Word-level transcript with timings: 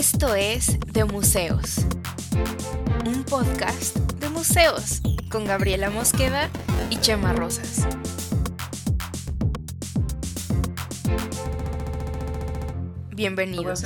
Esto 0.00 0.34
es 0.34 0.80
De 0.94 1.04
Museos, 1.04 1.84
un 3.04 3.22
podcast 3.24 3.98
de 4.14 4.30
museos 4.30 5.02
con 5.30 5.44
Gabriela 5.44 5.90
Mosqueda 5.90 6.48
y 6.88 6.96
Chema 6.96 7.34
Rosas. 7.34 7.86
Bienvenidos. 13.14 13.84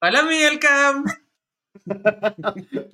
Hola 0.00 0.22
Miguel 0.22 0.58
Cam. 0.60 1.04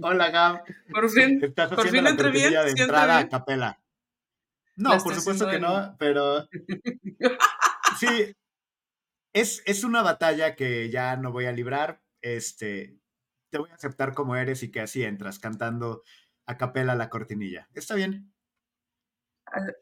Hola 0.00 0.30
Gam. 0.30 0.60
Por 0.90 1.10
fin, 1.10 1.40
Estás 1.42 1.68
por 1.72 1.88
fin 1.88 2.04
la 2.04 2.10
entré 2.10 2.30
bien. 2.30 2.44
cortinilla 2.54 2.62
de 2.62 2.70
¿sí 2.70 2.70
entré 2.70 2.84
entrada 2.84 3.16
bien? 3.16 3.26
a 3.26 3.30
capela. 3.30 3.80
La 4.76 4.96
No, 4.96 5.02
por 5.02 5.14
supuesto 5.14 5.48
que 5.48 5.58
no, 5.58 5.94
pero 5.98 6.48
sí, 8.00 8.34
es, 9.36 9.62
es 9.66 9.84
una 9.84 10.00
batalla 10.00 10.56
que 10.56 10.88
ya 10.88 11.14
no 11.16 11.30
voy 11.30 11.44
a 11.44 11.52
librar. 11.52 12.00
Este, 12.22 12.98
te 13.50 13.58
voy 13.58 13.68
a 13.70 13.74
aceptar 13.74 14.14
como 14.14 14.34
eres 14.34 14.62
y 14.62 14.70
que 14.70 14.80
así 14.80 15.04
entras 15.04 15.38
cantando 15.38 16.02
a 16.46 16.56
capela 16.56 16.94
la 16.94 17.10
cortinilla. 17.10 17.68
Está 17.74 17.94
bien. 17.94 18.32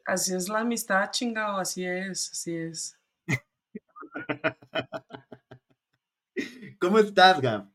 Así 0.05 0.35
es 0.35 0.49
la 0.49 0.59
amistad, 0.59 1.09
chingado. 1.11 1.57
Así 1.57 1.85
es, 1.85 2.31
así 2.33 2.53
es. 2.53 2.99
¿Cómo 6.79 6.99
estás, 6.99 7.39
Gam? 7.39 7.73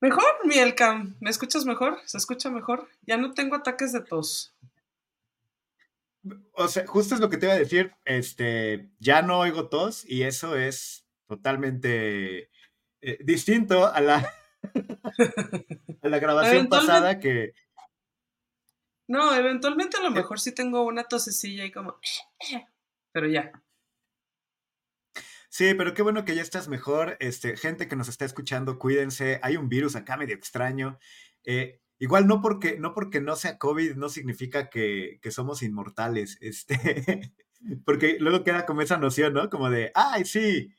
Mejor, 0.00 0.24
Miguel 0.44 0.76
Cam. 0.76 1.16
¿Me 1.18 1.30
escuchas 1.30 1.64
mejor? 1.64 1.98
¿Se 2.04 2.16
escucha 2.16 2.48
mejor? 2.48 2.88
Ya 3.02 3.16
no 3.16 3.34
tengo 3.34 3.56
ataques 3.56 3.92
de 3.92 4.02
tos. 4.02 4.54
O 6.54 6.68
sea, 6.68 6.86
justo 6.86 7.14
es 7.14 7.20
lo 7.20 7.28
que 7.28 7.36
te 7.36 7.46
iba 7.46 7.54
a 7.54 7.58
decir. 7.58 7.92
Este, 8.04 8.90
ya 8.98 9.22
no 9.22 9.38
oigo 9.38 9.68
tos 9.68 10.04
y 10.08 10.22
eso 10.22 10.56
es 10.56 11.06
totalmente 11.26 12.50
eh, 13.00 13.18
distinto 13.24 13.92
a 13.92 14.00
la, 14.00 14.32
a 16.02 16.08
la 16.08 16.18
grabación 16.18 16.68
pasada 16.68 17.18
que 17.20 17.54
No, 19.06 19.34
eventualmente 19.34 19.96
a 19.96 20.02
lo 20.02 20.10
mejor 20.10 20.40
sí 20.40 20.52
tengo 20.52 20.82
una 20.82 21.04
tosecilla 21.04 21.64
y 21.64 21.72
como. 21.72 21.98
Pero 23.12 23.28
ya. 23.28 23.52
Sí, 25.50 25.72
pero 25.74 25.94
qué 25.94 26.02
bueno 26.02 26.24
que 26.24 26.34
ya 26.34 26.42
estás 26.42 26.66
mejor. 26.66 27.16
Este, 27.20 27.56
gente 27.56 27.86
que 27.86 27.94
nos 27.94 28.08
está 28.08 28.24
escuchando, 28.24 28.76
cuídense. 28.76 29.38
Hay 29.40 29.56
un 29.56 29.68
virus 29.68 29.94
acá 29.94 30.16
medio 30.16 30.34
extraño. 30.34 30.98
Eh, 31.44 31.80
igual 32.04 32.26
no 32.26 32.42
porque, 32.42 32.78
no 32.78 32.92
porque 32.92 33.22
no 33.22 33.34
sea 33.34 33.56
COVID, 33.56 33.96
no 33.96 34.10
significa 34.10 34.68
que, 34.68 35.18
que 35.22 35.30
somos 35.30 35.62
inmortales. 35.62 36.36
Este, 36.42 37.32
porque 37.86 38.18
luego 38.20 38.44
queda 38.44 38.66
como 38.66 38.82
esa 38.82 38.98
noción, 38.98 39.32
¿no? 39.32 39.48
Como 39.48 39.70
de, 39.70 39.90
ay, 39.94 40.26
sí, 40.26 40.74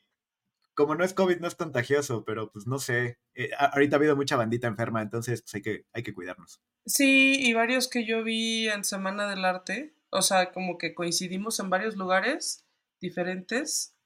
como 0.74 0.94
no 0.94 1.04
es 1.04 1.14
COVID, 1.14 1.40
no 1.40 1.48
es 1.48 1.56
contagioso, 1.56 2.24
pero 2.24 2.52
pues 2.52 2.68
no 2.68 2.78
sé. 2.78 3.18
Eh, 3.34 3.50
ahorita 3.58 3.96
ha 3.96 3.98
habido 3.98 4.14
mucha 4.14 4.36
bandita 4.36 4.68
enferma, 4.68 5.02
entonces 5.02 5.42
pues, 5.42 5.56
hay 5.56 5.62
que, 5.62 5.86
hay 5.92 6.04
que 6.04 6.14
cuidarnos. 6.14 6.60
Sí, 6.86 7.44
y 7.44 7.52
varios 7.54 7.88
que 7.88 8.06
yo 8.06 8.22
vi 8.22 8.68
en 8.68 8.84
Semana 8.84 9.28
del 9.28 9.44
Arte. 9.44 9.96
O 10.10 10.22
sea, 10.22 10.52
como 10.52 10.78
que 10.78 10.94
coincidimos 10.94 11.58
en 11.58 11.70
varios 11.70 11.96
lugares 11.96 12.64
diferentes. 13.00 13.96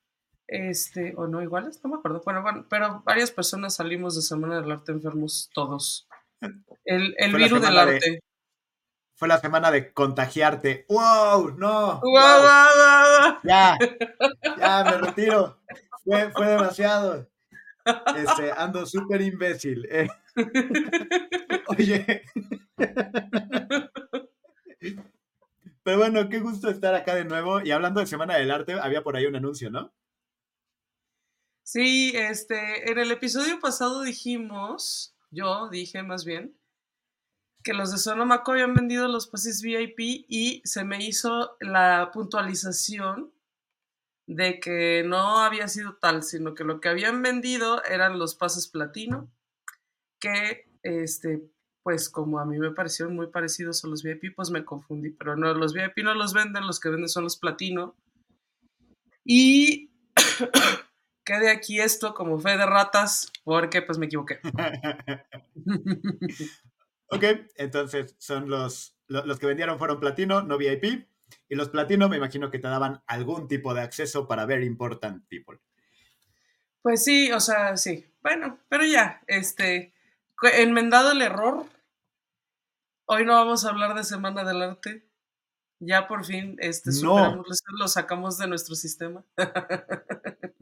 Este, 0.47 1.15
o 1.17 1.29
no 1.29 1.43
iguales, 1.43 1.81
no 1.85 1.91
me 1.91 1.97
acuerdo. 1.97 2.23
Bueno, 2.25 2.43
bueno, 2.43 2.67
pero 2.71 3.03
varias 3.05 3.31
personas 3.31 3.77
salimos 3.77 4.17
de 4.17 4.23
Semana 4.23 4.59
del 4.59 4.73
Arte 4.73 4.91
enfermos, 4.91 5.51
todos. 5.53 6.09
El, 6.85 7.15
el 7.19 7.35
virus 7.37 7.61
del 7.63 7.75
de- 7.75 7.81
arte. 7.81 8.21
Fue 9.15 9.29
la 9.29 9.39
semana 9.39 9.71
de 9.71 9.93
contagiarte. 9.93 10.87
¡Wow! 10.89 11.57
¡No! 11.59 12.01
Wow. 12.01 12.11
guau. 12.11 13.39
Ya, 13.45 13.77
ya 14.59 14.85
me 14.85 14.99
retiro. 14.99 15.61
Fue, 16.05 16.31
fue 16.33 16.47
demasiado. 16.47 17.29
Este, 18.17 18.53
ando 18.53 18.87
súper 18.87 19.21
imbécil. 19.21 19.87
eh. 19.91 20.09
Oye. 21.69 22.23
Pero 25.83 25.99
bueno, 25.99 26.29
qué 26.29 26.41
gusto 26.41 26.69
estar 26.71 26.95
acá 26.95 27.15
de 27.15 27.25
nuevo. 27.25 27.61
Y 27.63 27.71
hablando 27.71 28.01
de 28.01 28.07
Semana 28.07 28.37
del 28.37 28.51
Arte, 28.51 28.75
había 28.81 29.03
por 29.03 29.17
ahí 29.17 29.27
un 29.27 29.37
anuncio, 29.37 29.71
¿no? 29.71 29.93
Sí, 31.63 32.13
este, 32.17 32.91
en 32.91 32.99
el 32.99 33.11
episodio 33.13 33.61
pasado 33.61 34.03
dijimos, 34.03 35.15
yo 35.31 35.69
dije 35.69 36.03
más 36.03 36.25
bien, 36.25 36.57
que 37.63 37.75
los 37.75 37.93
de 37.93 37.99
Sonomaco 37.99 38.53
habían 38.53 38.75
vendido 38.75 39.09
los 39.09 39.27
pases 39.27 39.63
VIP 39.63 40.25
y 40.29 40.63
se 40.65 40.85
me 40.85 41.05
hizo 41.05 41.57
la 41.61 42.11
puntualización 42.13 43.33
de 44.27 44.61
que 44.61 45.03
no 45.05 45.41
había 45.41 45.69
sido 45.69 45.97
tal, 45.97 46.23
sino 46.23 46.55
que 46.55 46.65
lo 46.65 46.81
que 46.81 46.89
habían 46.89 47.21
vendido 47.21 47.83
eran 47.85 48.19
los 48.19 48.35
pases 48.35 48.69
platino, 48.69 49.29
que, 50.21 50.69
este, 50.83 51.43
pues 51.83 52.09
como 52.09 52.39
a 52.39 52.45
mí 52.45 52.59
me 52.59 52.71
parecieron 52.71 53.17
muy 53.17 53.27
parecidos 53.27 53.85
a 53.85 53.89
los 53.89 54.03
VIP, 54.03 54.35
pues 54.37 54.51
me 54.51 54.65
confundí, 54.65 55.11
pero 55.11 55.37
no, 55.37 55.53
los 55.55 55.73
VIP 55.73 55.99
no 56.05 56.15
los 56.15 56.33
venden, 56.33 56.67
los 56.67 56.79
que 56.79 56.91
venden 56.91 57.09
son 57.09 57.25
los 57.25 57.37
platino. 57.37 57.97
Y 59.25 59.91
quede 61.25 61.51
aquí 61.51 61.81
esto 61.81 62.15
como 62.15 62.39
fe 62.39 62.57
de 62.57 62.67
ratas, 62.67 63.33
porque 63.51 63.83
pues 63.83 63.99
me 63.99 64.07
equivoqué. 64.07 64.39
ok, 67.09 67.25
entonces 67.57 68.15
son 68.19 68.49
los, 68.49 68.97
lo- 69.09 69.27
los 69.27 69.41
que 69.41 69.47
vendieron 69.47 69.77
fueron 69.77 69.99
platino, 69.99 70.43
no 70.43 70.57
VIP. 70.57 71.09
Y 71.49 71.57
los 71.57 71.69
platino 71.69 72.09
me 72.09 72.17
imagino 72.17 72.49
que 72.51 72.61
te 72.61 72.69
daban 72.69 73.03
algún 73.09 73.49
tipo 73.49 73.75
de 73.75 73.81
acceso 73.81 74.29
para 74.29 74.47
very 74.47 74.67
important 74.67 75.27
people. 75.29 75.59
Pues 76.83 77.03
sí, 77.05 77.33
o 77.33 77.41
sea, 77.41 77.77
sí. 77.77 78.07
Bueno, 78.23 78.59
pero 78.69 78.85
ya, 78.85 79.21
este, 79.27 79.93
enmendado 80.55 81.11
el 81.11 81.23
error. 81.23 81.65
Hoy 83.07 83.25
no 83.25 83.35
vamos 83.35 83.65
a 83.65 83.71
hablar 83.71 83.95
de 83.95 84.05
Semana 84.05 84.45
del 84.45 84.63
Arte. 84.63 85.05
Ya 85.81 86.07
por 86.07 86.25
fin, 86.25 86.57
este, 86.61 86.91
No. 87.03 87.43
lo- 87.79 87.89
sacamos 87.89 88.39
de 88.39 88.47
nuestro 88.47 88.77
sistema. 88.77 89.25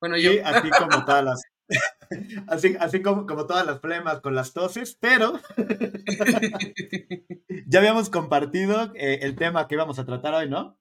bueno, 0.00 0.16
yo. 0.16 0.32
Y 0.32 0.38
así 0.38 0.70
como 0.70 1.04
todas 1.04 1.24
las. 1.24 1.42
Así, 2.48 2.74
así 2.80 3.02
como, 3.02 3.26
como 3.26 3.46
todas 3.46 3.66
las 3.66 3.80
flemas 3.80 4.20
con 4.20 4.34
las 4.34 4.54
toses, 4.54 4.96
pero 4.98 5.38
ya 7.66 7.78
habíamos 7.80 8.10
compartido 8.10 8.92
eh, 8.94 9.20
el 9.22 9.36
tema 9.36 9.66
que 9.68 9.74
íbamos 9.74 9.98
a 9.98 10.06
tratar 10.06 10.34
hoy, 10.34 10.48
¿no? 10.48 10.78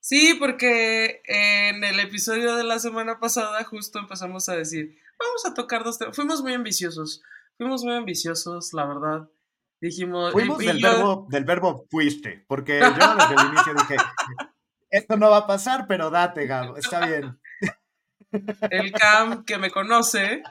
Sí, 0.00 0.36
porque 0.38 1.22
en 1.24 1.82
el 1.82 1.98
episodio 2.00 2.54
de 2.54 2.64
la 2.64 2.78
semana 2.78 3.18
pasada 3.18 3.64
justo 3.64 3.98
empezamos 3.98 4.48
a 4.48 4.56
decir, 4.56 4.96
vamos 5.18 5.44
a 5.46 5.54
tocar 5.54 5.82
dos 5.84 5.98
temas. 5.98 6.14
Fuimos 6.14 6.42
muy 6.42 6.54
ambiciosos, 6.54 7.22
fuimos 7.56 7.82
muy 7.82 7.94
ambiciosos, 7.94 8.72
la 8.72 8.86
verdad. 8.86 9.28
Dijimos, 9.80 10.32
Fuimos 10.32 10.62
y 10.62 10.66
del 10.66 10.78
yo- 10.78 10.90
verbo, 10.90 11.26
del 11.30 11.44
verbo 11.44 11.86
fuiste, 11.90 12.44
porque 12.46 12.78
yo 12.78 13.14
desde 13.14 13.34
el 13.34 13.46
inicio 13.48 13.74
dije, 13.74 13.96
esto 14.90 15.16
no 15.16 15.30
va 15.30 15.38
a 15.38 15.46
pasar, 15.46 15.86
pero 15.88 16.10
date, 16.10 16.46
Gabo, 16.46 16.76
está 16.76 17.06
bien. 17.06 17.38
El 18.70 18.92
Cam 18.92 19.44
que 19.44 19.58
me 19.58 19.70
conoce 19.70 20.42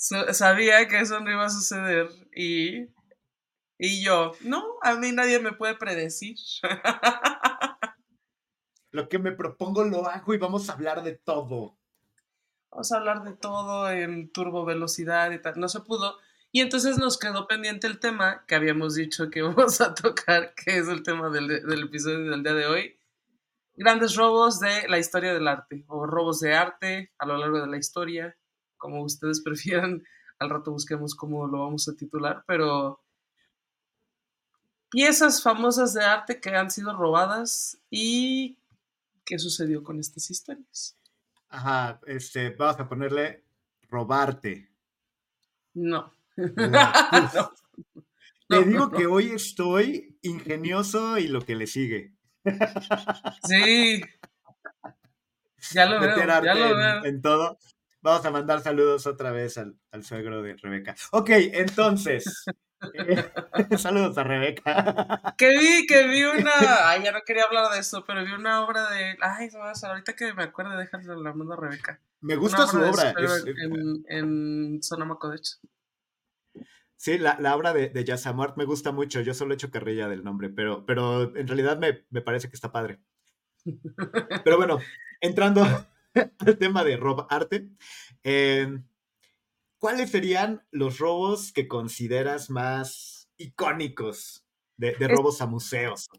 sabía 0.00 0.88
que 0.88 1.00
eso 1.00 1.20
no 1.20 1.30
iba 1.30 1.44
a 1.44 1.50
suceder 1.50 2.08
y, 2.34 2.88
y 3.78 4.02
yo, 4.02 4.32
no, 4.42 4.64
a 4.82 4.94
mí 4.94 5.12
nadie 5.12 5.38
me 5.40 5.52
puede 5.52 5.74
predecir. 5.74 6.36
Lo 8.92 9.08
que 9.08 9.18
me 9.18 9.32
propongo 9.32 9.84
lo 9.84 10.08
hago 10.08 10.34
y 10.34 10.38
vamos 10.38 10.68
a 10.68 10.72
hablar 10.72 11.04
de 11.04 11.12
todo. 11.12 11.78
Vamos 12.70 12.90
a 12.92 12.96
hablar 12.96 13.22
de 13.24 13.34
todo 13.34 13.90
en 13.90 14.32
turbo 14.32 14.64
velocidad 14.64 15.30
y 15.30 15.40
tal. 15.40 15.60
No 15.60 15.68
se 15.68 15.80
pudo. 15.80 16.16
Y 16.50 16.60
entonces 16.60 16.98
nos 16.98 17.16
quedó 17.16 17.46
pendiente 17.46 17.86
el 17.86 18.00
tema 18.00 18.44
que 18.46 18.56
habíamos 18.56 18.96
dicho 18.96 19.30
que 19.30 19.38
íbamos 19.40 19.80
a 19.80 19.94
tocar, 19.94 20.54
que 20.54 20.78
es 20.78 20.88
el 20.88 21.02
tema 21.02 21.28
del, 21.30 21.46
del 21.46 21.82
episodio 21.84 22.30
del 22.30 22.42
día 22.42 22.54
de 22.54 22.66
hoy. 22.66 22.99
Grandes 23.80 24.14
robos 24.14 24.60
de 24.60 24.86
la 24.88 24.98
historia 24.98 25.32
del 25.32 25.48
arte, 25.48 25.86
o 25.88 26.04
robos 26.04 26.40
de 26.40 26.52
arte 26.54 27.12
a 27.18 27.24
lo 27.24 27.38
largo 27.38 27.62
de 27.62 27.66
la 27.66 27.78
historia, 27.78 28.36
como 28.76 29.02
ustedes 29.02 29.40
prefieran. 29.44 30.02
Al 30.38 30.50
rato 30.50 30.70
busquemos 30.70 31.14
cómo 31.14 31.46
lo 31.46 31.60
vamos 31.60 31.88
a 31.88 31.96
titular, 31.96 32.44
pero 32.46 33.02
piezas 34.90 35.42
famosas 35.42 35.94
de 35.94 36.04
arte 36.04 36.40
que 36.42 36.50
han 36.50 36.70
sido 36.70 36.94
robadas 36.94 37.80
y 37.90 38.58
qué 39.24 39.38
sucedió 39.38 39.82
con 39.82 39.98
estas 39.98 40.30
historias. 40.30 40.98
Ajá, 41.48 42.00
este, 42.06 42.50
vamos 42.50 42.80
a 42.80 42.88
ponerle 42.88 43.44
robarte. 43.88 44.70
No. 45.74 46.12
No. 46.36 47.52
Te 48.48 48.56
No, 48.56 48.62
digo 48.64 48.86
no, 48.86 48.90
que 48.90 49.06
hoy 49.06 49.30
estoy 49.30 50.18
ingenioso 50.22 51.18
y 51.18 51.28
lo 51.28 51.40
que 51.42 51.54
le 51.54 51.66
sigue. 51.66 52.14
Sí. 53.48 54.02
Ya 55.72 55.86
lo 55.86 56.00
veo, 56.00 56.10
meter 56.10 56.26
ya 56.26 56.36
arte 56.36 56.54
lo 56.54 56.70
en, 56.70 56.76
veo. 56.76 57.04
en 57.04 57.22
todo. 57.22 57.58
Vamos 58.02 58.24
a 58.24 58.30
mandar 58.30 58.60
saludos 58.62 59.06
otra 59.06 59.30
vez 59.30 59.58
al, 59.58 59.76
suegro 60.02 60.42
de 60.42 60.56
Rebeca. 60.56 60.96
Ok, 61.12 61.30
entonces. 61.30 62.46
Eh, 62.94 63.30
saludos 63.78 64.16
a 64.16 64.24
Rebeca. 64.24 65.34
Que 65.36 65.58
vi, 65.58 65.86
que 65.86 66.08
vi 66.08 66.22
una. 66.38 66.52
Ay, 66.88 67.04
ya 67.04 67.12
no 67.12 67.20
quería 67.26 67.44
hablar 67.44 67.70
de 67.72 67.80
eso, 67.80 68.04
pero 68.06 68.24
vi 68.24 68.32
una 68.32 68.64
obra 68.64 68.88
de. 68.90 69.18
Ay, 69.20 69.50
ahorita 69.54 70.14
que 70.14 70.32
me 70.32 70.44
acuerdo, 70.44 70.78
déjalo 70.78 71.22
la 71.22 71.34
mando 71.34 71.52
a 71.52 71.56
Rebeca. 71.58 72.00
Me 72.22 72.36
gusta 72.36 72.66
su 72.66 72.78
obra. 72.78 73.14
en, 73.18 74.04
en 74.08 74.82
Sonamaco, 74.82 75.28
de 75.28 75.36
hecho. 75.36 75.56
Sí, 77.00 77.16
la, 77.16 77.56
obra 77.56 77.72
de, 77.72 77.88
de 77.88 78.04
Yasamart 78.04 78.58
me 78.58 78.66
gusta 78.66 78.92
mucho. 78.92 79.22
Yo 79.22 79.32
solo 79.32 79.52
he 79.52 79.54
hecho 79.54 79.70
carrilla 79.70 80.06
del 80.06 80.22
nombre, 80.22 80.50
pero, 80.50 80.84
pero 80.84 81.34
en 81.34 81.48
realidad 81.48 81.78
me, 81.78 82.04
me 82.10 82.20
parece 82.20 82.50
que 82.50 82.56
está 82.56 82.72
padre. 82.72 83.00
Pero 84.44 84.58
bueno, 84.58 84.78
entrando 85.18 85.62
el 86.46 86.58
tema 86.58 86.84
de 86.84 86.98
rob 86.98 87.26
arte. 87.30 87.70
Eh, 88.22 88.82
¿Cuáles 89.78 90.10
serían 90.10 90.62
los 90.72 90.98
robos 90.98 91.54
que 91.54 91.68
consideras 91.68 92.50
más 92.50 93.30
icónicos 93.38 94.44
de, 94.76 94.92
robos 95.08 95.40
a 95.40 95.46
museos? 95.46 96.10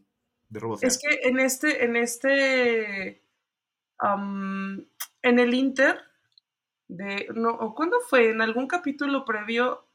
De 0.50 0.60
robos 0.60 0.82
es 0.82 0.98
que 0.98 1.30
en 1.30 1.40
este, 1.40 1.86
en 1.86 1.96
este, 1.96 3.24
en 4.02 5.40
el 5.40 5.54
Inter, 5.54 6.00
de, 6.92 7.28
no, 7.34 7.74
¿cuándo 7.74 8.02
fue? 8.02 8.32
En 8.32 8.42
algún 8.42 8.68
capítulo 8.68 9.24
previo 9.24 9.88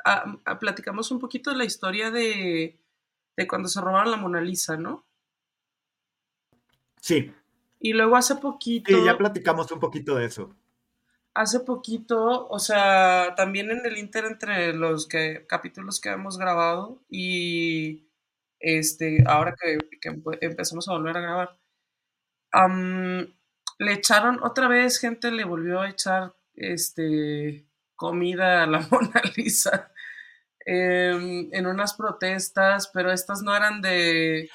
platicamos 0.60 1.10
un 1.10 1.19
poquito 1.19 1.50
de 1.50 1.58
la 1.58 1.66
historia 1.66 2.10
de, 2.10 2.81
de 3.37 3.46
cuando 3.46 3.69
se 3.69 3.82
robaron 3.82 4.10
la 4.10 4.16
Mona 4.16 4.40
Lisa, 4.40 4.78
¿no? 4.78 5.04
Sí. 7.02 7.34
Y 7.81 7.93
luego 7.93 8.16
hace 8.16 8.37
poquito. 8.37 8.96
Sí, 8.96 9.04
ya 9.04 9.19
platicamos 9.19 9.70
un 9.70 9.78
poquito 9.78 10.14
de 10.14 10.25
eso. 10.25 10.56
Hace 11.34 11.60
poquito, 11.60 12.48
o 12.48 12.58
sea, 12.58 13.34
también 13.37 13.70
en 13.70 13.84
el 13.84 13.98
Inter 13.98 14.25
entre 14.25 14.72
los 14.72 15.06
que, 15.06 15.44
capítulos 15.46 16.00
que 16.00 16.08
hemos 16.08 16.38
grabado 16.38 17.02
y 17.10 18.08
este, 18.58 19.22
ahora 19.26 19.54
que, 19.60 19.76
empezamos 20.40 20.88
a 20.88 20.93
volver 20.93 21.19
a 21.19 21.20
grabar, 21.20 21.58
le 23.78 23.93
echaron 23.93 24.43
otra 24.43 24.66
vez, 24.66 24.98
gente 24.98 25.31
le 25.31 25.44
volvió 25.44 25.82
a 25.82 25.90
echar 25.90 26.36
este, 26.56 27.67
comida 27.94 28.62
a 28.62 28.67
la 28.67 28.81
Mona 28.91 29.23
Lisa 29.37 29.93
em, 30.61 31.49
en 31.53 31.67
unas 31.67 31.94
protestas, 31.94 32.91
pero 32.93 33.12
estas 33.12 33.43
no 33.43 33.55
eran 33.55 33.81
de 33.81 34.49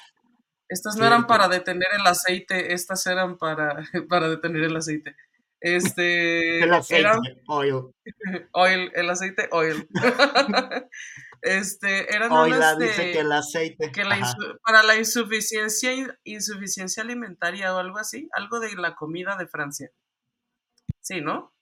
estas 0.68 0.96
no 0.96 1.06
eran 1.06 1.26
para 1.26 1.48
detener 1.48 1.88
el 2.00 2.06
aceite, 2.06 2.72
estas 2.72 3.06
eran 3.06 3.36
para, 3.36 3.76
para 4.08 4.30
detener 4.30 4.64
el 4.64 4.76
aceite. 4.76 5.14
Este, 5.60 6.60
el 6.64 6.72
aceite, 6.72 7.42
oil. 7.46 7.94
Oil, 8.52 8.90
el 8.94 9.10
aceite, 9.10 9.48
oil. 9.52 9.86
este, 11.42 12.12
eran 12.12 12.32
unas 12.32 12.78
dice 12.78 13.12
que 13.12 13.20
el 13.20 13.30
aceite. 13.30 13.92
para 14.64 14.82
la 14.82 14.96
insuficiencia, 14.96 15.92
insuficiencia 16.24 17.04
alimentaria 17.04 17.72
o 17.74 17.78
algo 17.78 17.98
así, 17.98 18.28
algo 18.32 18.58
de 18.58 18.74
la 18.74 18.96
comida 18.96 19.36
de 19.36 19.46
Francia. 19.46 19.90
Sí, 21.00 21.20
¿no? 21.20 21.52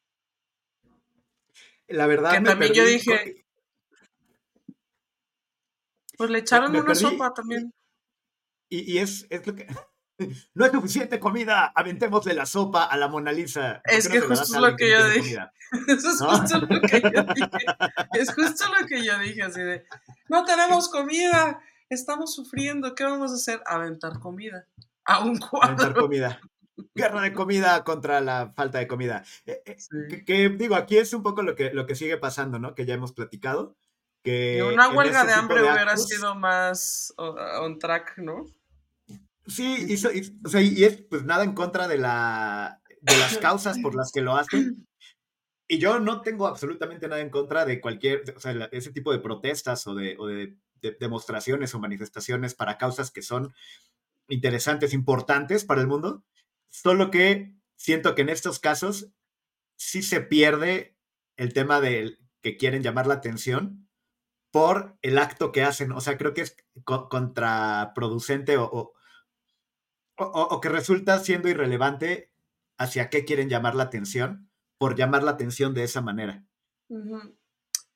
La 1.91 2.07
verdad 2.07 2.33
que 2.33 2.41
también 2.41 2.73
yo 2.73 2.85
dije. 2.85 3.45
Pues 6.17 6.31
le 6.31 6.39
echaron 6.39 6.75
una 6.77 6.95
sopa 6.95 7.33
también. 7.33 7.73
Y, 8.69 8.99
es, 8.99 9.27
es 9.31 9.47
lo 9.47 9.55
que... 9.55 9.67
No 10.55 10.67
es 10.67 10.73
suficiente 10.73 11.19
comida, 11.19 11.73
aventémosle 11.75 12.35
la 12.35 12.45
sopa 12.45 12.85
a 12.85 12.97
la 12.99 13.09
Mona 13.09 13.33
Lisa. 13.33 13.81
Es 13.85 14.07
que 14.07 14.21
justo 14.21 14.45
es 14.45 14.61
lo 14.61 14.77
que 14.77 14.91
yo 14.91 15.09
dije. 15.09 15.39
Eso 15.89 16.11
es 16.11 16.21
justo 16.21 16.59
lo 16.59 16.81
que 16.83 17.01
yo 17.01 17.23
dije. 17.35 17.67
Es 18.13 18.35
justo 18.35 18.65
lo 18.79 18.87
que 18.87 19.03
yo 19.03 19.19
dije, 19.19 19.43
así 19.43 19.63
de, 19.63 19.87
no 20.29 20.45
tenemos 20.45 20.89
comida, 20.93 21.63
estamos 21.89 22.35
sufriendo, 22.35 22.95
¿qué 22.95 23.05
vamos 23.05 23.33
a 23.33 23.37
hacer? 23.37 23.63
Aventar 23.65 24.19
comida 24.19 24.67
a 25.07 25.25
un 25.25 25.39
cuadro. 25.39 25.69
Aventar 25.69 25.95
comida. 25.95 26.41
Guerra 26.95 27.23
de 27.23 27.33
comida 27.33 27.85
contra 27.85 28.21
la 28.21 28.53
falta 28.55 28.79
de 28.79 28.87
comida. 28.87 29.25
Eh, 29.47 29.63
eh, 29.65 30.25
que, 30.25 30.49
digo, 30.51 30.75
aquí 30.75 30.99
es 30.99 31.13
un 31.13 31.23
poco 31.23 31.43
lo 31.43 31.55
que, 31.55 31.73
lo 31.73 31.87
que 31.87 31.95
sigue 31.95 32.17
pasando, 32.17 32.59
¿no? 32.59 32.75
Que 32.75 32.87
ya 32.87 32.95
hemos 32.95 33.13
platicado. 33.13 33.77
Que 34.23 34.63
una 34.63 34.91
huelga 34.91 35.25
de 35.25 35.33
hambre 35.33 35.63
hubiera 35.63 35.97
sido 35.97 36.35
más 36.35 37.15
on 37.17 37.79
track, 37.79 38.19
¿no? 38.19 38.45
Sí, 39.47 39.87
y, 39.89 39.95
o 39.95 40.49
sea, 40.49 40.61
y 40.61 40.85
es 40.85 41.03
pues 41.03 41.25
nada 41.25 41.43
en 41.43 41.55
contra 41.55 41.89
de, 41.89 41.99
la, 41.99 42.81
de 43.01 43.19
las 43.19 43.39
causas 43.39 43.79
por 43.79 43.95
las 43.95 44.13
que 44.13 44.21
lo 44.21 44.37
hacen. 44.37 44.87
Y 45.73 45.79
yo 45.79 46.01
no 46.01 46.21
tengo 46.21 46.49
absolutamente 46.49 47.07
nada 47.07 47.21
en 47.21 47.31
contra 47.31 47.65
de 47.65 47.81
cualquier, 47.81 48.25
o 48.37 48.41
sea, 48.41 48.69
ese 48.73 48.91
tipo 48.91 49.13
de 49.13 49.21
protestas 49.21 49.87
o 49.87 49.95
de, 49.95 50.17
o 50.19 50.27
de, 50.27 50.57
demostraciones 50.99 51.73
o 51.73 51.79
manifestaciones 51.79 52.57
para 52.57 52.77
causas 52.77 53.13
que 53.13 53.23
son 53.23 53.55
interesantes, 54.29 54.93
importantes 54.93 55.65
para 55.65 55.81
el 55.81 55.87
mundo. 55.87 56.25
Solo 56.71 57.11
que 57.11 57.55
siento 57.77 58.15
que 58.15 58.23
en 58.23 58.31
estos 58.31 58.59
casos 58.59 59.13
sí 59.77 60.03
se 60.03 60.21
pierde 60.21 60.97
el 61.37 61.53
tema 61.53 61.81
de 61.81 62.19
que 62.43 62.57
quieren 62.57 62.83
llamar 62.83 63.07
la 63.07 63.15
atención 63.15 63.89
por 64.51 64.99
el 65.03 65.19
acto 65.19 65.53
que 65.53 65.63
hacen. 65.63 65.93
O 65.93 66.01
sea, 66.01 66.19
creo 66.19 66.35
que 66.35 66.43
es 66.43 66.57
contraproducente 66.85 68.57
o, 68.57 68.95
o, 70.17 70.61
que 70.61 70.69
resulta 70.69 71.19
siendo 71.19 71.49
irrelevante 71.49 72.33
hacia 72.79 73.11
qué 73.11 73.25
quieren 73.25 73.49
llamar 73.49 73.75
la 73.75 73.85
atención 73.85 74.51
por 74.79 74.97
llamar 74.97 75.23
la 75.23 75.33
atención 75.33 75.75
de 75.75 75.85
esa 75.85 76.01
manera. 76.01 76.45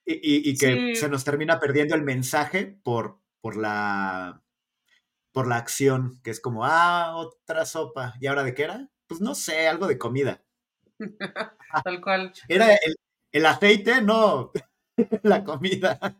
Y, 0.07 0.57
que 0.59 0.95
se 0.95 1.09
nos 1.09 1.25
termina 1.25 1.59
perdiendo 1.59 1.95
el 1.95 2.03
mensaje 2.03 2.79
por, 2.83 3.21
por, 3.41 3.57
la, 3.57 4.44
por 5.35 5.49
la 5.49 5.57
acción, 5.57 6.21
que 6.23 6.31
es 6.31 6.41
como, 6.41 6.65
ah, 6.65 7.17
otra 7.17 7.67
sopa. 7.67 8.15
¿Y 8.21 8.29
ahora 8.29 8.45
de 8.45 8.55
qué 8.55 8.63
era? 8.63 8.89
Pues 9.09 9.21
no 9.21 9.35
sé, 9.35 9.67
algo 9.67 9.89
de 9.89 9.99
comida. 9.99 10.45
Tal 11.85 12.01
cual. 12.01 12.33
Era 12.47 12.69
el, 13.33 13.45
aceite, 13.45 14.01
no 14.01 14.53
la 15.25 15.43
comida. 15.43 15.99
la 16.01 16.15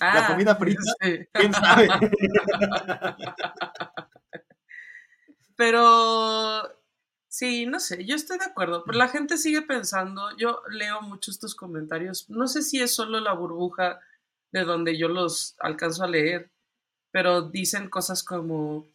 ah, 0.00 0.26
comida 0.26 0.56
frita, 0.56 0.82
quién 1.32 1.54
sabe. 1.54 1.88
Pero 5.54 6.62
sí, 7.28 7.66
no 7.66 7.78
sé, 7.78 8.04
yo 8.04 8.16
estoy 8.16 8.38
de 8.38 8.46
acuerdo, 8.46 8.82
pero 8.84 8.98
la 8.98 9.06
gente 9.06 9.38
sigue 9.38 9.62
pensando, 9.62 10.36
yo 10.36 10.60
leo 10.70 11.02
mucho 11.02 11.30
estos 11.30 11.54
comentarios, 11.54 12.28
no 12.30 12.48
sé 12.48 12.62
si 12.62 12.82
es 12.82 12.92
solo 12.92 13.20
la 13.20 13.32
burbuja 13.32 14.00
de 14.50 14.64
donde 14.64 14.98
yo 14.98 15.06
los 15.06 15.54
alcanzo 15.60 16.02
a 16.02 16.08
leer, 16.08 16.50
pero 17.10 17.42
dicen 17.42 17.88
cosas 17.88 18.22
como, 18.22 18.86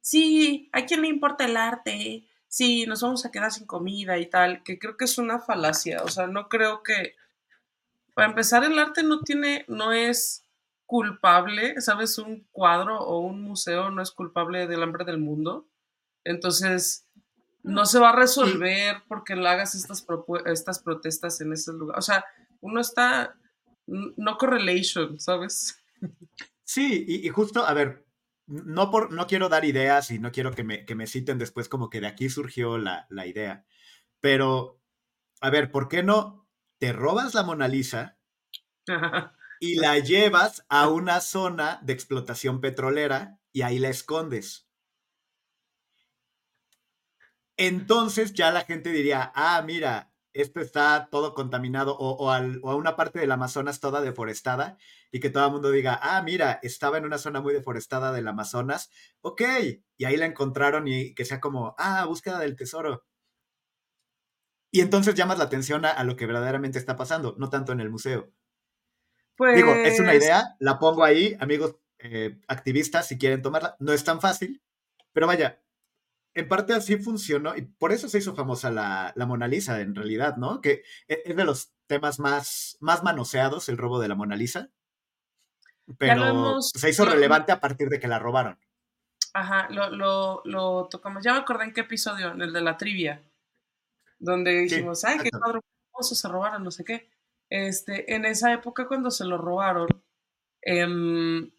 sí, 0.00 0.68
¿a 0.72 0.84
quién 0.84 1.02
le 1.02 1.08
importa 1.08 1.44
el 1.44 1.56
arte? 1.56 2.24
Sí, 2.48 2.86
nos 2.86 3.02
vamos 3.02 3.24
a 3.24 3.30
quedar 3.30 3.52
sin 3.52 3.66
comida 3.66 4.18
y 4.18 4.26
tal, 4.26 4.62
que 4.62 4.78
creo 4.78 4.96
que 4.96 5.04
es 5.04 5.18
una 5.18 5.40
falacia, 5.40 6.02
o 6.04 6.08
sea, 6.08 6.26
no 6.26 6.48
creo 6.48 6.82
que, 6.82 7.16
para 8.14 8.28
empezar, 8.28 8.64
el 8.64 8.78
arte 8.78 9.02
no 9.02 9.20
tiene, 9.20 9.64
no 9.68 9.92
es 9.92 10.46
culpable, 10.86 11.80
¿sabes? 11.80 12.16
Un 12.18 12.46
cuadro 12.52 12.98
o 12.98 13.18
un 13.18 13.42
museo 13.42 13.90
no 13.90 14.00
es 14.00 14.12
culpable 14.12 14.66
del 14.66 14.82
hambre 14.82 15.04
del 15.04 15.18
mundo. 15.18 15.66
Entonces, 16.24 17.06
no 17.62 17.84
se 17.84 17.98
va 17.98 18.10
a 18.10 18.16
resolver 18.16 19.02
porque 19.08 19.34
le 19.34 19.48
hagas 19.48 19.74
estas, 19.74 20.06
estas 20.46 20.78
protestas 20.78 21.40
en 21.40 21.52
ese 21.52 21.72
lugar. 21.72 21.98
O 21.98 22.02
sea, 22.02 22.24
uno 22.60 22.80
está, 22.80 23.36
no 23.86 24.38
correlation, 24.38 25.20
¿sabes? 25.20 25.78
Sí, 26.66 27.04
y, 27.06 27.28
justo, 27.28 27.64
a 27.64 27.72
ver, 27.74 28.06
no, 28.46 28.90
por, 28.90 29.12
no 29.12 29.26
quiero 29.28 29.48
dar 29.48 29.64
ideas 29.64 30.10
y 30.10 30.18
no 30.18 30.32
quiero 30.32 30.52
que 30.52 30.64
me, 30.64 30.84
que 30.84 30.96
me 30.96 31.06
citen 31.06 31.38
después 31.38 31.68
como 31.68 31.90
que 31.90 32.00
de 32.00 32.08
aquí 32.08 32.28
surgió 32.28 32.76
la, 32.76 33.06
la 33.08 33.26
idea, 33.26 33.64
pero, 34.20 34.80
a 35.40 35.50
ver, 35.50 35.70
¿por 35.70 35.88
qué 35.88 36.02
no 36.02 36.48
te 36.78 36.92
robas 36.92 37.34
la 37.34 37.44
Mona 37.44 37.68
Lisa 37.68 38.18
y 39.60 39.76
la 39.76 39.98
llevas 40.00 40.66
a 40.68 40.88
una 40.88 41.20
zona 41.20 41.80
de 41.82 41.92
explotación 41.92 42.60
petrolera 42.60 43.38
y 43.52 43.62
ahí 43.62 43.78
la 43.78 43.88
escondes? 43.88 44.66
entonces 47.56 48.32
ya 48.34 48.50
la 48.50 48.64
gente 48.64 48.90
diría, 48.90 49.32
ah, 49.34 49.62
mira, 49.66 50.12
esto 50.32 50.60
está 50.60 51.08
todo 51.10 51.34
contaminado 51.34 51.96
o, 51.98 52.30
a 52.30 52.40
una 52.76 52.96
parte 52.96 53.18
del 53.20 53.32
Amazonas 53.32 53.80
toda 53.80 54.02
deforestada 54.02 54.76
y 55.16 55.20
que 55.20 55.30
todo 55.30 55.46
el 55.46 55.52
mundo 55.52 55.70
diga, 55.70 55.98
ah, 56.02 56.20
mira, 56.20 56.60
estaba 56.62 56.98
en 56.98 57.06
una 57.06 57.16
zona 57.16 57.40
muy 57.40 57.54
deforestada 57.54 58.12
del 58.12 58.28
Amazonas, 58.28 58.90
ok, 59.22 59.40
y 59.96 60.04
ahí 60.04 60.18
la 60.18 60.26
encontraron 60.26 60.86
y 60.88 61.14
que 61.14 61.24
sea 61.24 61.40
como, 61.40 61.74
ah, 61.78 62.04
búsqueda 62.04 62.38
del 62.38 62.54
tesoro. 62.54 63.06
Y 64.70 64.82
entonces 64.82 65.14
llamas 65.14 65.38
la 65.38 65.44
atención 65.44 65.86
a, 65.86 66.04
lo 66.04 66.16
que 66.16 66.26
verdaderamente 66.26 66.78
está 66.78 66.96
pasando, 66.96 67.34
no 67.38 67.48
tanto 67.48 67.72
en 67.72 67.80
el 67.80 67.88
museo. 67.88 68.30
Digo, 69.38 69.72
es 69.72 70.00
una 70.00 70.10
pues 70.10 70.22
idea, 70.22 70.54
la 70.58 70.78
pongo 70.78 71.02
ahí, 71.02 71.34
amigos 71.40 71.76
eh, 71.98 72.38
activistas, 72.46 73.08
si 73.08 73.16
quieren 73.16 73.40
tomarla, 73.40 73.74
no 73.80 73.94
es 73.94 74.04
tan 74.04 74.20
fácil, 74.20 74.62
pero 75.14 75.26
vaya, 75.26 75.62
en 76.34 76.46
parte 76.46 76.74
así 76.74 76.98
funcionó 76.98 77.56
y 77.56 77.62
por 77.62 77.92
eso 77.92 78.10
se 78.10 78.18
hizo 78.18 78.34
famosa 78.34 78.70
la, 78.70 79.14
Mona 79.26 79.48
Lisa 79.48 79.80
en 79.80 79.94
realidad, 79.94 80.36
¿no? 80.36 80.60
Que 80.60 80.82
e, 81.08 81.22
es 81.24 81.36
de 81.36 81.44
los 81.46 81.72
temas 81.86 82.18
más, 82.18 82.76
más 82.80 83.02
manoseados, 83.02 83.70
el 83.70 83.78
robo 83.78 83.98
de 83.98 84.08
la 84.08 84.14
Mona 84.14 84.36
Lisa. 84.36 84.70
Pero 85.98 86.60
se 86.60 86.90
hizo 86.90 87.04
relevante 87.04 87.52
a 87.52 87.60
partir 87.60 87.88
de 87.88 88.00
que 88.00 88.08
la 88.08 88.18
robaron. 88.18 88.58
Ajá, 89.32 89.68
lo, 89.70 90.42
lo, 90.44 90.88
tocamos. 90.88 91.22
Ya 91.22 91.34
me 91.34 91.40
acordé 91.40 91.64
en 91.64 91.72
qué 91.72 91.82
episodio, 91.82 92.32
en 92.32 92.42
el 92.42 92.52
de 92.52 92.60
la 92.62 92.76
trivia, 92.76 93.22
donde 94.18 94.62
dijimos, 94.62 95.04
ay, 95.04 95.18
qué 95.18 95.30
cuadro 95.30 95.60
se 96.02 96.28
robaron, 96.28 96.64
no 96.64 96.70
sé 96.70 96.84
qué. 96.84 97.08
Este, 97.50 98.14
en 98.14 98.24
esa 98.24 98.52
época 98.52 98.88
cuando 98.88 99.10
se 99.10 99.24
lo 99.24 99.38
robaron, 99.38 99.88
em, 100.62 101.50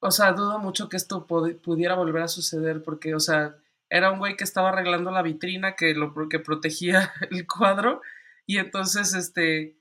o 0.00 0.10
sea, 0.10 0.32
dudo 0.32 0.58
mucho 0.58 0.88
que 0.88 0.96
esto 0.96 1.26
pudiera 1.26 1.94
volver 1.94 2.22
a 2.22 2.28
suceder 2.28 2.82
porque, 2.82 3.14
o 3.14 3.20
sea, 3.20 3.56
era 3.88 4.12
un 4.12 4.18
güey 4.18 4.36
que 4.36 4.44
estaba 4.44 4.68
arreglando 4.68 5.10
la 5.10 5.22
vitrina 5.22 5.74
que, 5.74 5.94
lo, 5.94 6.12
que 6.28 6.38
protegía 6.38 7.12
el 7.30 7.46
cuadro 7.46 8.02
y 8.46 8.58
entonces, 8.58 9.14
este, 9.14 9.76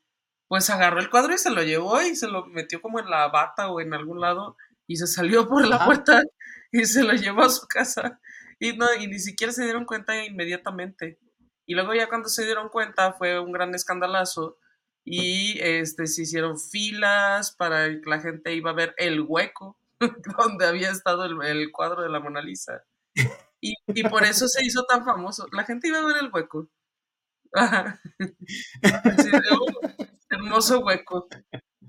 pues 0.47 0.69
agarró 0.69 0.99
el 0.99 1.09
cuadro 1.09 1.33
y 1.33 1.37
se 1.37 1.49
lo 1.49 1.63
llevó 1.63 2.01
y 2.01 2.15
se 2.15 2.27
lo 2.27 2.45
metió 2.45 2.81
como 2.81 2.99
en 2.99 3.09
la 3.09 3.27
bata 3.27 3.69
o 3.69 3.81
en 3.81 3.93
algún 3.93 4.21
lado 4.21 4.55
y 4.87 4.97
se 4.97 5.07
salió 5.07 5.47
por 5.47 5.67
la 5.67 5.85
puerta 5.85 6.21
y 6.71 6.85
se 6.85 7.03
lo 7.03 7.13
llevó 7.13 7.43
a 7.43 7.49
su 7.49 7.67
casa 7.67 8.19
y, 8.59 8.75
no, 8.75 8.93
y 8.95 9.07
ni 9.07 9.19
siquiera 9.19 9.53
se 9.53 9.63
dieron 9.63 9.85
cuenta 9.85 10.23
inmediatamente. 10.23 11.19
Y 11.65 11.75
luego 11.75 11.93
ya 11.93 12.07
cuando 12.07 12.29
se 12.29 12.45
dieron 12.45 12.69
cuenta 12.69 13.13
fue 13.13 13.39
un 13.39 13.51
gran 13.51 13.75
escandalazo 13.75 14.57
y 15.05 15.59
este, 15.59 16.07
se 16.07 16.23
hicieron 16.23 16.59
filas 16.59 17.55
para 17.55 17.87
que 17.87 18.01
la 18.05 18.19
gente 18.19 18.53
iba 18.53 18.71
a 18.71 18.75
ver 18.75 18.93
el 18.97 19.21
hueco 19.21 19.79
donde 20.37 20.65
había 20.65 20.89
estado 20.89 21.25
el, 21.25 21.71
cuadro 21.71 22.03
de 22.03 22.09
la 22.09 22.19
Mona 22.19 22.41
Lisa. 22.41 22.83
Y, 23.59 24.03
por 24.03 24.23
eso 24.23 24.47
se 24.47 24.63
hizo 24.63 24.85
tan 24.85 25.03
famoso. 25.03 25.47
La 25.51 25.63
gente 25.63 25.87
iba 25.87 25.99
a 25.99 26.05
ver 26.05 26.17
el 26.17 26.29
hueco. 26.31 26.69
hermoso 30.29 30.79
hueco. 30.79 31.27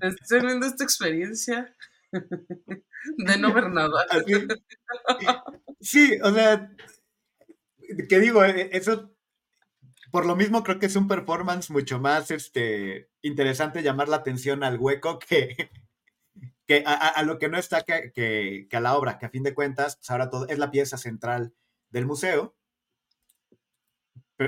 Estoy 0.01 0.41
viendo 0.41 0.65
esta 0.65 0.83
experiencia 0.83 1.75
de 2.11 3.37
no 3.37 3.53
ver 3.53 3.69
nada. 3.69 4.05
Sí, 5.81 6.19
o 6.21 6.33
sea, 6.33 6.75
que 8.09 8.19
digo, 8.19 8.43
e, 8.43 8.69
eso 8.73 9.13
por 10.11 10.25
lo 10.25 10.35
mismo 10.35 10.63
creo 10.63 10.79
que 10.79 10.87
es 10.87 10.95
un 10.95 11.07
performance 11.07 11.69
mucho 11.69 11.99
más 11.99 12.31
este, 12.31 13.09
interesante 13.21 13.83
llamar 13.83 14.09
la 14.09 14.17
atención 14.17 14.63
al 14.63 14.79
hueco 14.79 15.19
que, 15.19 15.69
que 16.65 16.83
a, 16.85 17.21
lo 17.23 17.37
que 17.39 17.49
no 17.49 17.57
está 17.57 17.83
que, 17.83 18.67
a 18.71 18.79
la 18.79 18.95
obra, 18.97 19.17
que 19.17 19.25
a 19.25 19.29
fin 19.29 19.43
de 19.43 19.53
cuentas, 19.53 19.97
pues, 19.97 20.09
ahora 20.09 20.29
todo 20.29 20.47
es 20.47 20.57
la 20.57 20.71
pieza 20.71 20.97
central 20.97 21.53
del 21.89 22.05
museo. 22.05 22.55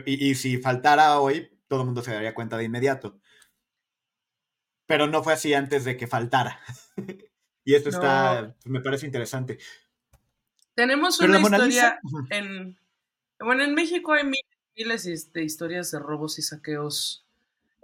Y, 0.06 0.36
si 0.36 0.58
faltara 0.58 1.20
hoy, 1.20 1.60
todo 1.68 1.82
el 1.82 1.86
mundo 1.88 2.02
se 2.02 2.14
daría 2.14 2.34
cuenta 2.34 2.58
de 2.58 2.64
inmediato. 2.64 3.20
Pero 4.92 5.08
no 5.08 5.24
fue 5.24 5.34
así 5.34 5.54
antes 5.54 5.86
de 5.86 5.96
que 5.96 6.08
faltara. 6.08 6.60
y 7.66 7.76
esto 7.76 7.90
está, 7.90 8.56
me 8.66 8.82
parece 8.82 9.06
interesante. 9.06 9.58
Tenemos 10.76 11.20
una 11.20 11.40
historia 11.40 12.00
en, 12.30 12.78
bueno, 13.40 13.64
en 13.64 13.74
México 13.74 14.14
hay 14.14 14.24
miles 14.76 15.32
de 15.34 15.44
historias 15.44 15.92
de 15.92 16.00
robos 16.00 16.40
y 16.40 16.42
saqueos, 16.42 17.26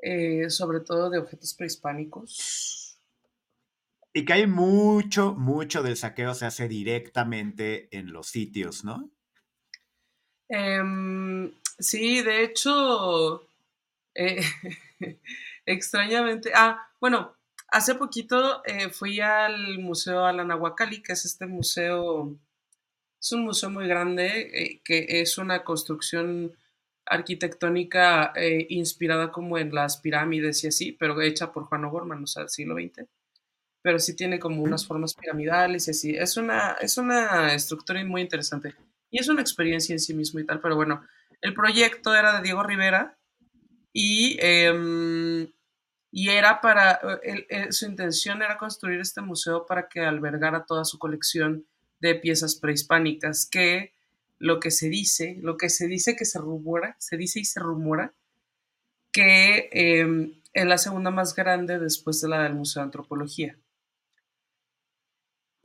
eh, 0.02 0.50
sobre 0.50 0.80
todo 0.80 1.10
de 1.10 1.20
objetos 1.20 1.54
prehispánicos 1.54 2.88
y 4.18 4.26
que 4.26 4.34
hay 4.34 4.48
mucho, 4.48 5.36
mucho 5.36 5.84
del 5.84 5.96
saqueo 5.96 6.34
se 6.34 6.48
hace 6.48 6.68
directamente 6.68 7.88
en 7.96 8.12
los 8.12 8.26
sitios, 8.26 8.84
¿no? 8.84 9.12
Em, 10.50 11.52
sí, 11.78 12.24
de 12.24 12.44
hecho, 12.44 13.48
eh, 14.16 14.42
extrañamente, 15.68 16.52
ah, 16.56 16.90
bueno, 17.00 17.38
hace 17.70 17.96
poquito 17.96 18.64
eh, 18.66 18.90
fui 18.90 19.20
al 19.20 19.80
Museo 19.80 20.26
Alanahuacali, 20.26 21.04
que 21.04 21.14
es 21.14 21.26
este 21.26 21.46
museo, 21.46 22.36
es 23.22 23.32
un 23.32 23.44
museo 23.44 23.70
muy 23.70 23.88
grande, 23.88 24.50
eh, 24.54 24.82
que 24.84 25.22
es 25.22 25.38
una 25.38 25.64
construcción 25.64 26.58
arquitectónica 27.06 28.34
inspirada 28.70 29.32
como 29.32 29.58
en 29.58 29.74
las 29.74 29.98
pirámides 29.98 30.64
y 30.64 30.68
así, 30.68 30.92
pero 30.92 31.22
hecha 31.22 31.54
por 31.54 31.64
Juan 31.66 31.86
O'Gorman, 31.86 32.24
o 32.24 32.28
sea, 32.28 32.44
del 32.44 32.50
siglo 32.50 32.76
XX 32.76 33.08
pero 33.88 34.00
sí 34.00 34.18
tiene 34.18 34.38
como 34.38 34.64
unas 34.64 34.86
formas 34.86 35.14
piramidales 35.14 35.88
y 35.88 35.92
así. 35.92 36.14
Es 36.14 36.36
una, 36.36 36.74
es 36.74 36.98
una 36.98 37.54
estructura 37.54 38.04
muy 38.04 38.22
interesante. 38.22 38.76
Y 39.10 39.18
es 39.18 39.30
una 39.30 39.40
experiencia 39.40 39.94
en 39.94 40.02
sí 40.02 40.14
mismo 40.14 40.42
y 40.42 40.46
tal, 40.46 40.60
pero 40.60 40.76
bueno, 40.76 41.06
el 41.40 41.54
proyecto 41.54 42.14
era 42.14 42.36
de 42.36 42.44
Diego 42.44 42.64
Rivera 42.64 43.18
y, 43.94 44.38
em, 44.42 45.50
y 46.12 46.30
era 46.30 46.62
para, 46.62 47.00
su 47.70 47.86
intención 47.86 48.42
era 48.42 48.58
construir 48.58 49.00
este 49.00 49.22
museo 49.22 49.66
para 49.66 49.88
que 49.88 50.02
albergara 50.02 50.66
toda 50.66 50.86
su 50.86 50.98
colección 51.00 51.66
de 52.00 52.16
piezas 52.16 52.56
prehispánicas, 52.56 53.46
que 53.46 53.94
lo 54.40 54.60
que 54.60 54.72
se 54.72 54.90
dice, 54.90 55.38
lo 55.42 55.58
que 55.58 55.70
se 55.70 55.88
dice 55.88 56.16
que 56.16 56.26
se 56.26 56.40
rumora, 56.40 56.96
se 57.00 57.18
dice 57.18 57.40
y 57.40 57.46
se 57.46 57.60
rumora, 57.60 58.14
que 59.12 59.70
em, 59.72 60.34
es 60.54 60.66
la 60.66 60.78
segunda 60.78 61.12
más 61.12 61.36
grande 61.36 61.80
después 61.80 62.22
de 62.22 62.30
la 62.30 62.44
del 62.44 62.54
Museo 62.56 62.82
de 62.82 62.86
Antropología. 62.86 63.58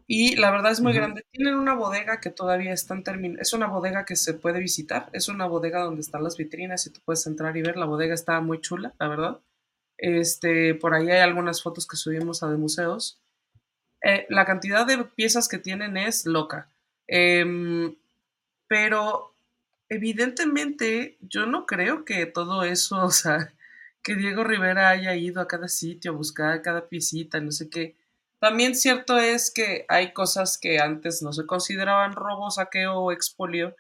Y 0.06 0.36
la 0.36 0.50
verdad 0.50 0.72
es 0.72 0.80
muy 0.80 0.92
grande. 0.92 1.24
Tienen 1.30 1.54
una 1.54 1.74
bodega 1.74 2.20
que 2.20 2.30
todavía 2.30 2.72
están 2.72 3.02
terminando. 3.02 3.40
Es 3.40 3.52
una 3.52 3.66
bodega 3.68 4.04
que 4.04 4.16
se 4.16 4.34
puede 4.34 4.60
visitar. 4.60 5.08
Es 5.12 5.28
una 5.28 5.46
bodega 5.46 5.80
donde 5.82 6.02
están 6.02 6.22
las 6.24 6.36
vitrinas 6.36 6.86
y 6.86 6.90
tú 6.90 7.00
puedes 7.04 7.26
entrar 7.26 7.56
y 7.56 7.62
ver. 7.62 7.76
La 7.76 7.86
bodega 7.86 8.12
está 8.14 8.40
muy 8.40 8.60
chula, 8.60 8.94
la 8.98 9.08
verdad. 9.08 9.40
Este, 9.98 10.74
por 10.74 10.94
ahí 10.94 11.10
hay 11.10 11.20
algunas 11.20 11.62
fotos 11.62 11.86
que 11.86 11.96
subimos 11.96 12.42
a 12.42 12.50
de 12.50 12.56
museos. 12.56 13.20
Eh, 14.02 14.26
la 14.28 14.44
cantidad 14.44 14.86
de 14.86 15.04
piezas 15.04 15.48
que 15.48 15.58
tienen 15.58 15.96
es 15.96 16.26
loca. 16.26 16.70
Em, 17.06 17.94
pero 18.68 19.34
evidentemente 19.88 21.18
yo 21.20 21.46
no 21.46 21.66
creo 21.66 22.04
que 22.04 22.26
todo 22.26 22.64
eso, 22.64 23.02
o 23.04 23.10
sea, 23.10 23.52
que 24.02 24.16
Diego 24.16 24.44
Rivera 24.44 24.88
haya 24.88 25.14
ido 25.14 25.40
a 25.40 25.48
cada 25.48 25.68
sitio 25.68 26.12
a 26.12 26.14
buscar 26.14 26.62
cada 26.62 26.88
piecita, 26.88 27.40
no 27.40 27.52
sé 27.52 27.70
qué 27.70 27.96
también 28.42 28.74
cierto 28.74 29.18
es 29.18 29.52
que 29.52 29.84
hay 29.86 30.12
cosas 30.12 30.58
que 30.58 30.80
antes 30.80 31.22
no 31.22 31.32
se 31.32 31.46
consideraban 31.46 32.12
robo, 32.12 32.50
saqueo 32.50 32.94
o 32.96 33.12
expolio 33.12 33.76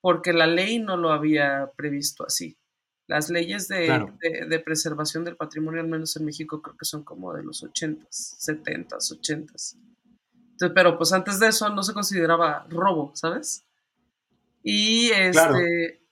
porque 0.00 0.32
la 0.32 0.46
ley 0.46 0.78
no 0.78 0.96
lo 0.96 1.10
había 1.10 1.72
previsto 1.74 2.24
así. 2.24 2.56
Las 3.06 3.30
leyes 3.30 3.68
de, 3.68 4.62
preservación 4.64 5.24
del 5.24 5.36
patrimonio, 5.36 5.80
al 5.80 5.88
menos 5.88 6.16
en 6.16 6.24
México, 6.24 6.60
creo 6.60 6.76
que 6.76 6.84
son 6.84 7.04
como 7.04 7.32
de 7.32 7.44
los 7.44 7.62
80s, 7.62 8.08
70s, 8.08 9.20
80s. 9.20 9.76
pero 10.74 10.98
pues 10.98 11.12
antes 11.12 11.38
de 11.38 11.48
eso 11.48 11.68
no 11.68 11.82
se 11.82 11.94
consideraba 11.94 12.66
robo, 12.68 13.12
¿sabes? 13.14 13.64
Y 14.62 15.10
este... 15.10 16.02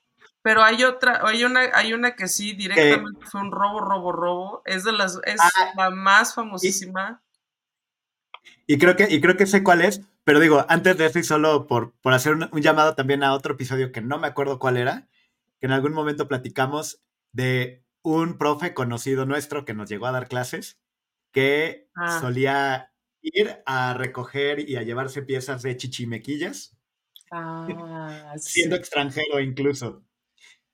Pero 0.44 0.62
hay 0.62 0.84
otra, 0.84 1.26
hay 1.26 1.42
una, 1.42 1.70
hay 1.72 1.94
una 1.94 2.14
que 2.14 2.28
sí 2.28 2.52
directamente 2.52 3.24
fue 3.24 3.40
un 3.40 3.50
robo, 3.50 3.80
robo, 3.80 4.12
robo. 4.12 4.62
Es 4.66 4.84
de 4.84 4.92
las, 4.92 5.18
es 5.24 5.40
ah, 5.40 5.72
la 5.74 5.88
más 5.88 6.34
famosísima. 6.34 7.22
Y 8.66 8.76
creo 8.76 8.94
que, 8.94 9.06
y 9.08 9.22
creo 9.22 9.38
que 9.38 9.46
sé 9.46 9.62
cuál 9.62 9.80
es, 9.80 10.02
pero 10.22 10.40
digo, 10.40 10.66
antes 10.68 10.98
de 10.98 11.06
eso 11.06 11.18
y 11.18 11.24
solo 11.24 11.66
por, 11.66 11.92
por 12.02 12.12
hacer 12.12 12.34
un, 12.34 12.50
llamado 12.60 12.94
también 12.94 13.22
a 13.22 13.32
otro 13.32 13.54
episodio 13.54 13.90
que 13.90 14.02
no 14.02 14.18
me 14.18 14.26
acuerdo 14.26 14.58
cuál 14.58 14.76
era, 14.76 15.08
que 15.64 15.68
en 15.68 15.72
algún 15.72 15.94
momento 15.94 16.28
platicamos 16.28 17.02
de 17.32 17.86
un 18.02 18.36
profe 18.36 18.74
conocido 18.74 19.24
nuestro 19.24 19.64
que 19.64 19.72
nos 19.72 19.88
llegó 19.88 20.04
a 20.04 20.12
dar 20.12 20.28
clases, 20.28 20.78
que 21.32 21.88
ah. 21.96 22.20
solía 22.20 22.92
ir 23.22 23.62
a 23.64 23.94
recoger 23.94 24.68
y 24.68 24.76
a 24.76 24.82
llevarse 24.82 25.22
piezas 25.22 25.62
de 25.62 25.74
chichimequillas, 25.78 26.76
ah, 27.32 27.66
siendo 28.36 28.76
extranjero 28.76 29.40
incluso. 29.40 30.04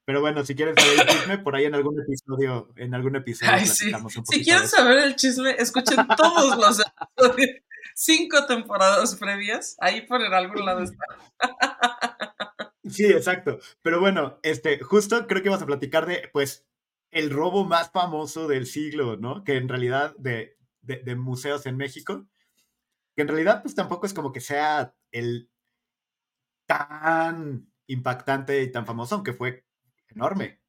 Pero 0.04 0.22
bueno, 0.22 0.44
si 0.44 0.56
quieres 0.56 0.74
saber 0.74 0.98
el 0.98 1.06
chisme, 1.06 1.38
por 1.38 1.54
ahí 1.54 1.66
en 1.66 1.76
algún 1.76 2.00
episodio, 2.00 2.72
en 2.74 2.92
algún 2.92 3.14
episodio 3.14 3.62
platicamos 3.62 4.16
un 4.16 4.24
poquito. 4.24 4.38
Si 4.38 4.44
quieren 4.44 4.66
saber 4.66 4.98
el 4.98 5.14
chisme, 5.14 5.54
escuchen 5.56 6.04
todos 6.16 6.58
los 6.58 6.80
episodios 6.80 7.60
cinco 7.94 8.44
temporadas 8.46 9.14
previas, 9.14 9.76
ahí 9.78 10.00
por 10.00 10.20
en 10.20 10.32
algún 10.32 10.64
lado 10.64 10.82
está. 10.82 11.04
Sí, 12.92 13.06
exacto. 13.06 13.58
Pero 13.82 14.00
bueno, 14.00 14.38
este, 14.42 14.78
justo 14.80 15.26
creo 15.26 15.42
que 15.42 15.48
vamos 15.48 15.62
a 15.62 15.66
platicar 15.66 16.06
de, 16.06 16.28
pues, 16.32 16.66
el 17.10 17.30
robo 17.30 17.64
más 17.64 17.90
famoso 17.90 18.48
del 18.48 18.66
siglo, 18.66 19.16
¿no? 19.16 19.44
Que 19.44 19.56
en 19.56 19.68
realidad 19.68 20.14
de, 20.16 20.56
de, 20.82 21.14
museos 21.16 21.66
en 21.66 21.76
México, 21.76 22.26
que 23.16 23.22
en 23.22 23.28
realidad 23.28 23.62
pues 23.62 23.74
tampoco 23.74 24.06
es 24.06 24.14
como 24.14 24.32
que 24.32 24.40
sea 24.40 24.94
el 25.10 25.50
tan 26.66 27.70
impactante 27.86 28.62
y 28.62 28.70
tan 28.70 28.86
famoso, 28.86 29.16
aunque 29.16 29.32
fue 29.32 29.64
enorme. 30.08 30.60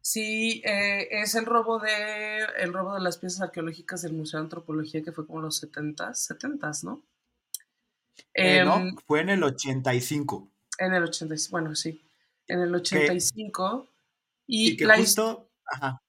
Sí, 0.00 0.60
eh, 0.66 1.08
es 1.10 1.34
el 1.34 1.46
robo 1.46 1.78
de 1.78 2.44
el 2.58 2.74
robo 2.74 2.94
de 2.94 3.00
las 3.00 3.16
piezas 3.16 3.40
arqueológicas 3.40 4.02
del 4.02 4.12
Museo 4.12 4.38
de 4.38 4.44
Antropología 4.44 5.02
que 5.02 5.12
fue 5.12 5.26
como 5.26 5.40
los 5.40 5.62
70s, 5.62 6.14
70 6.14 6.70
¿no? 6.82 7.02
Eh, 8.34 8.62
no, 8.64 8.76
em, 8.76 8.96
fue 9.06 9.22
en 9.22 9.30
el 9.30 9.42
85. 9.42 10.52
En 10.78 10.94
el 10.94 11.04
85, 11.04 11.50
bueno, 11.50 11.74
sí. 11.74 12.02
En 12.46 12.60
el 12.60 12.74
85. 12.74 13.88
Y, 14.46 14.72
Y 14.72 14.76
que 14.76 14.84
la 14.84 14.96
justo, 14.96 15.50
ajá. 15.64 16.02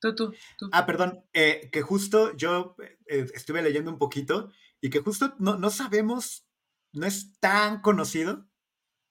Tú, 0.00 0.14
tú, 0.14 0.34
tú. 0.58 0.68
Ah, 0.72 0.84
perdón, 0.84 1.24
eh, 1.32 1.68
que 1.70 1.80
justo 1.80 2.36
yo 2.36 2.74
eh, 3.06 3.26
estuve 3.34 3.62
leyendo 3.62 3.90
un 3.90 3.98
poquito 3.98 4.50
y 4.80 4.90
que 4.90 4.98
justo 4.98 5.34
no, 5.38 5.56
no 5.56 5.70
sabemos, 5.70 6.44
no 6.92 7.06
es 7.06 7.38
tan 7.38 7.80
conocido 7.80 8.48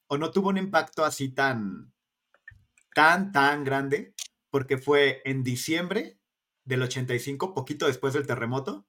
o 0.07 0.17
no 0.17 0.31
tuvo 0.31 0.49
un 0.49 0.57
impacto 0.57 1.05
así 1.05 1.29
tan, 1.29 1.93
tan, 2.93 3.31
tan 3.31 3.63
grande, 3.63 4.13
porque 4.49 4.77
fue 4.77 5.21
en 5.23 5.43
diciembre 5.43 6.19
del 6.65 6.81
85, 6.81 7.53
poquito 7.53 7.87
después 7.87 8.13
del 8.13 8.27
terremoto, 8.27 8.85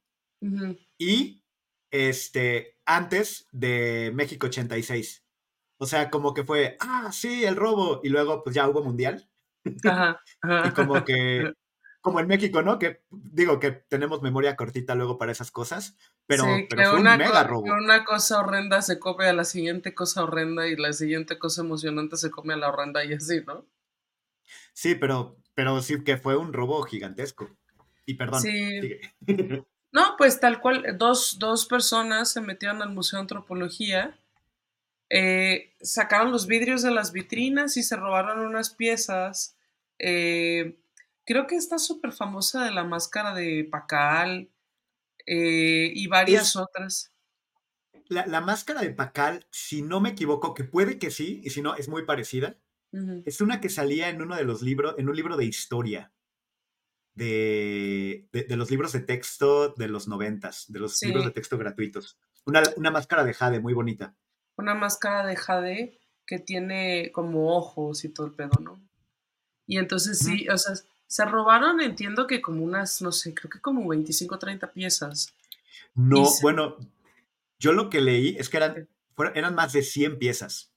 y 0.98 1.44
este, 1.92 2.80
antes 2.84 3.46
de 3.52 4.10
México 4.12 4.48
86. 4.48 5.21
O 5.82 5.86
sea, 5.86 6.10
como 6.10 6.32
que 6.32 6.44
fue, 6.44 6.76
ah, 6.78 7.10
sí, 7.12 7.44
el 7.44 7.56
robo, 7.56 8.00
y 8.04 8.08
luego 8.08 8.44
pues 8.44 8.54
ya 8.54 8.68
hubo 8.68 8.84
mundial. 8.84 9.28
Ajá, 9.84 10.20
ajá. 10.40 10.68
Y 10.68 10.70
como 10.72 11.04
que, 11.04 11.52
como 12.00 12.20
en 12.20 12.28
México, 12.28 12.62
¿no? 12.62 12.78
Que 12.78 13.02
digo 13.10 13.58
que 13.58 13.72
tenemos 13.72 14.22
memoria 14.22 14.54
cortita 14.54 14.94
luego 14.94 15.18
para 15.18 15.32
esas 15.32 15.50
cosas, 15.50 15.96
pero, 16.26 16.44
Sí, 16.44 16.66
pero 16.70 16.82
que 16.82 16.88
fue 16.88 16.94
un 17.00 17.00
una, 17.00 17.16
mega 17.16 17.42
co- 17.42 17.48
robo. 17.48 17.64
que 17.64 17.70
una 17.72 18.04
cosa 18.04 18.38
horrenda 18.38 18.80
se 18.82 19.00
come 19.00 19.26
a 19.26 19.32
la 19.32 19.44
siguiente 19.44 19.92
cosa 19.92 20.22
horrenda 20.22 20.68
y 20.68 20.76
la 20.76 20.92
siguiente 20.92 21.36
cosa 21.38 21.62
emocionante 21.62 22.16
se 22.16 22.30
come 22.30 22.54
a 22.54 22.58
la 22.58 22.68
horrenda 22.68 23.04
y 23.04 23.14
así, 23.14 23.40
¿no? 23.44 23.66
Sí, 24.74 24.94
pero, 24.94 25.36
pero 25.54 25.80
sí 25.82 26.04
que 26.04 26.16
fue 26.16 26.36
un 26.36 26.52
robo 26.52 26.82
gigantesco. 26.84 27.48
Y 28.06 28.14
perdón. 28.14 28.40
Sí. 28.42 28.50
sigue. 28.80 29.66
No, 29.92 30.14
pues 30.16 30.40
tal 30.40 30.60
cual, 30.60 30.96
dos, 30.96 31.38
dos 31.38 31.66
personas 31.66 32.32
se 32.32 32.40
metieron 32.40 32.82
al 32.82 32.90
Museo 32.90 33.18
de 33.18 33.22
Antropología, 33.22 34.18
eh, 35.12 35.74
sacaron 35.82 36.32
los 36.32 36.46
vidrios 36.48 36.82
de 36.82 36.90
las 36.92 37.12
vitrinas 37.12 37.76
y 37.76 37.82
se 37.84 37.96
robaron 37.96 38.40
unas 38.40 38.70
piezas. 38.74 39.56
eh, 39.98 40.78
creo 41.26 41.46
que 41.46 41.56
está 41.56 41.78
súper 41.78 42.12
famosa 42.12 42.64
de 42.64 42.72
la 42.72 42.84
máscara 42.84 43.34
de 43.34 43.68
Pacal 43.70 44.50
eh, 45.26 45.92
y 45.94 46.06
varias 46.08 46.50
Es- 46.50 46.56
otras. 46.56 47.12
La, 48.08 48.26
la 48.26 48.40
máscara 48.40 48.80
de 48.82 48.90
Pacal, 48.90 49.46
si 49.50 49.82
no 49.82 50.00
me 50.00 50.10
equivoco, 50.10 50.54
que 50.54 50.64
puede 50.64 50.98
que 50.98 51.10
sí, 51.10 51.40
y 51.44 51.50
si 51.50 51.62
no, 51.62 51.74
es 51.76 51.88
muy 51.88 52.04
parecida. 52.04 52.58
Es 53.24 53.40
una 53.40 53.60
que 53.60 53.70
salía 53.70 54.10
en 54.10 54.20
uno 54.22 54.36
de 54.36 54.44
los 54.44 54.60
libros, 54.62 54.94
en 54.98 55.08
un 55.08 55.16
libro 55.16 55.36
de 55.38 55.46
historia. 55.46 56.12
De, 57.14 58.26
de, 58.32 58.44
de 58.44 58.56
los 58.56 58.70
libros 58.70 58.92
de 58.92 59.00
texto 59.00 59.68
de 59.76 59.86
los 59.88 60.08
noventas, 60.08 60.64
de 60.72 60.78
los 60.80 60.96
Sí. 60.98 61.06
libros 61.06 61.26
de 61.26 61.30
texto 61.32 61.58
gratuitos. 61.58 62.18
Una, 62.46 62.62
una 62.76 62.90
máscara 62.90 63.22
de 63.24 63.34
jade 63.34 63.60
muy 63.60 63.74
bonita. 63.74 64.16
Una 64.56 64.74
máscara 64.74 65.26
de 65.26 65.36
jade 65.36 65.98
que 66.26 66.38
tiene 66.38 67.10
como 67.12 67.56
ojos 67.56 68.04
y 68.04 68.08
todo 68.08 68.26
el 68.26 68.32
pedo, 68.34 68.58
¿no? 68.60 68.80
Y 69.66 69.78
entonces 69.78 70.18
sí, 70.18 70.48
o 70.48 70.58
sea, 70.58 70.74
se 71.06 71.24
robaron, 71.24 71.80
entiendo 71.80 72.26
que 72.26 72.40
como 72.40 72.62
unas, 72.64 73.00
no 73.02 73.12
sé, 73.12 73.34
creo 73.34 73.50
que 73.50 73.60
como 73.60 73.88
25 73.88 74.34
o 74.34 74.38
30 74.38 74.70
piezas. 74.72 75.34
No, 75.94 76.26
se- 76.26 76.42
bueno, 76.42 76.76
yo 77.58 77.72
lo 77.72 77.90
que 77.90 78.00
leí 78.00 78.36
es 78.38 78.48
que 78.48 78.56
eran, 78.58 78.88
fueron- 79.14 79.36
eran 79.36 79.54
más 79.54 79.72
de 79.72 79.82
100 79.82 80.18
piezas. 80.18 80.70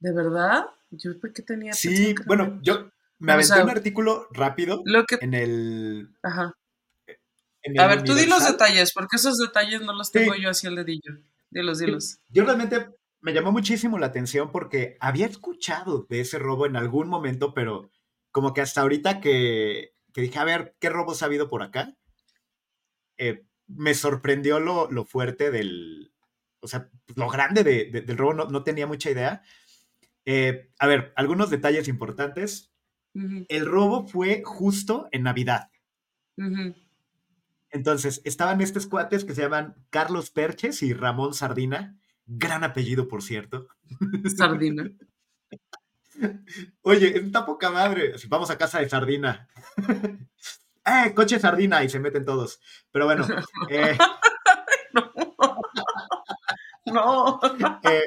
¿De 0.00 0.12
verdad? 0.12 0.66
Yo 0.90 1.18
por 1.18 1.32
qué 1.32 1.42
tenía 1.42 1.72
Sí, 1.72 2.14
que 2.14 2.22
bueno, 2.26 2.58
yo 2.62 2.90
me 3.18 3.32
O 3.32 3.34
aventé 3.34 3.54
sea, 3.54 3.64
un 3.64 3.70
artículo 3.70 4.28
rápido 4.30 4.82
Lo 4.84 5.04
que, 5.04 5.16
en 5.20 5.34
el... 5.34 6.10
ajá. 6.22 6.54
en 7.62 7.80
A 7.80 7.86
ver, 7.86 8.04
tú 8.04 8.14
di 8.14 8.26
los 8.26 8.44
detalles, 8.46 8.92
porque 8.92 9.16
esos 9.16 9.38
detalles 9.38 9.80
no 9.82 9.92
los 9.92 10.08
Sí. 10.08 10.12
tengo 10.14 10.34
yo 10.36 10.50
así 10.50 10.66
al 10.66 10.76
dedillo. 10.76 11.18
Dilos, 11.56 11.78
dilos. 11.78 12.18
Yo 12.28 12.44
realmente 12.44 12.90
me 13.22 13.32
llamó 13.32 13.50
muchísimo 13.50 13.98
la 13.98 14.06
atención 14.06 14.52
porque 14.52 14.96
había 15.00 15.24
escuchado 15.26 16.06
de 16.10 16.20
ese 16.20 16.38
robo 16.38 16.66
en 16.66 16.76
algún 16.76 17.08
momento, 17.08 17.54
pero 17.54 17.90
como 18.30 18.52
que 18.52 18.60
hasta 18.60 18.82
ahorita 18.82 19.20
que, 19.22 19.94
que 20.12 20.20
dije, 20.20 20.38
a 20.38 20.44
ver, 20.44 20.76
¿qué 20.80 20.90
robos 20.90 21.22
ha 21.22 21.26
habido 21.26 21.48
por 21.48 21.62
acá? 21.62 21.96
Eh, 23.16 23.44
me 23.66 23.94
sorprendió 23.94 24.60
lo, 24.60 24.90
lo 24.90 25.04
fuerte 25.04 25.50
del, 25.50 26.12
o 26.60 26.68
sea, 26.68 26.90
lo 27.14 27.28
grande 27.28 27.64
de- 27.64 27.86
de- 27.90 28.02
del 28.02 28.18
robo, 28.18 28.34
no, 28.34 28.44
no 28.48 28.62
tenía 28.62 28.86
mucha 28.86 29.10
idea. 29.10 29.42
Eh, 30.24 30.70
a 30.78 30.86
ver, 30.86 31.12
algunos 31.16 31.50
detalles 31.50 31.88
importantes. 31.88 32.70
Ujú, 33.14 33.46
El 33.48 33.64
robo 33.66 34.06
fue 34.06 34.42
justo 34.44 35.08
en 35.10 35.22
Navidad. 35.22 35.70
ujú. 36.36 36.74
Entonces, 37.76 38.22
estaban 38.24 38.62
estos 38.62 38.86
cuates 38.86 39.24
que 39.26 39.34
se 39.34 39.42
llaman 39.42 39.74
Carlos 39.90 40.30
Perches 40.30 40.82
y 40.82 40.94
Ramón 40.94 41.34
Sardina. 41.34 41.98
Gran 42.24 42.64
apellido, 42.64 43.06
por 43.06 43.22
cierto. 43.22 43.68
Sardina. 44.34 44.90
Oye, 46.82 47.18
está 47.18 47.44
poca 47.44 47.70
madre. 47.70 48.14
Vamos 48.28 48.50
a 48.50 48.56
casa 48.56 48.80
de 48.80 48.88
Sardina. 48.88 49.46
¡Eh, 50.86 51.12
coche 51.14 51.38
Sardina! 51.38 51.84
Y 51.84 51.88
se 51.90 52.00
meten 52.00 52.24
todos. 52.24 52.60
Pero 52.92 53.04
bueno, 53.04 53.26
eh, 53.70 53.98
No. 56.86 57.40
No. 57.58 57.80
eh, 57.82 58.04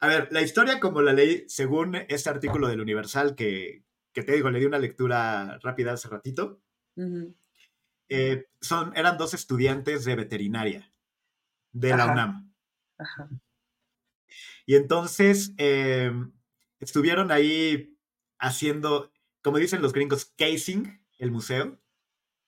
a 0.00 0.06
ver, 0.06 0.28
la 0.30 0.42
historia 0.42 0.78
como 0.78 1.02
la 1.02 1.12
leí 1.12 1.44
según 1.48 1.96
este 1.96 2.30
artículo 2.30 2.68
del 2.68 2.80
Universal 2.80 3.34
que, 3.34 3.82
que 4.12 4.22
te 4.22 4.32
digo, 4.32 4.50
le 4.50 4.60
di 4.60 4.66
una 4.66 4.78
lectura 4.78 5.58
rápida 5.62 5.94
hace 5.94 6.08
ratito. 6.08 6.60
Ujú, 6.96 7.34
eh, 8.08 8.46
son, 8.60 8.96
eran 8.96 9.18
dos 9.18 9.34
estudiantes 9.34 10.04
de 10.04 10.16
veterinaria 10.16 10.92
de 11.72 11.94
la 11.94 12.04
Ajá. 12.04 12.12
UNAM. 12.12 12.54
Ajá. 12.98 13.28
Y 14.66 14.76
entonces 14.76 15.54
eh, 15.58 16.12
estuvieron 16.80 17.30
ahí 17.32 17.96
haciendo, 18.38 19.12
como 19.42 19.58
dicen 19.58 19.82
los 19.82 19.92
gringos, 19.92 20.26
casing 20.36 20.84
el 21.18 21.30
museo. 21.30 21.80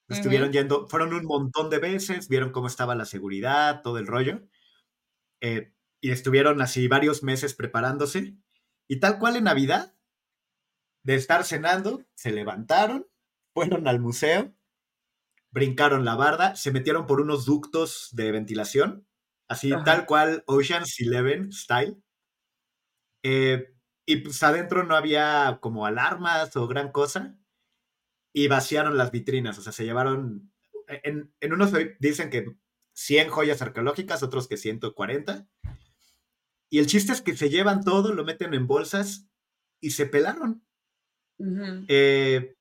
Estuvieron 0.09 0.53
yendo, 0.53 0.89
fueron 0.89 1.15
un 1.15 1.25
montón 1.25 1.71
de 1.71 1.79
veces, 1.79 2.29
vieron 2.29 2.51
cómo 2.53 2.67
estaba 2.67 2.95
la 2.97 3.05
seguridad, 3.07 3.83
todo 3.83 3.99
el 3.99 4.07
rollo. 4.07 4.43
eh, 5.41 5.73
y 6.03 6.13
estuvieron 6.13 6.63
así 6.63 6.89
varios 6.89 7.23
meses 7.23 7.55
preparándose. 7.55 8.37
Y 8.89 9.01
tal 9.01 9.19
cual 9.19 9.37
en 9.37 9.45
Navidad, 9.45 9.95
de 11.03 11.15
estar 11.15 11.45
cenando, 11.45 12.05
se 12.15 12.33
levantaron, 12.33 13.07
fueron 13.55 13.87
al 13.89 14.01
museo, 14.01 14.55
brincaron 15.51 16.05
la 16.05 16.15
barda, 16.17 16.57
se 16.57 16.73
metieron 16.73 17.07
por 17.07 17.21
unos 17.21 17.45
ductos 17.45 18.09
de 18.13 18.33
ventilación, 18.33 19.07
así 19.49 19.73
Ajá. 19.73 19.85
tal 19.85 20.07
cual 20.07 20.45
Ocean's 20.47 20.99
Eleven 21.01 21.53
style. 21.53 21.97
Eh, 23.23 23.75
y 24.07 24.17
pues 24.17 24.43
adentro 24.43 24.85
no 24.85 24.97
había 24.97 25.59
como 25.61 25.87
alarmas 25.87 26.57
o 26.57 26.67
gran 26.67 26.91
cosa. 26.93 27.37
Y 28.33 28.47
vaciaron 28.49 28.97
las 28.97 29.11
vitrinas, 29.11 29.59
o 29.59 29.63
sea, 29.63 29.73
se 29.73 29.85
llevaron. 29.85 30.53
En, 30.89 31.33
en 31.41 31.53
unos 31.53 31.73
dicen 31.99 32.31
que 32.31 32.47
100 32.93 33.29
joyas 33.29 33.63
arqueológicas, 33.63 34.23
otros 34.23 34.47
que 34.47 34.57
140. 34.57 35.49
Y 36.71 36.79
el 36.79 36.87
chiste 36.87 37.13
es 37.13 37.23
que 37.23 37.37
se 37.37 37.51
llevan 37.51 37.83
todo, 37.83 38.15
lo 38.15 38.25
meten 38.25 38.55
en 38.55 38.67
bolsas 38.67 39.29
y 39.81 39.91
se 39.91 40.07
pelaron. 40.07 40.65
Eh, 41.89 42.55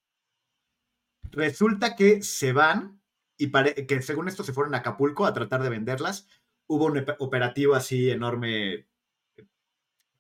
resulta 1.32 1.96
que 1.96 2.22
se 2.22 2.54
van 2.54 3.02
y 3.38 3.48
pare- 3.48 3.86
que 3.88 4.02
según 4.02 4.28
esto 4.28 4.44
se 4.44 4.54
fueron 4.54 4.76
a 4.76 4.80
Acapulco 4.80 5.26
a 5.26 5.34
tratar 5.34 5.64
de 5.64 5.70
venderlas. 5.70 6.28
Hubo 6.68 6.86
un 6.86 6.98
op- 7.00 7.16
operativo 7.20 7.76
así 7.76 8.10
enorme 8.12 8.88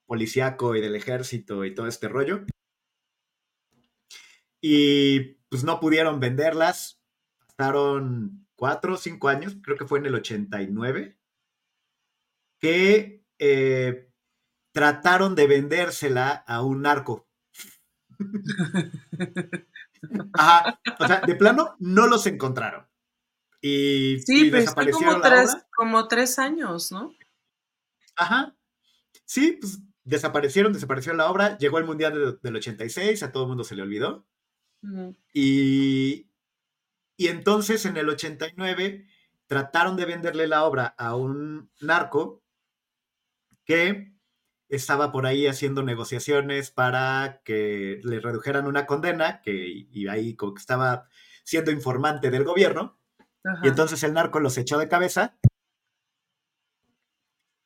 policíaco 0.05 0.75
y 0.75 0.81
del 0.81 0.95
ejército 0.97 1.63
y 1.63 1.73
todo 1.73 1.87
este 1.87 2.09
rollo. 2.09 2.43
Y 4.61 5.35
pues 5.49 5.63
no 5.63 5.79
pudieron 5.79 6.19
venderlas. 6.19 7.01
Pasaron 7.55 8.47
cuatro 8.55 8.93
o 8.93 8.97
cinco 8.97 9.27
años, 9.29 9.57
creo 9.61 9.77
que 9.77 9.85
fue 9.85 9.99
en 9.99 10.05
el 10.07 10.15
89, 10.15 11.17
que 12.59 13.23
eh, 13.39 14.09
trataron 14.73 15.35
de 15.35 15.47
vendérsela 15.47 16.29
a 16.47 16.63
un 16.63 16.81
narco. 16.83 17.27
Ajá, 20.33 20.79
o 20.99 21.07
sea, 21.07 21.21
de 21.21 21.35
plano 21.35 21.75
no 21.79 22.07
los 22.07 22.25
encontraron. 22.27 22.85
Y, 23.62 24.19
Sí, 24.25 24.47
y 24.47 24.49
pero 24.51 24.62
desaparecieron 24.62 25.13
como 25.15 25.23
la 25.23 25.29
tres, 25.29 25.49
obra. 25.51 25.67
como 25.75 26.07
tres 26.07 26.39
años, 26.39 26.91
¿no? 26.91 27.13
Ajá. 28.15 28.55
Sí, 29.25 29.57
pues 29.59 29.79
desaparecieron, 30.03 30.73
desapareció 30.73 31.13
la 31.13 31.29
obra. 31.29 31.57
Llegó 31.57 31.77
el 31.77 31.85
Mundial 31.85 32.13
de- 32.13 32.38
del 32.41 32.55
86, 32.55 33.21
a 33.23 33.31
todo 33.31 33.43
el 33.43 33.49
mundo 33.49 33.63
se 33.63 33.75
le 33.75 33.81
olvidó. 33.83 34.25
Y, 35.33 36.29
y 37.17 37.27
entonces 37.27 37.85
en 37.85 37.97
el 37.97 38.07
89 38.09 39.07
trataron 39.45 39.97
de 39.97 40.05
venderle 40.05 40.47
la 40.47 40.63
obra 40.63 40.95
a 40.97 41.15
un 41.15 41.69
narco 41.81 42.43
que 43.65 44.13
estaba 44.69 45.12
por 45.12 45.25
ahí 45.25 45.47
haciendo 45.47 45.84
negociaciones 45.84 46.71
para 46.71 47.41
que 47.43 47.99
le 48.03 48.19
redujeran 48.19 48.67
una 48.67 48.86
condena, 48.86 49.41
que 49.41 49.88
y 49.91 50.08
ahí 50.08 50.36
como 50.36 50.53
que 50.53 50.62
estaba 50.62 51.10
siendo 51.43 51.71
informante 51.71 52.29
del 52.29 52.43
gobierno. 52.43 52.99
Ajá. 53.43 53.62
Y 53.63 53.69
entonces 53.69 54.03
el 54.03 54.13
narco 54.13 54.39
los 54.39 54.58
echó 54.58 54.77
de 54.77 54.88
cabeza. 54.88 55.38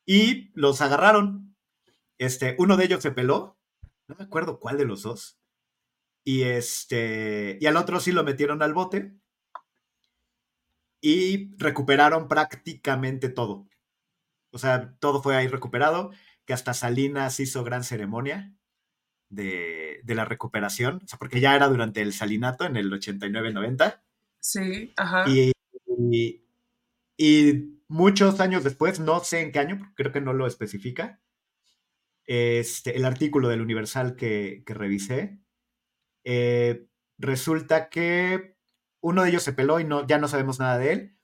Y 0.06 0.52
los 0.54 0.82
agarraron. 0.82 1.56
Este, 2.18 2.56
uno 2.58 2.78
de 2.78 2.86
ellos 2.86 3.04
se 3.04 3.12
peló. 3.12 3.58
No 4.08 4.16
me 4.18 4.24
acuerdo 4.24 4.60
cuál 4.60 4.78
de 4.78 4.86
los 4.86 5.04
dos. 5.04 5.38
Y 6.24 6.44
este. 6.44 7.58
Y 7.60 7.66
al 7.66 7.78
otro 7.78 8.00
sí 8.00 8.12
lo 8.12 8.24
metieron 8.24 8.62
al 8.62 8.74
bote. 8.74 9.14
Y 11.02 11.54
recuperaron 11.58 12.30
prácticamente 12.30 13.28
todo. 13.28 13.68
O 14.52 14.58
sea, 14.58 14.96
todo 15.00 15.22
fue 15.22 15.36
ahí 15.36 15.48
recuperado. 15.48 16.12
Que 16.46 16.54
hasta 16.54 16.74
Salinas 16.74 17.40
hizo 17.40 17.64
gran 17.64 17.84
ceremonia 17.84 18.54
de, 19.30 20.02
la 20.06 20.26
recuperación. 20.26 21.02
O 21.04 21.08
sea, 21.08 21.20
porque 21.20 21.40
ya 21.40 21.56
era 21.56 21.68
durante 21.68 22.02
el 22.02 22.14
salinato 22.14 22.66
en 22.66 22.78
el 22.78 22.92
89-90. 22.92 24.02
Sí, 24.40 24.94
ajá. 24.98 25.26
Y, 25.28 25.52
y, 27.18 27.80
muchos 27.88 28.40
años 28.40 28.64
después, 28.64 29.00
no 29.00 29.20
sé 29.20 29.42
en 29.42 29.52
qué 29.52 29.60
año, 29.60 29.94
creo 29.96 30.12
que 30.12 30.22
no 30.22 30.34
lo 30.34 30.48
especifica, 30.48 31.22
este, 32.26 32.96
el 32.96 33.06
artículo 33.06 33.50
del 33.50 33.62
Universal 33.62 34.16
que, 34.16 34.64
revisé, 34.66 35.40
eh, 36.24 36.88
resulta 37.18 37.90
que 37.90 38.58
uno 39.02 39.24
de 39.24 39.30
ellos 39.30 39.44
se 39.44 39.54
peló 39.54 39.80
y 39.80 39.84
no, 39.84 40.08
ya 40.08 40.18
no 40.18 40.28
sabemos 40.28 40.60
nada 40.60 40.78
de 40.78 40.94
él. 40.94 41.18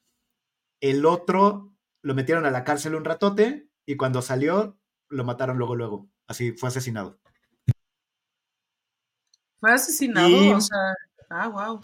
El 0.82 1.05
otro 1.05 1.73
lo 2.01 2.13
metieron 2.13 2.45
a 2.45 2.51
la 2.51 2.63
cárcel 2.63 2.95
un 2.95 3.05
ratote 3.05 3.69
y 3.86 3.95
cuando 3.95 4.21
salió 4.21 4.79
lo 5.10 5.24
mataron 5.24 5.58
luego, 5.58 5.76
luego. 5.76 6.10
Así 6.28 6.52
fue 6.54 6.69
asesinado. 6.69 7.19
Fue 9.60 9.74
asesinado, 9.74 10.58
o 10.58 10.62
sea, 10.62 10.93
ah, 11.30 11.48
wow. 11.50 11.82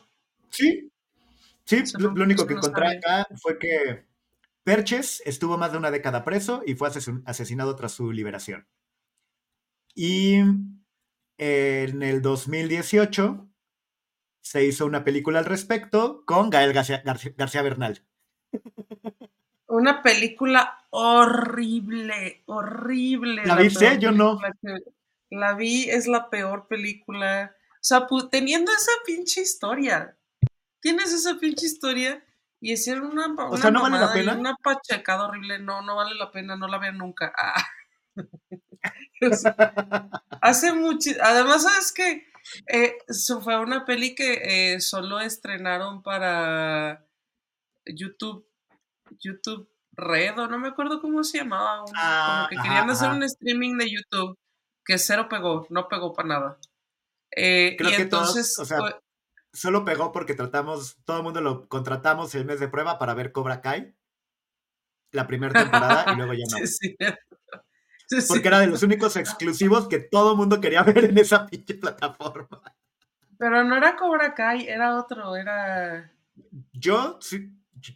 Sí, 0.49 0.89
Sí, 1.65 1.83
lo, 1.97 2.11
único 2.11 2.45
que 2.45 2.53
encontré 2.53 2.97
acá 2.97 3.27
fue 3.37 3.57
que 3.57 4.05
Perches 4.63 5.21
estuvo 5.25 5.57
más 5.57 5.71
de 5.71 5.79
una 5.79 5.89
década 5.89 6.23
preso 6.23 6.61
y 6.65 6.75
fue 6.75 6.89
asesinado 7.25 7.75
tras 7.75 7.91
su 7.91 8.11
liberación. 8.11 8.67
Y 9.95 10.35
en 11.37 12.03
el 12.03 12.21
2018 12.21 13.49
se 14.41 14.63
hizo 14.63 14.85
una 14.85 15.03
película 15.03 15.39
al 15.39 15.45
respecto 15.45 16.23
con 16.25 16.51
Gael 16.51 16.71
García, 16.73 17.61
Bernal. 17.63 18.05
Una 19.67 20.03
película 20.03 20.84
horrible, 20.95 22.43
horrible. 22.45 23.45
¿La, 23.45 23.55
viste? 23.57 23.99
Yo 23.99 24.11
no. 24.11 24.39
La 25.29 25.53
vi, 25.53 25.89
es 25.89 26.07
la 26.07 26.29
peor 26.29 26.67
película. 26.67 27.53
O 27.73 27.77
sea, 27.81 28.07
teniendo 28.31 28.71
esa 28.71 28.91
pinche 29.05 29.41
historia, 29.41 30.15
tienes 30.79 31.11
esa 31.11 31.35
pinche 31.35 31.65
historia 31.65 32.23
y 32.61 32.71
hicieron 32.71 33.11
una, 33.11 33.27
o 33.49 33.57
sea, 33.57 33.71
¿no 33.71 33.81
vale 33.81 33.99
la 33.99 34.13
pena? 34.13 34.35
una 34.35 34.55
pachacada 34.55 35.27
horrible. 35.27 35.59
No, 35.59 35.81
no 35.81 35.97
vale 35.97 36.15
la 36.15 36.31
pena, 36.31 36.55
no 36.55 36.67
la 36.67 36.77
vean 36.77 36.97
nunca. 36.97 37.33
Ah. 39.21 40.21
hace 40.41 40.71
mucho. 40.73 41.09
Además, 41.23 41.63
¿sabes 41.63 41.91
que 41.91 42.27
eh, 42.67 42.97
fue 43.41 43.59
una 43.59 43.85
peli 43.85 44.13
que 44.13 44.73
eh, 44.73 44.79
solo 44.79 45.19
estrenaron 45.19 46.03
para 46.03 47.03
YouTube, 47.85 48.45
YouTube 49.19 49.67
Red, 49.97 50.39
o 50.39 50.47
no 50.47 50.59
me 50.59 50.69
acuerdo 50.69 51.01
cómo 51.01 51.23
se 51.23 51.39
llamaba. 51.39 51.81
como 51.81 51.93
ah, 51.95 52.47
que 52.49 52.57
querían 52.57 52.89
hacer 52.89 53.09
un 53.11 53.23
streaming 53.23 53.77
de 53.77 53.89
YouTube 53.89 54.37
que 54.85 54.97
cero 54.97 55.27
pegó, 55.29 55.65
no 55.69 55.87
pegó 55.87 56.13
para 56.13 56.27
nada. 56.27 56.57
Eh, 57.35 57.75
y 57.79 57.93
entonces, 57.93 58.55
solo 59.51 59.83
pegó 59.83 60.11
porque 60.11 60.35
tratamos, 60.35 60.97
todo 61.03 61.17
el 61.17 61.23
mundo 61.23 61.41
lo 61.41 61.67
contratamos 61.67 62.33
el 62.35 62.45
mes 62.45 62.59
de 62.59 62.67
prueba 62.67 62.99
para 62.99 63.13
ver 63.13 63.31
Cobra 63.31 63.61
Kai, 63.61 63.93
la 65.11 65.27
primera 65.27 65.53
temporada, 65.53 66.13
y 66.13 66.15
luego 66.15 66.33
ya 66.33 66.43
no. 66.51 67.15
porque 68.27 68.47
era 68.47 68.59
de 68.59 68.67
los 68.67 68.83
únicos 68.83 69.15
exclusivos 69.15 69.87
que 69.87 69.99
todo 69.99 70.31
el 70.31 70.37
mundo 70.37 70.61
quería 70.61 70.83
ver 70.83 71.05
en 71.05 71.17
esa 71.17 71.47
pinche 71.47 71.73
plataforma. 71.75 72.61
Pero 73.37 73.63
no 73.63 73.75
era 73.75 73.95
Cobra 73.95 74.33
Kai, 74.33 74.67
era 74.67 74.97
otro, 74.97 75.35
era... 75.35 76.11
Yo, 76.71 77.19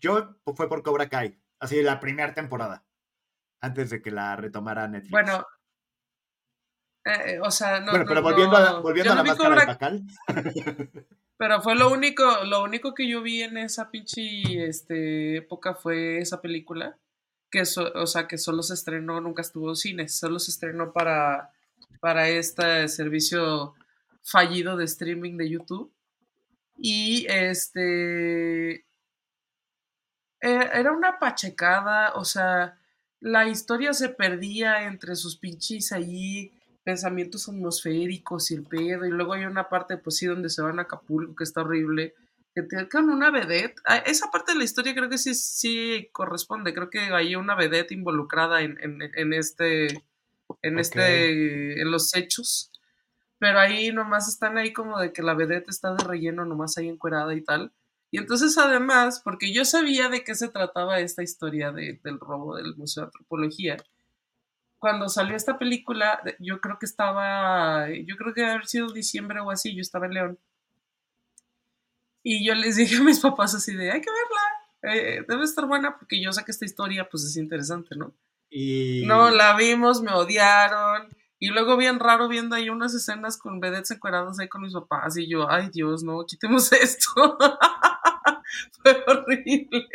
yo 0.02 0.36
fue 0.56 0.68
por 0.68 0.82
Cobra 0.82 1.08
Kai, 1.08 1.40
así 1.60 1.82
la 1.82 2.00
primera 2.00 2.34
temporada, 2.34 2.86
antes 3.62 3.90
de 3.90 4.02
que 4.02 4.12
la 4.12 4.36
retomara 4.36 4.88
Netflix. 4.88 5.12
Bueno, 5.12 5.46
eh, 7.06 7.40
o 7.42 7.52
sea, 7.52 7.80
no. 7.80 7.92
Bueno, 7.92 8.06
pero 8.08 8.22
volviendo, 8.22 8.58
a, 8.58 8.80
volviendo 8.80 9.14
a 9.14 9.16
la 9.16 9.24
máscara 9.24 9.50
Cobra... 9.50 9.66
Pacal. 9.66 10.04
Pero 11.40 11.62
fue 11.62 11.74
lo 11.76 11.90
único, 11.90 12.44
lo 12.44 12.62
único 12.62 12.94
que 12.94 13.08
yo 13.08 13.22
vi 13.22 13.44
en 13.44 13.58
esa 13.58 13.90
pinche 13.90 14.68
este, 14.68 15.38
época 15.38 15.74
fue 15.74 16.18
esa 16.18 16.42
película. 16.42 16.98
Que 17.50 17.62
o 17.62 18.08
sea, 18.08 18.28
que 18.28 18.38
solo 18.38 18.62
se 18.62 18.74
estrenó, 18.74 19.22
nunca 19.22 19.42
estuvo 19.42 19.70
en 19.70 19.78
cines, 19.78 20.20
solo 20.20 20.38
se 20.38 20.52
estrenó 20.52 20.92
para, 20.92 21.52
para 22.02 22.28
este 22.28 22.90
servicio 22.90 23.74
fallido 24.22 24.76
de 24.76 24.84
streaming 24.84 25.38
de 25.38 25.50
YouTube. 25.50 25.94
Y 26.76 27.26
este. 27.30 28.86
E, 30.42 30.70
era 30.74 30.92
una 30.92 31.20
pachecada, 31.20 32.14
o 32.16 32.26
sea, 32.26 32.78
la 33.20 33.48
historia 33.48 33.94
se 33.94 34.10
perdía 34.10 34.86
entre 34.86 35.16
sus 35.16 35.38
pinches 35.38 35.92
ahí 35.92 36.54
pensamientos 36.84 37.48
atmosféricos 37.48 38.50
y 38.52 38.56
el 38.56 38.64
pedo, 38.64 39.06
y 39.06 39.12
luego 39.12 39.34
hay 39.34 39.46
una 39.46 39.70
parte, 39.70 39.98
pues 39.98 40.18
sí, 40.18 40.26
donde 40.26 40.50
se 40.50 40.62
van 40.62 40.80
a 40.80 40.84
Acapulco, 40.84 41.36
que 41.36 41.44
está 41.44 41.62
horrible, 41.62 42.16
que 42.56 42.64
tienen 42.64 43.10
una 43.10 43.30
vedette, 43.32 43.80
ah, 43.86 43.98
esa 43.98 44.32
parte 44.32 44.54
de 44.54 44.58
la 44.58 44.64
historia 44.64 44.96
creo 44.96 45.10
que 45.10 45.18
sí, 45.18 45.36
sí 45.36 46.10
corresponde, 46.12 46.74
creo 46.74 46.90
que 46.90 47.00
hay 47.00 47.36
una 47.36 47.56
vedette 47.56 47.92
involucrada 47.92 48.62
en, 48.62 48.78
este, 49.34 50.04
en 50.64 50.80
este, 50.80 51.82
en 51.82 51.92
los 51.92 52.16
hechos, 52.16 52.72
pero 53.38 53.60
ahí 53.60 53.92
nomás 53.92 54.28
están 54.28 54.58
ahí 54.58 54.74
como 54.74 55.00
de 55.00 55.14
que 55.14 55.22
la 55.22 55.36
vedette 55.36 55.70
está 55.70 55.94
de 55.94 56.04
relleno, 56.04 56.46
nomás 56.46 56.78
ahí 56.78 56.88
encuerada 56.88 57.34
y 57.36 57.42
tal, 57.42 57.72
y 58.12 58.18
entonces 58.18 58.58
además, 58.58 59.22
porque 59.24 59.54
yo 59.54 59.66
sabía 59.66 60.10
de 60.10 60.24
qué 60.24 60.36
se 60.36 60.50
trataba 60.50 61.00
esta 61.00 61.22
historia 61.22 61.72
del 61.72 62.20
robo 62.20 62.56
del 62.56 62.76
Museo 62.76 63.04
de 63.04 63.08
Antropología, 63.08 63.78
cuando 64.80 65.10
salió 65.10 65.36
esta 65.36 65.60
película, 65.60 66.22
yo 66.40 66.62
creo 66.62 66.80
que 66.80 66.86
estaba, 66.86 67.88
yo 67.90 68.16
creo 68.16 68.34
que 68.34 68.42
debe 68.42 68.54
haber 68.54 68.66
sido 68.66 68.92
diciembre 68.92 69.42
o 69.42 69.52
así, 69.52 69.76
yo 69.76 69.82
estaba 69.82 70.06
en 70.08 70.14
León. 70.14 70.40
Y 72.24 72.46
yo 72.46 72.56
les 72.56 72.76
dije 72.78 72.98
a 72.98 73.04
mis 73.04 73.20
papás 73.20 73.54
así 73.54 73.76
de, 73.76 73.92
hay 73.92 74.02
que 74.02 74.10
verla, 74.10 74.96
eh, 74.96 75.26
debe 75.28 75.44
estar 75.44 75.66
buena 75.68 75.98
porque 75.98 76.22
yo 76.22 76.32
sé 76.32 76.44
que 76.46 76.52
esta 76.52 76.66
historia 76.66 77.08
pues 77.10 77.24
es 77.26 77.36
interesante, 77.38 77.96
¿no? 77.96 78.14
Y... 78.50 79.04
No, 79.06 79.30
la 79.30 79.56
vimos, 79.56 80.02
me 80.02 80.12
odiaron. 80.12 81.10
Y 81.42 81.50
luego 81.50 81.78
bien 81.78 82.00
raro 82.00 82.28
viendo 82.28 82.56
ahí 82.56 82.70
unas 82.70 82.94
escenas 82.94 83.38
con 83.38 83.60
vedettes 83.60 83.92
encueradas 83.92 84.40
ahí 84.40 84.50
con 84.50 84.62
mis 84.62 84.74
papás 84.74 85.16
y 85.18 85.28
yo, 85.28 85.50
ay 85.50 85.70
Dios, 85.72 86.04
no, 86.04 86.26
quitemos 86.26 86.72
esto. 86.74 87.38
Fue 88.84 89.04
horrible. 89.08 89.88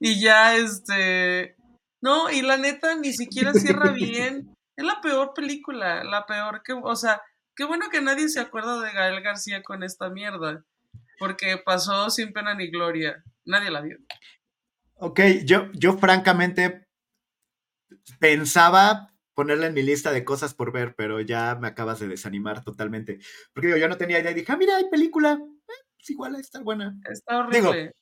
Y 0.00 0.20
ya, 0.20 0.56
este, 0.56 1.56
no, 2.00 2.30
y 2.30 2.42
la 2.42 2.56
neta 2.56 2.94
ni 2.96 3.12
siquiera 3.12 3.52
cierra 3.54 3.90
bien. 3.92 4.54
Es 4.76 4.84
la 4.84 5.00
peor 5.00 5.32
película, 5.34 6.04
la 6.04 6.26
peor 6.26 6.62
que, 6.62 6.74
o 6.74 6.96
sea, 6.96 7.22
qué 7.54 7.64
bueno 7.64 7.88
que 7.90 8.02
nadie 8.02 8.28
se 8.28 8.40
acuerda 8.40 8.80
de 8.82 8.92
Gael 8.92 9.22
García 9.22 9.62
con 9.62 9.82
esta 9.82 10.10
mierda, 10.10 10.64
porque 11.18 11.56
pasó 11.64 12.10
sin 12.10 12.32
pena 12.32 12.54
ni 12.54 12.70
gloria. 12.70 13.24
Nadie 13.46 13.70
la 13.70 13.80
vio. 13.80 13.96
Ok, 14.98 15.20
yo, 15.44 15.70
yo 15.72 15.96
francamente 15.96 16.86
pensaba 18.18 19.08
ponerla 19.34 19.66
en 19.66 19.74
mi 19.74 19.82
lista 19.82 20.12
de 20.12 20.24
cosas 20.24 20.54
por 20.54 20.72
ver, 20.72 20.94
pero 20.96 21.20
ya 21.20 21.54
me 21.56 21.68
acabas 21.68 22.00
de 22.00 22.08
desanimar 22.08 22.64
totalmente. 22.64 23.18
Porque 23.52 23.78
yo 23.78 23.88
no 23.88 23.98
tenía 23.98 24.18
idea 24.18 24.30
y 24.30 24.34
dije, 24.34 24.50
ah, 24.50 24.56
mira, 24.56 24.76
hay 24.76 24.88
película. 24.88 25.32
Eh, 25.32 25.85
es 26.06 26.10
igual, 26.10 26.36
está 26.36 26.60
buena. 26.60 26.96
Está 27.10 27.38
horrible. 27.38 27.92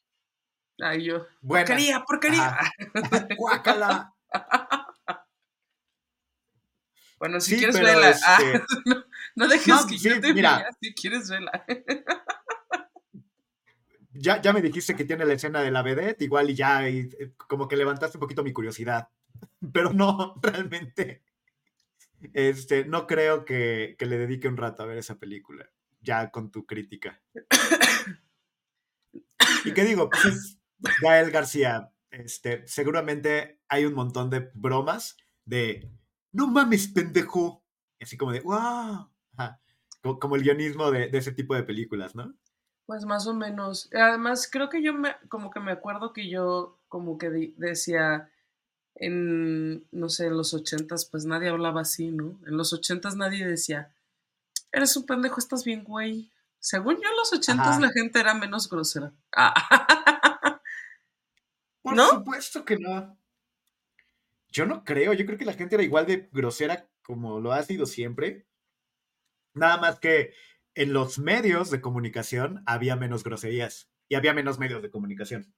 Ay, 0.78 1.04
yo. 1.04 1.26
Porquería, 1.46 2.04
porquería. 2.06 2.58
Guácala. 3.38 4.12
bueno, 7.18 7.40
si 7.40 7.56
quieres 7.56 7.80
verla. 7.80 8.14
Ah, 8.26 8.38
este 8.42 8.66
no, 9.36 9.48
dejes 9.48 9.86
que 9.86 9.96
yo 9.96 10.20
te 10.20 10.34
mira, 10.34 10.68
si 10.80 10.92
quieres 10.92 11.30
verla. 11.30 11.64
ya, 14.12 14.42
ya 14.42 14.52
me 14.52 14.60
dijiste 14.60 14.94
que 14.94 15.06
tiene 15.06 15.24
la 15.24 15.34
escena 15.34 15.62
de 15.62 15.70
la 15.70 15.82
vedette, 15.82 16.24
igual 16.24 16.50
y 16.50 16.54
ya, 16.54 16.88
y, 16.88 17.08
eh, 17.18 17.32
como 17.36 17.68
que 17.68 17.76
levantaste 17.76 18.18
un 18.18 18.20
poquito 18.20 18.44
mi 18.44 18.52
curiosidad. 18.52 19.08
Pero 19.72 19.94
no, 19.94 20.38
realmente. 20.42 21.22
Este, 22.34 22.84
no 22.84 23.06
creo 23.06 23.44
que, 23.44 23.96
que 23.98 24.06
le 24.06 24.18
dedique 24.18 24.48
un 24.48 24.56
rato 24.56 24.82
a 24.82 24.86
ver 24.86 24.98
esa 24.98 25.18
película, 25.18 25.70
ya 26.04 26.30
con 26.30 26.52
tu 26.52 26.64
crítica. 26.64 27.20
¿Y 29.64 29.72
qué 29.72 29.84
digo? 29.84 30.10
Pues 30.10 30.58
Gael 31.02 31.30
García, 31.30 31.92
este, 32.10 32.66
seguramente 32.68 33.60
hay 33.68 33.86
un 33.86 33.94
montón 33.94 34.30
de 34.30 34.50
bromas 34.54 35.16
de 35.44 35.90
no 36.32 36.48
mames, 36.48 36.88
pendejo. 36.88 37.64
Así 38.00 38.16
como 38.16 38.32
de 38.32 38.40
wow. 38.40 39.10
Como, 40.20 40.36
el 40.36 40.42
guionismo 40.42 40.90
de, 40.90 41.08
ese 41.14 41.32
tipo 41.32 41.54
de 41.54 41.62
películas, 41.62 42.14
¿no? 42.14 42.34
Pues 42.84 43.06
más 43.06 43.26
o 43.26 43.32
menos. 43.32 43.88
Además, 43.94 44.46
creo 44.52 44.68
que 44.68 44.82
yo 44.82 44.92
me, 44.92 45.16
como 45.30 45.50
que 45.50 45.60
me 45.60 45.72
acuerdo 45.72 46.12
que 46.12 46.28
yo 46.28 46.78
como 46.88 47.16
que 47.16 47.54
decía, 47.56 48.30
en, 48.96 49.86
no 49.92 50.10
sé, 50.10 50.26
en 50.26 50.36
los 50.36 50.52
ochentas, 50.52 51.06
pues 51.06 51.24
nadie 51.24 51.48
hablaba 51.48 51.80
así, 51.80 52.10
¿no? 52.10 52.38
En 52.46 52.58
los 52.58 52.74
ochentas 52.74 53.16
nadie 53.16 53.46
decía, 53.46 53.94
eres 54.74 54.96
un 54.96 55.06
pendejo, 55.06 55.38
estás 55.38 55.64
bien, 55.64 55.84
güey. 55.84 56.30
Según 56.58 56.96
yo, 56.96 57.08
en 57.08 57.16
los 57.16 57.32
ochentas 57.32 57.80
la 57.80 57.90
gente 57.90 58.18
era 58.18 58.34
menos 58.34 58.68
grosera. 58.68 59.12
Por 61.82 61.98
supuesto 61.98 62.64
que 62.64 62.78
no. 62.78 63.18
Yo 64.48 64.66
no 64.66 64.84
creo, 64.84 65.12
yo 65.12 65.26
creo 65.26 65.36
que 65.36 65.44
la 65.44 65.52
gente 65.52 65.74
era 65.74 65.84
igual 65.84 66.06
de 66.06 66.28
grosera 66.32 66.88
como 67.02 67.40
lo 67.40 67.52
ha 67.52 67.62
sido 67.62 67.86
siempre. 67.86 68.46
Nada 69.52 69.76
más 69.76 70.00
que 70.00 70.32
en 70.74 70.92
los 70.92 71.18
medios 71.18 71.70
de 71.70 71.80
comunicación 71.80 72.62
había 72.66 72.96
menos 72.96 73.24
groserías 73.24 73.90
y 74.08 74.14
había 74.14 74.32
menos 74.32 74.58
medios 74.58 74.80
de 74.80 74.90
comunicación. 74.90 75.54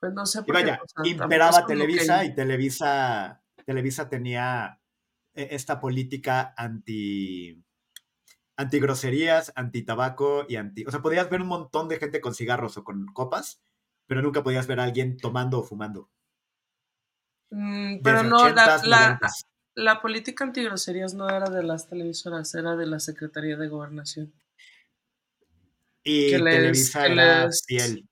Pues 0.00 0.12
no 0.12 0.26
sé 0.26 0.42
por 0.42 0.50
y 0.50 0.52
vaya, 0.52 0.80
imperaba 1.04 1.66
Televisa 1.66 2.24
y 2.24 2.34
Televisa, 2.34 3.42
Televisa 3.64 4.08
tenía 4.08 4.80
e, 5.34 5.54
esta 5.54 5.80
política 5.80 6.52
anti 6.56 7.65
anti 8.56 8.80
groserías, 8.80 9.52
anti 9.54 9.82
tabaco 9.82 10.46
y 10.48 10.56
anti, 10.56 10.84
o 10.86 10.90
sea, 10.90 11.02
podías 11.02 11.28
ver 11.30 11.42
un 11.42 11.48
montón 11.48 11.88
de 11.88 11.98
gente 11.98 12.20
con 12.20 12.34
cigarros 12.34 12.76
o 12.76 12.84
con 12.84 13.06
copas, 13.06 13.62
pero 14.06 14.22
nunca 14.22 14.42
podías 14.42 14.66
ver 14.66 14.80
a 14.80 14.84
alguien 14.84 15.16
tomando 15.16 15.60
o 15.60 15.62
fumando. 15.62 16.10
Mm, 17.50 18.02
pero 18.02 18.22
no, 18.22 18.48
la, 18.48 19.18
la, 19.74 20.00
política 20.00 20.44
antigroserías 20.44 21.14
no 21.14 21.28
era 21.28 21.48
de 21.48 21.62
las 21.62 21.88
televisoras, 21.88 22.54
era 22.54 22.76
de 22.76 22.86
la 22.86 22.98
Secretaría 22.98 23.56
de 23.56 23.68
Gobernación. 23.68 24.32
Y 26.02 26.30
Televisa 26.30 27.06
era 27.06 27.48
fiel. 27.66 28.08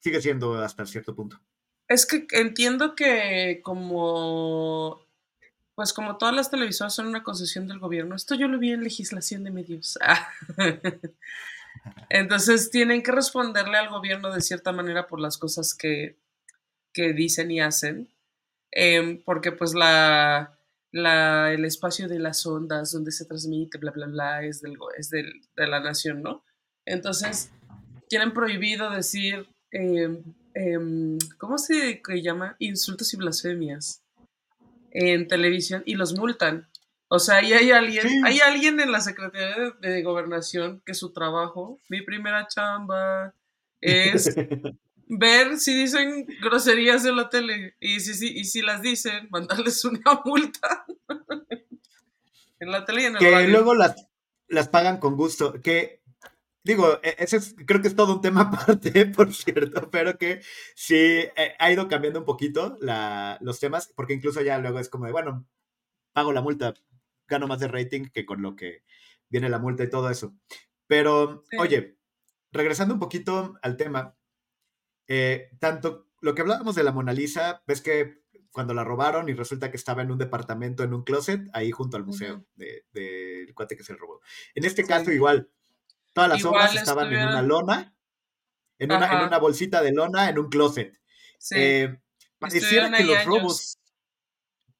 Sigue 0.00 0.22
siendo 0.22 0.54
hasta 0.54 0.86
cierto 0.86 1.14
punto. 1.14 1.40
Es 1.88 2.06
que 2.06 2.26
entiendo 2.32 2.94
que 2.94 3.60
como 3.62 5.04
pues 5.80 5.94
como 5.94 6.18
todas 6.18 6.34
las 6.34 6.50
televisoras 6.50 6.94
son 6.94 7.06
una 7.06 7.22
concesión 7.22 7.66
del 7.66 7.78
gobierno, 7.78 8.14
esto 8.14 8.34
yo 8.34 8.48
lo 8.48 8.58
vi 8.58 8.70
en 8.70 8.84
legislación 8.84 9.44
de 9.44 9.50
medios. 9.50 9.98
Entonces 12.10 12.70
tienen 12.70 13.02
que 13.02 13.12
responderle 13.12 13.78
al 13.78 13.88
gobierno 13.88 14.30
de 14.30 14.42
cierta 14.42 14.72
manera 14.72 15.06
por 15.06 15.20
las 15.20 15.38
cosas 15.38 15.72
que, 15.72 16.18
que 16.92 17.14
dicen 17.14 17.50
y 17.50 17.62
hacen. 17.62 18.10
Em, 18.70 19.22
porque 19.24 19.52
pues 19.52 19.72
la, 19.72 20.58
la, 20.92 21.50
el 21.50 21.64
espacio 21.64 22.08
de 22.08 22.18
las 22.18 22.44
ondas 22.44 22.92
donde 22.92 23.10
se 23.10 23.24
transmite, 23.24 23.78
bla, 23.78 23.92
bla, 23.92 24.06
bla, 24.06 24.44
es, 24.44 24.60
del, 24.60 24.76
es 24.98 25.08
del, 25.08 25.32
de 25.56 25.66
la 25.66 25.80
nación, 25.80 26.22
¿no? 26.22 26.44
Entonces, 26.84 27.52
tienen 28.10 28.34
prohibido 28.34 28.90
decir, 28.90 29.48
em, 29.70 30.22
em, 30.52 31.16
¿cómo 31.38 31.56
se 31.56 32.02
llama? 32.22 32.56
Insultos 32.58 33.14
y 33.14 33.16
blasfemias 33.16 34.02
en 34.90 35.28
televisión 35.28 35.82
y 35.86 35.94
los 35.94 36.16
multan. 36.16 36.68
O 37.08 37.18
sea, 37.18 37.36
ahí 37.36 37.52
hay 37.52 37.72
alguien, 37.72 38.24
hay 38.24 38.38
alguien 38.38 38.78
en 38.78 38.92
la 38.92 39.00
Secretaría 39.00 39.72
de 39.80 40.02
Gobernación 40.02 40.80
que 40.86 40.94
su 40.94 41.12
trabajo, 41.12 41.80
mi 41.88 42.02
primera 42.02 42.46
chamba, 42.46 43.34
es 43.80 44.34
ver 45.08 45.58
si 45.58 45.74
dicen 45.74 46.26
groserías 46.40 47.04
en 47.04 47.16
la 47.16 47.28
tele 47.28 47.74
y 47.80 47.98
si, 47.98 48.28
y 48.28 48.44
si 48.44 48.62
las 48.62 48.80
dicen, 48.80 49.28
mandarles 49.30 49.84
una 49.86 50.20
multa. 50.24 50.86
en 52.60 52.70
la 52.70 52.84
tele 52.84 53.02
y 53.02 53.04
en 53.06 53.12
el 53.14 53.18
Que 53.18 53.48
luego 53.48 53.74
las, 53.74 53.96
las 54.46 54.68
pagan 54.68 54.98
con 54.98 55.16
gusto. 55.16 55.54
Que, 55.60 55.99
digo, 56.62 57.00
e, 57.02 57.16
ese 57.18 57.38
creo 57.66 57.82
que 57.82 57.88
es 57.88 57.96
todo 57.96 58.14
un 58.14 58.20
tema 58.20 58.42
aparte, 58.52 59.06
por 59.06 59.32
cierto, 59.32 59.90
pero 59.90 60.18
que 60.18 60.40
sí 60.74 60.94
eh, 60.96 61.54
ha 61.58 61.72
ido 61.72 61.88
cambiando 61.88 62.20
un 62.20 62.24
poquito 62.24 62.76
la, 62.80 63.38
los 63.40 63.60
temas, 63.60 63.92
porque 63.94 64.14
incluso 64.14 64.40
ya 64.42 64.58
luego 64.58 64.78
es 64.78 64.88
como 64.88 65.06
de, 65.06 65.12
bueno, 65.12 65.46
pago 66.12 66.32
la 66.32 66.42
multa, 66.42 66.74
gano 67.28 67.46
más 67.46 67.60
de 67.60 67.68
rating 67.68 68.06
que 68.12 68.26
con 68.26 68.42
lo 68.42 68.56
que 68.56 68.84
viene 69.28 69.48
la 69.48 69.58
multa 69.58 69.84
y 69.84 69.90
todo 69.90 70.10
eso. 70.10 70.34
Pero, 70.86 71.44
oye, 71.58 71.98
regresando 72.52 72.94
un 72.94 73.00
poquito 73.00 73.54
al 73.62 73.76
tema, 73.76 74.16
eh, 75.06 75.50
tanto 75.60 76.08
lo 76.20 76.34
que 76.34 76.42
hablábamos 76.42 76.74
de 76.74 76.82
la 76.82 76.92
Mona 76.92 77.12
Lisa, 77.12 77.62
ves 77.66 77.80
que 77.80 78.20
cuando 78.50 78.74
la 78.74 78.84
robaron 78.84 79.28
y 79.28 79.34
resulta 79.34 79.70
que 79.70 79.76
estaba 79.76 80.02
en 80.02 80.10
un 80.10 80.18
departamento, 80.18 80.82
en 80.82 80.92
un 80.92 81.04
closet, 81.04 81.48
ahí 81.52 81.70
junto 81.70 81.96
al 81.96 82.04
museo 82.04 82.44
del 82.56 83.54
cuate 83.54 83.76
que 83.76 83.84
se 83.84 83.94
robó. 83.94 84.20
En 84.54 84.64
este 84.64 84.84
caso, 84.84 85.12
igual, 85.12 85.48
todas 86.12 86.30
las 86.30 86.44
obras 86.44 86.74
estaban 86.74 87.12
en 87.12 87.28
una 87.28 87.42
lona, 87.42 87.94
en 88.78 88.92
una, 88.92 89.38
bolsita 89.38 89.82
de 89.82 89.92
lona, 89.92 90.28
en 90.28 90.38
un 90.38 90.48
closet. 90.48 90.98
Eh, 91.52 91.98
pareciera 92.38 92.90
que 92.90 93.04
los 93.04 93.24
robos, 93.24 93.78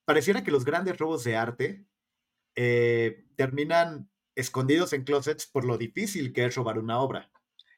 pareciera 0.05 0.43
que 0.43 0.51
los 0.51 0.64
grandes 0.64 0.99
robos 0.99 1.25
de 1.25 1.37
arte 1.37 1.87
eh, 2.57 3.25
terminan 3.37 4.11
escondidos 4.35 4.93
en 4.93 5.05
closets 5.05 5.47
por 5.47 5.64
lo 5.64 5.79
difícil 5.79 6.33
que 6.33 6.47
es 6.47 6.55
robar 6.55 6.79
una 6.79 7.01
obra. 7.01 7.31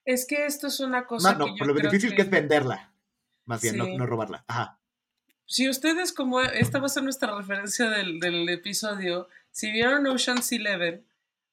Es 0.05 0.27
que 0.27 0.47
esto 0.47 0.67
es 0.67 0.81
una 0.81 1.07
cosa. 1.07 1.35
No, 1.35 1.47
no, 1.47 1.55
por 1.57 1.67
lo 1.67 1.75
difícil 1.75 2.15
que... 2.15 2.23
es 2.23 2.31
venderla. 2.31 2.93
Más 3.45 3.61
bien, 3.61 3.77
no, 3.77 4.07
robarla. 4.07 4.45
Ajá. 4.47 4.81
Si 5.47 5.69
ustedes, 5.69 6.12
como 6.12 6.41
esta 6.41 6.79
va 6.79 6.87
a 6.87 6.88
ser 6.88 7.03
nuestra 7.03 7.37
referencia 7.37 7.91
del, 7.91 8.49
episodio, 8.49 9.29
si 9.51 9.71
vieron 9.71 10.07
Ocean's 10.07 10.51
Eleven, 10.53 11.05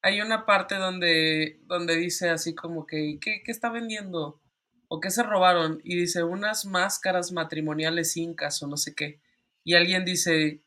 hay 0.02 0.22
una 0.22 0.46
parte 0.46 0.76
donde, 0.76 1.60
donde 1.66 1.96
dice 1.96 2.30
así 2.30 2.56
como 2.56 2.86
que, 2.86 3.18
¿qué, 3.22 3.42
¿qué 3.44 3.52
está 3.52 3.70
vendiendo? 3.70 4.40
¿O 4.88 5.00
qué 5.00 5.12
se 5.12 5.24
robaron? 5.24 5.82
Y 5.84 5.98
dice, 5.98 6.24
unas 6.24 6.66
máscaras 6.66 7.32
matrimoniales 7.32 8.16
incas 8.18 8.62
o 8.64 8.68
no 8.68 8.78
sé 8.78 8.96
qué. 8.96 9.20
Y 9.64 9.76
alguien 9.76 10.06
dice, 10.06 10.62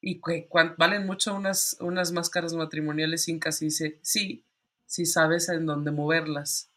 ¿y 0.00 0.20
qué, 0.20 0.48
valen 0.76 1.06
mucho 1.06 1.34
unas, 1.34 1.76
unas 1.80 2.12
máscaras 2.12 2.54
matrimoniales 2.54 3.28
incas? 3.28 3.62
Y 3.62 3.66
dice, 3.66 3.98
sí, 4.02 4.42
si 4.86 5.06
sabes 5.06 5.48
en 5.48 5.66
dónde 5.66 5.90
moverlas. 5.90 6.68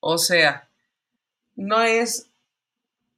O 0.00 0.18
sea, 0.18 0.68
no 1.54 1.82
es 1.82 2.28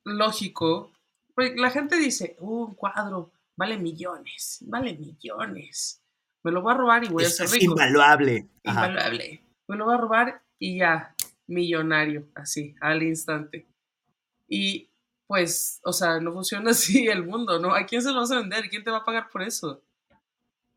lógico. 0.04 0.92
La 1.36 1.70
gente 1.70 1.96
dice, 1.96 2.36
uh, 2.40 2.64
un 2.64 2.74
cuadro 2.74 3.30
vale 3.56 3.78
millones, 3.78 4.58
vale 4.62 4.94
millones. 4.94 6.00
Me 6.48 6.52
lo 6.52 6.62
voy 6.62 6.72
a 6.72 6.76
robar 6.78 7.04
y 7.04 7.08
voy 7.08 7.24
a 7.24 7.28
ser 7.28 7.46
rico. 7.50 7.56
Es 7.56 7.62
invaluable. 7.64 8.48
Invaluable. 8.62 9.42
Me 9.66 9.76
lo 9.76 9.84
voy 9.84 9.94
a 9.94 9.98
robar 9.98 10.42
y 10.58 10.78
ya, 10.78 11.14
millonario, 11.46 12.26
así, 12.34 12.74
al 12.80 13.02
instante. 13.02 13.68
Y 14.48 14.88
pues, 15.26 15.78
o 15.84 15.92
sea, 15.92 16.20
no 16.20 16.32
funciona 16.32 16.70
así 16.70 17.06
el 17.06 17.26
mundo, 17.26 17.58
¿no? 17.58 17.74
¿A 17.74 17.84
quién 17.84 18.00
se 18.00 18.12
lo 18.12 18.20
vas 18.20 18.30
a 18.30 18.40
vender? 18.40 18.70
¿Quién 18.70 18.82
te 18.82 18.90
va 18.90 18.96
a 18.96 19.04
pagar 19.04 19.28
por 19.28 19.42
eso? 19.42 19.82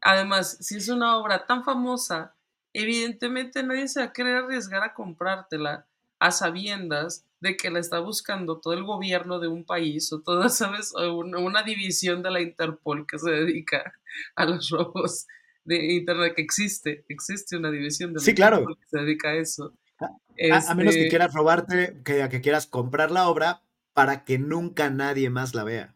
Además, 0.01 0.57
si 0.59 0.75
es 0.75 0.89
una 0.89 1.15
obra 1.15 1.45
tan 1.45 1.63
famosa, 1.63 2.35
evidentemente 2.73 3.63
nadie 3.63 3.87
se 3.87 4.01
va 4.01 4.07
a 4.07 4.13
querer 4.13 4.43
arriesgar 4.43 4.83
a 4.83 4.93
comprártela 4.93 5.87
a 6.19 6.31
sabiendas 6.31 7.25
de 7.39 7.55
que 7.55 7.71
la 7.71 7.79
está 7.79 7.99
buscando 7.99 8.59
todo 8.59 8.73
el 8.73 8.83
gobierno 8.83 9.39
de 9.39 9.47
un 9.47 9.63
país 9.63 10.11
o 10.11 10.19
toda, 10.19 10.49
¿sabes? 10.49 10.93
una, 10.93 11.63
división 11.63 12.21
de 12.23 12.31
la 12.31 12.41
Interpol 12.41 13.07
que 13.07 13.17
se 13.17 13.31
dedica 13.31 13.93
a 14.35 14.43
los 14.43 14.69
robos 14.69 15.27
de 15.63 15.93
Internet, 15.93 16.33
que 16.35 16.41
existe, 16.41 17.05
existe 17.07 17.57
una 17.57 17.71
división 17.71 18.13
de 18.13 18.19
sí, 18.19 18.33
claro. 18.33 18.65
que 18.65 18.87
se 18.87 18.97
dedica 18.99 19.29
a 19.29 19.35
eso. 19.35 19.73
A, 19.99 20.73
menos 20.73 20.93
que 20.93 21.01
este 21.01 21.09
quieras 21.09 21.33
robarte, 21.33 22.01
que, 22.03 22.27
que 22.29 22.41
quieras 22.41 22.65
comprar 22.65 23.11
la 23.11 23.27
obra 23.27 23.61
para 23.93 24.23
que 24.23 24.39
nunca 24.39 24.89
nadie 24.89 25.29
más 25.29 25.53
la 25.53 25.63
vea. 25.63 25.95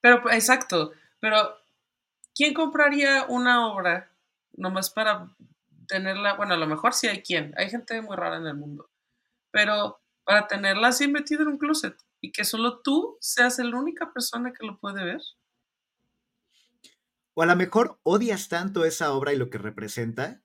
Pero, 0.00 0.30
exacto, 0.30 0.92
pero 1.20 1.56
¿quién 2.34 2.54
compraría 2.54 3.26
una 3.28 3.68
obra 3.68 4.10
nomás 4.52 4.90
para 4.90 5.28
tenerla? 5.86 6.34
Bueno, 6.34 6.54
a 6.54 6.58
lo 6.58 6.66
mejor 6.66 6.92
sí 6.94 7.06
hay 7.06 7.22
quien, 7.22 7.54
hay 7.56 7.70
gente 7.70 8.00
muy 8.02 8.16
rara 8.16 8.36
en 8.36 8.46
el 8.46 8.54
mundo, 8.54 8.90
pero 9.50 10.00
para 10.24 10.46
tenerla 10.46 10.88
así 10.88 11.08
metida 11.08 11.42
en 11.42 11.48
un 11.48 11.58
closet 11.58 11.96
y 12.20 12.32
que 12.32 12.44
solo 12.44 12.80
tú 12.80 13.16
seas 13.20 13.58
la 13.58 13.78
única 13.78 14.12
persona 14.12 14.52
que 14.52 14.66
lo 14.66 14.78
puede 14.78 15.04
ver. 15.04 15.20
O 17.38 17.42
a 17.42 17.46
lo 17.46 17.54
mejor 17.54 18.00
odias 18.02 18.48
tanto 18.48 18.86
esa 18.86 19.12
obra 19.12 19.34
y 19.34 19.36
lo 19.36 19.50
que 19.50 19.58
representa 19.58 20.40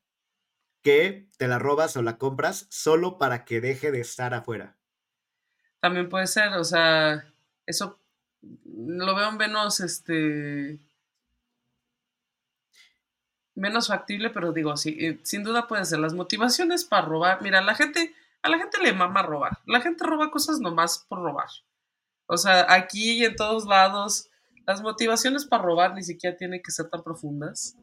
que 0.82 1.30
te 1.38 1.47
la 1.47 1.58
robas 1.58 1.95
o 1.95 2.01
la 2.01 2.17
compras 2.17 2.67
solo 2.69 3.17
para 3.17 3.45
que 3.45 3.62
deje 3.62 3.91
de 3.91 4.01
estar 4.01 4.34
afuera. 4.34 4.75
También 5.80 6.10
puede 6.10 6.27
ser, 6.27 6.49
o 6.54 6.65
sea, 6.65 7.23
eso 7.65 7.97
lo 8.65 9.15
veo 9.15 9.32
menos, 9.32 9.80
este, 9.80 10.80
menos 13.56 13.88
factible, 13.88 14.30
pero 14.30 14.51
digo, 14.51 14.75
sí, 14.75 14.97
eh, 14.99 15.19
sin 15.23 15.43
duda 15.43 15.67
puede 15.67 15.86
ser. 15.86 15.99
Las 15.99 16.13
motivaciones 16.13 16.84
para 16.84 17.08
robar, 17.08 17.41
mira, 17.41 17.62
la 17.62 17.75
gente 17.75 18.13
a 18.41 18.49
la 18.49 18.58
gente 18.58 18.80
le 18.82 18.93
mama 18.93 19.21
robar. 19.21 19.60
La 19.65 19.82
gente 19.82 20.04
roba 20.04 20.32
cosas 20.32 20.60
nomás 20.60 21.06
por 21.08 21.19
robar. 21.19 21.47
O 22.25 22.38
sea, 22.38 22.65
aquí 22.73 23.19
y 23.19 23.25
en 23.25 23.36
todos 23.36 23.65
lados, 23.65 24.31
las 24.65 24.82
motivaciones 24.82 25.45
para 25.45 25.63
robar 25.63 25.93
ni 25.93 26.04
siquiera 26.04 26.38
tienen 26.38 26.62
que 26.62 26.71
ser 26.71 26.89
tan 26.89 27.04
profundas. 27.04 27.76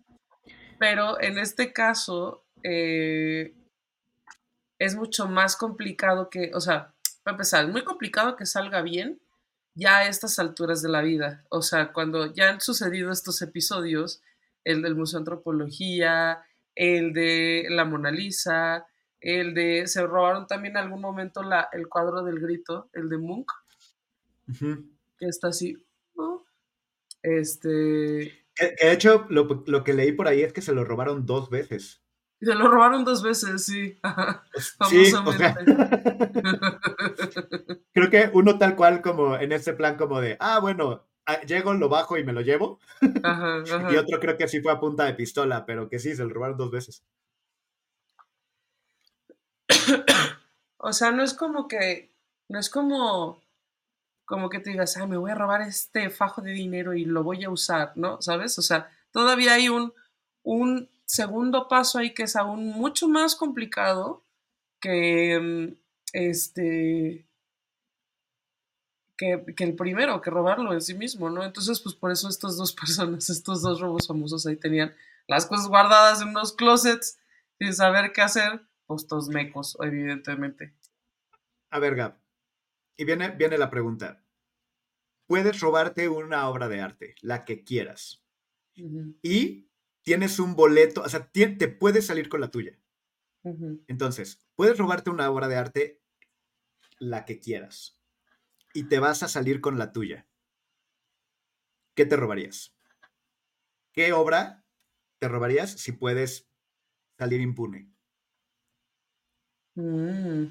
Pero 0.79 1.21
en 1.21 1.39
este 1.39 1.73
caso, 1.73 2.45
eh, 2.63 3.55
es 4.79 4.95
mucho 4.97 5.27
más 5.27 5.57
complicado 5.57 6.31
que, 6.31 6.53
o 6.55 6.61
sea, 6.61 6.95
para 7.23 7.35
empezar, 7.35 7.65
es 7.65 7.71
muy 7.71 7.85
complicado 7.85 8.37
que 8.37 8.47
salga 8.47 8.83
bien 8.83 9.21
ya 9.75 9.99
a 9.99 10.09
estas 10.09 10.39
alturas 10.39 10.83
de 10.83 10.89
la 10.89 11.03
vida, 11.03 11.45
o 11.51 11.63
sea, 11.63 11.93
cuando 11.93 12.33
ya 12.33 12.51
han 12.51 12.61
sucedido 12.61 13.13
estos 13.13 13.43
episodios, 13.43 14.23
el 14.65 14.83
del 14.83 14.97
Museo 14.97 15.19
de 15.19 15.23
Antropología, 15.23 16.43
el 16.75 17.13
de 17.13 17.67
la 17.71 17.85
Mona 17.85 18.11
Lisa, 18.11 18.87
el 19.21 19.55
de, 19.55 19.87
se 19.87 20.05
robaron 20.05 20.47
también 20.47 20.77
en 20.77 20.85
algún 20.85 21.01
momento 21.01 21.43
la, 21.43 21.69
el 21.73 21.89
cuadro 21.89 22.25
del 22.25 22.41
grito, 22.41 22.89
el 22.93 23.09
de 23.09 23.19
Munch, 23.19 23.49
que 25.19 25.27
está 25.27 25.49
así, 25.49 25.77
este... 27.23 28.47
de 28.59 28.93
hecho, 28.93 29.27
lo, 29.29 29.65
lo, 29.67 29.85
que 29.85 29.95
leí 29.95 30.13
por 30.13 30.29
ahí 30.29 30.43
es 30.43 30.53
que 30.53 30.63
se 30.63 30.73
lo 30.73 30.85
robaron 30.85 31.27
dos 31.27 31.51
veces. 31.51 32.03
Se 32.41 32.55
lo 32.55 32.69
robaron 32.69 33.05
dos 33.05 33.23
veces, 33.23 33.65
sí. 33.65 33.99
sí 34.89 35.13
o 35.13 35.33
sea, 35.33 35.57
creo 37.93 38.11
que 38.11 38.31
uno 38.33 38.59
tal 38.59 38.77
cual 38.77 39.03
como 39.03 39.37
en 39.37 39.51
ese 39.51 39.73
plan 39.73 39.97
como 39.97 40.21
de, 40.21 40.37
ah, 40.39 40.61
bueno, 40.61 41.05
ah, 41.27 41.41
llego, 41.43 41.75
lo 41.75 41.89
bajo 41.89 42.17
y 42.17 42.23
me 42.23 42.33
lo 42.33 42.41
llevo. 42.41 42.79
y 43.01 43.97
otro 43.97 44.21
creo 44.21 44.37
que 44.37 44.47
sí 44.47 44.61
fue 44.61 44.71
a 44.71 44.79
punta 44.79 45.05
de 45.05 45.15
pistola, 45.15 45.67
pero 45.67 45.89
que 45.89 45.99
sí, 45.99 46.15
se 46.15 46.23
lo 46.23 46.31
robaron 46.31 46.57
dos 46.57 46.71
veces. 46.71 47.05
o 50.77 50.93
sea, 50.93 51.11
no 51.11 51.25
es 51.25 51.35
como 51.35 51.67
que, 51.67 52.15
no 52.49 52.61
es 52.61 52.71
como, 52.71 53.43
como 54.29 54.51
que 54.51 54.61
te 54.61 54.71
digas, 54.71 54.97
ah, 54.99 55.07
me 55.07 55.17
voy 55.17 55.31
a 55.31 55.35
robar 55.35 55.63
este 55.63 56.11
fajo 56.11 56.43
de 56.43 56.53
dinero 56.53 56.93
y 56.93 57.07
lo 57.07 57.25
voy 57.25 57.45
a 57.45 57.51
usar, 57.51 57.93
¿no? 57.97 58.21
¿Sabes? 58.21 58.59
O 58.59 58.63
sea, 58.63 58.91
todavía 59.11 59.55
hay 59.55 59.71
un, 59.71 59.95
un 60.43 60.91
segundo 61.07 61.67
paso 61.67 61.99
ahí 61.99 62.13
que 62.13 62.25
es 62.25 62.37
aún 62.37 62.67
mucho 62.67 63.09
más 63.09 63.35
complicado 63.35 64.23
que 64.81 65.41
mm, 65.41 65.75
este 66.13 67.27
que, 69.17 69.65
el 69.65 69.75
primero, 69.75 70.21
que 70.21 70.31
robarlo 70.31 70.75
en 70.75 70.83
sí 70.83 70.95
mismo, 70.95 71.31
¿no? 71.31 71.43
Entonces, 71.43 71.81
pues 71.81 71.95
por 71.95 72.13
eso 72.13 72.29
estas 72.29 72.57
dos 72.59 72.73
personas, 72.81 73.31
estos 73.31 73.63
dos 73.63 73.81
robos 73.81 74.07
famosos 74.07 74.47
ahí 74.47 74.57
tenían 74.57 74.95
las 75.27 75.47
cosas 75.47 75.69
guardadas 75.69 76.21
en 76.21 76.29
unos 76.29 76.53
closets 76.53 77.19
sin 77.59 77.73
saber 77.73 78.13
qué 78.13 78.21
hacer, 78.21 78.61
pues 78.87 79.07
mecos, 79.29 79.77
evidentemente. 79.81 80.75
A 81.71 81.79
ver, 81.79 81.97
Gab, 81.97 82.15
y 82.99 83.05
viene, 83.05 83.31
viene 83.31 83.57
la 83.57 83.71
pregunta. 83.71 84.23
Puedes 85.27 85.61
robarte 85.61 86.09
una 86.09 86.49
obra 86.49 86.69
de 86.69 86.81
arte, 86.81 87.15
la 87.23 87.45
que 87.45 87.65
quieras, 87.65 88.27
y 89.23 89.71
tienes 90.03 90.39
un 90.39 90.57
boleto, 90.57 91.03
o 91.03 91.09
sea, 91.09 91.31
te 91.31 91.69
puedes 91.69 92.07
salir 92.07 92.29
con 92.29 92.41
la 92.41 92.51
tuya. 92.51 92.79
Entonces, 93.87 94.45
puedes 94.57 94.77
robarte 94.77 95.11
una 95.11 95.31
obra 95.31 95.49
de 95.49 95.57
arte, 95.57 96.03
la 96.99 97.25
que 97.25 97.39
quieras, 97.39 98.03
y 98.75 98.85
te 98.89 98.99
vas 98.99 99.23
a 99.23 99.29
salir 99.29 99.61
con 99.61 99.79
la 99.79 99.93
tuya. 99.93 100.29
¿Qué 101.95 102.05
te 102.05 102.17
robarías? 102.17 102.77
¿Qué 103.93 104.13
obra 104.13 104.65
te 105.19 105.29
robarías 105.29 105.71
si 105.71 105.93
puedes 105.93 106.49
salir 107.17 107.41
impune? 107.41 107.93
Mm. 109.77 110.47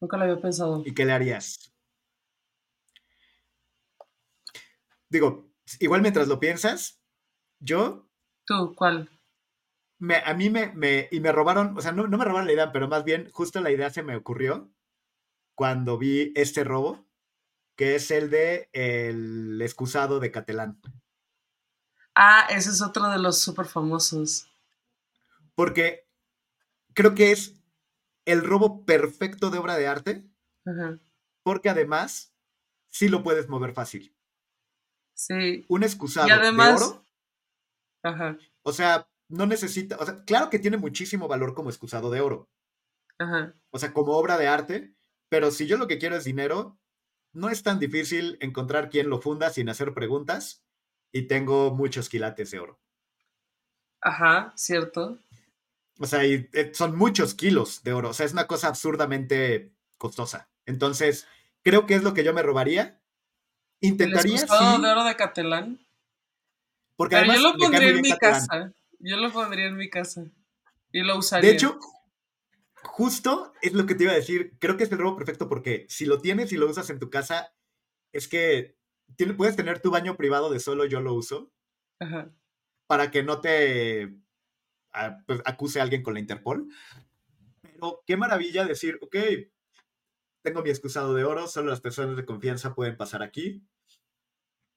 Nunca 0.00 0.16
lo 0.16 0.24
había 0.24 0.40
pensado. 0.40 0.82
¿Y 0.84 0.94
qué 0.94 1.04
le 1.04 1.12
harías? 1.12 1.72
Digo, 5.08 5.50
igual 5.80 6.02
mientras 6.02 6.28
lo 6.28 6.38
piensas, 6.38 7.00
yo 7.60 8.08
¿Tú 8.44 8.74
cuál? 8.74 9.10
Me, 9.98 10.16
a 10.16 10.32
mí 10.32 10.48
me, 10.48 10.72
me, 10.72 11.08
y 11.10 11.20
me 11.20 11.32
robaron, 11.32 11.76
o 11.76 11.80
sea, 11.80 11.92
no, 11.92 12.06
me 12.06 12.24
robaron 12.24 12.46
la 12.46 12.52
idea, 12.52 12.72
pero 12.72 12.88
más 12.88 13.04
bien 13.04 13.30
justo 13.32 13.60
la 13.60 13.70
idea 13.70 13.90
se 13.90 14.02
me 14.02 14.16
ocurrió 14.16 14.70
cuando 15.54 15.98
vi 15.98 16.32
este 16.36 16.64
robo, 16.64 17.04
que 17.76 17.96
es 17.96 18.10
el 18.10 18.30
de 18.30 18.70
el 18.72 19.60
excusado 19.60 20.20
de 20.20 20.30
Catalán. 20.30 20.80
Ah, 22.14 22.46
ese 22.50 22.70
es 22.70 22.80
otro 22.80 23.08
de 23.10 23.18
los 23.18 23.40
súper 23.40 23.66
famosos. 23.66 24.48
Porque 25.54 26.08
creo 26.94 27.14
que 27.14 27.32
es 27.32 27.57
el 28.28 28.44
robo 28.44 28.84
perfecto 28.84 29.48
de 29.50 29.58
obra 29.58 29.76
de 29.76 29.86
arte, 29.86 30.24
porque 31.42 31.70
además 31.70 32.34
sí 32.88 33.08
lo 33.08 33.22
puedes 33.22 33.48
mover 33.48 33.72
fácil. 33.72 34.14
Sí. 35.14 35.64
Un 35.68 35.82
excusado 35.82 36.28
de 36.28 36.50
oro 36.50 37.04
Ajá. 38.02 38.38
O 38.62 38.72
sea, 38.72 39.08
no 39.28 39.46
necesita, 39.46 39.96
o 39.96 40.04
sea, 40.04 40.24
claro 40.24 40.50
que 40.50 40.58
tiene 40.58 40.76
muchísimo 40.76 41.26
valor 41.26 41.54
como 41.54 41.70
excusado 41.70 42.10
de 42.10 42.20
oro. 42.20 42.50
Ajá. 43.18 43.54
O 43.70 43.78
sea, 43.78 43.94
como 43.94 44.12
obra 44.12 44.36
de 44.36 44.46
arte, 44.46 44.94
pero 45.30 45.50
si 45.50 45.66
yo 45.66 45.78
lo 45.78 45.88
que 45.88 45.98
quiero 45.98 46.14
es 46.14 46.24
dinero, 46.24 46.78
no 47.32 47.48
es 47.48 47.62
tan 47.62 47.78
difícil 47.78 48.36
encontrar 48.40 48.90
quién 48.90 49.08
lo 49.08 49.20
funda 49.22 49.48
sin 49.50 49.70
hacer 49.70 49.94
preguntas 49.94 50.64
y 51.12 51.22
tengo 51.22 51.74
muchos 51.74 52.10
quilates 52.10 52.50
de 52.50 52.60
oro. 52.60 52.80
Ajá, 54.02 54.52
cierto. 54.54 55.18
O 55.98 56.06
sea, 56.06 56.24
y, 56.24 56.48
eh, 56.52 56.72
son 56.74 56.96
muchos 56.96 57.34
kilos 57.34 57.82
de 57.82 57.92
oro, 57.92 58.10
o 58.10 58.12
sea, 58.12 58.26
es 58.26 58.32
una 58.32 58.46
cosa 58.46 58.68
absurdamente 58.68 59.72
costosa. 59.96 60.48
Entonces, 60.64 61.26
creo 61.62 61.86
que 61.86 61.94
es 61.94 62.02
lo 62.02 62.14
que 62.14 62.24
yo 62.24 62.32
me 62.32 62.42
robaría. 62.42 63.00
Intentaría. 63.80 64.34
¿El 64.34 64.42
excusado 64.42 64.78
de 64.80 64.90
oro 64.90 65.04
de 65.04 65.16
Catalán? 65.16 65.86
Porque 66.96 67.16
Pero 67.16 67.34
yo 67.34 67.40
lo 67.40 67.56
pondría 67.56 67.88
en 67.88 68.00
mi 68.00 68.16
casa. 68.16 68.72
Yo 69.00 69.16
lo 69.16 69.32
pondría 69.32 69.66
en 69.66 69.76
mi 69.76 69.88
casa. 69.88 70.24
Y 70.92 71.02
lo 71.02 71.18
usaría. 71.18 71.48
De 71.48 71.54
hecho, 71.54 71.78
justo 72.82 73.52
es 73.62 73.72
lo 73.72 73.86
que 73.86 73.94
te 73.94 74.04
iba 74.04 74.12
a 74.12 74.16
decir. 74.16 74.56
Creo 74.58 74.76
que 74.76 74.84
es 74.84 74.92
el 74.92 74.98
robo 74.98 75.16
perfecto 75.16 75.48
porque 75.48 75.86
si 75.88 76.06
lo 76.06 76.20
tienes 76.20 76.52
y 76.52 76.56
lo 76.56 76.68
usas 76.68 76.90
en 76.90 76.98
tu 76.98 77.10
casa, 77.10 77.54
es 78.12 78.28
que 78.28 78.76
puedes 79.36 79.56
tener 79.56 79.80
tu 79.80 79.90
baño 79.90 80.16
privado 80.16 80.50
de 80.50 80.60
solo 80.60 80.84
yo 80.84 81.00
lo 81.00 81.14
uso. 81.14 81.52
Ajá. 82.00 82.30
Para 82.86 83.10
que 83.10 83.22
no 83.22 83.40
te 83.40 84.16
pues, 85.26 85.40
acuse 85.44 85.80
a 85.80 85.82
alguien 85.82 86.02
con 86.02 86.14
la 86.14 86.20
Interpol. 86.20 86.68
Pero 87.62 88.02
qué 88.06 88.16
maravilla 88.16 88.64
decir, 88.64 88.98
ok, 89.00 89.16
tengo 90.42 90.62
mi 90.62 90.70
excusado 90.70 91.14
de 91.14 91.24
oro, 91.24 91.46
solo 91.46 91.70
las 91.70 91.80
personas 91.80 92.16
de 92.16 92.24
confianza 92.24 92.74
pueden 92.74 92.96
pasar 92.96 93.22
aquí. 93.22 93.62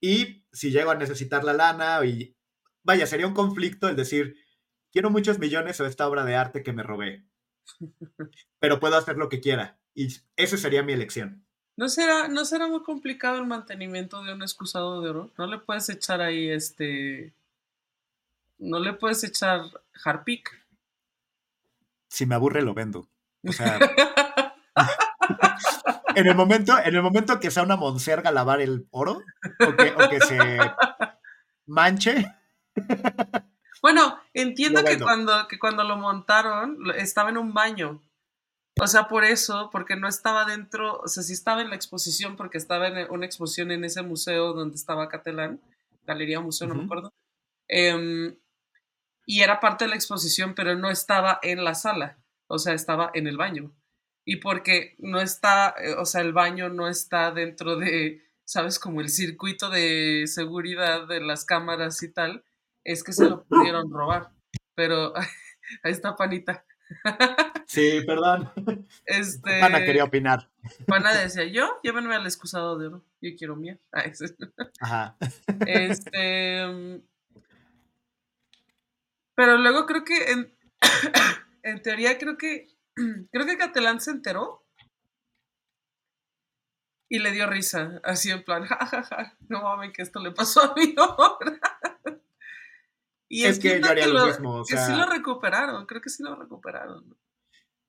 Y 0.01 0.45
si 0.51 0.71
llego 0.71 0.91
a 0.91 0.95
necesitar 0.95 1.43
la 1.43 1.53
lana 1.53 2.03
y 2.05 2.35
vaya, 2.83 3.05
sería 3.05 3.27
un 3.27 3.33
conflicto 3.33 3.87
el 3.87 3.95
decir, 3.95 4.35
quiero 4.91 5.09
muchos 5.09 5.39
millones 5.39 5.79
o 5.79 5.85
esta 5.85 6.07
obra 6.07 6.25
de 6.25 6.35
arte 6.35 6.63
que 6.63 6.73
me 6.73 6.83
robé, 6.83 7.25
pero 8.59 8.79
puedo 8.79 8.97
hacer 8.97 9.17
lo 9.17 9.29
que 9.29 9.39
quiera. 9.39 9.79
Y 9.93 10.07
esa 10.35 10.57
sería 10.57 10.83
mi 10.83 10.93
elección. 10.93 11.45
¿No 11.77 11.89
será, 11.89 12.27
¿No 12.27 12.45
será 12.45 12.67
muy 12.67 12.83
complicado 12.83 13.37
el 13.37 13.47
mantenimiento 13.47 14.23
de 14.23 14.33
un 14.33 14.41
excusado 14.41 15.01
de 15.01 15.09
oro? 15.09 15.31
¿No 15.37 15.47
le 15.47 15.59
puedes 15.59 15.89
echar 15.89 16.21
ahí 16.21 16.49
este... 16.49 17.33
¿No 18.61 18.79
le 18.79 18.93
puedes 18.93 19.23
echar 19.23 19.61
Harpic? 20.05 20.49
Si 22.07 22.25
me 22.27 22.35
aburre, 22.35 22.61
lo 22.61 22.73
vendo. 22.73 23.09
O 23.43 23.51
sea... 23.51 23.79
en 26.15 26.27
el 26.27 26.35
momento, 26.35 26.77
en 26.77 26.95
el 26.95 27.01
momento 27.01 27.39
que 27.39 27.49
sea 27.49 27.63
una 27.63 27.75
monserga 27.75 28.31
lavar 28.31 28.61
el 28.61 28.87
oro, 28.91 29.23
o 29.59 29.75
que, 30.09 30.19
se 30.21 30.37
manche. 31.65 32.25
Bueno, 33.81 34.19
entiendo 34.33 34.83
que 34.83 34.99
cuando, 34.99 35.47
que 35.47 35.57
cuando 35.57 35.83
lo 35.83 35.97
montaron 35.97 36.77
estaba 36.95 37.31
en 37.31 37.37
un 37.37 37.53
baño. 37.53 37.99
O 38.79 38.85
sea, 38.85 39.07
por 39.07 39.23
eso, 39.23 39.69
porque 39.71 39.95
no 39.95 40.07
estaba 40.07 40.45
dentro, 40.45 40.99
o 40.99 41.07
sea, 41.07 41.23
sí 41.23 41.33
estaba 41.33 41.61
en 41.61 41.69
la 41.69 41.75
exposición, 41.75 42.35
porque 42.35 42.59
estaba 42.59 42.87
en 42.87 43.11
una 43.11 43.25
exposición 43.25 43.71
en 43.71 43.83
ese 43.83 44.03
museo 44.03 44.53
donde 44.53 44.75
estaba 44.75 45.09
Catalán, 45.09 45.59
Galería 46.05 46.39
Museo, 46.39 46.67
no 46.67 46.75
me 46.75 46.83
acuerdo. 46.83 47.11
Em, 47.67 48.37
y 49.31 49.43
era 49.43 49.61
parte 49.61 49.85
de 49.85 49.91
la 49.91 49.95
exposición, 49.95 50.55
pero 50.55 50.75
no 50.75 50.91
estaba 50.91 51.39
en 51.41 51.63
la 51.63 51.73
sala, 51.73 52.19
o 52.47 52.59
sea, 52.59 52.73
estaba 52.73 53.11
en 53.13 53.27
el 53.27 53.37
baño 53.37 53.73
y 54.25 54.37
porque 54.37 54.95
no 54.99 55.21
está, 55.21 55.73
eh, 55.81 55.93
o 55.97 56.05
sea, 56.05 56.19
el 56.19 56.33
baño 56.33 56.67
no 56.67 56.89
está 56.89 57.31
dentro 57.31 57.77
de, 57.77 58.23
¿sabes? 58.43 58.77
Como 58.77 58.99
el 58.99 59.07
circuito 59.07 59.69
de 59.69 60.25
seguridad 60.27 61.07
de 61.07 61.21
las 61.21 61.45
cámaras 61.45 62.03
y 62.03 62.11
tal, 62.11 62.43
es 62.83 63.05
que 63.05 63.13
se 63.13 63.29
lo 63.29 63.45
pudieron 63.45 63.89
robar. 63.89 64.31
Pero 64.75 65.13
ahí 65.83 65.91
está 65.91 66.17
Panita. 66.17 66.65
Sí, 67.67 68.01
perdón. 68.05 68.51
Este, 69.05 69.61
Pana 69.61 69.85
quería 69.85 70.03
opinar. 70.03 70.49
Pana 70.87 71.13
decía, 71.13 71.45
yo, 71.45 71.79
llévenme 71.83 72.15
al 72.15 72.25
excusado 72.25 72.77
de 72.77 72.87
oro, 72.87 73.05
yo 73.21 73.29
quiero 73.37 73.55
mía. 73.55 73.79
Ajá. 74.81 75.17
Este... 75.65 77.01
Pero 79.41 79.57
luego 79.57 79.87
creo 79.87 80.03
que 80.03 80.31
en, 80.31 80.55
en 81.63 81.81
teoría 81.81 82.19
creo 82.19 82.37
que 82.37 82.67
creo 83.31 83.47
que 83.47 83.57
Catalán 83.57 83.99
se 83.99 84.11
enteró 84.11 84.63
y 87.09 87.17
le 87.17 87.31
dio 87.31 87.47
risa, 87.47 87.99
así 88.03 88.29
en 88.29 88.43
plan, 88.43 88.65
jajaja, 88.67 89.35
no 89.49 89.63
mames 89.63 89.93
que 89.93 90.03
esto 90.03 90.19
le 90.19 90.29
pasó 90.29 90.61
a 90.61 90.75
mi 90.75 90.93
obra. 90.95 91.59
Y 93.27 93.45
es 93.45 93.57
que 93.57 93.81
yo 93.81 93.87
haría 93.87 94.05
lo, 94.05 94.27
mismo. 94.27 94.63
que 94.63 94.77
sí 94.77 94.93
lo 94.93 95.07
recuperaron, 95.07 95.87
creo 95.87 96.01
que 96.01 96.11
sí 96.11 96.21
lo 96.21 96.35
recuperaron. 96.35 97.17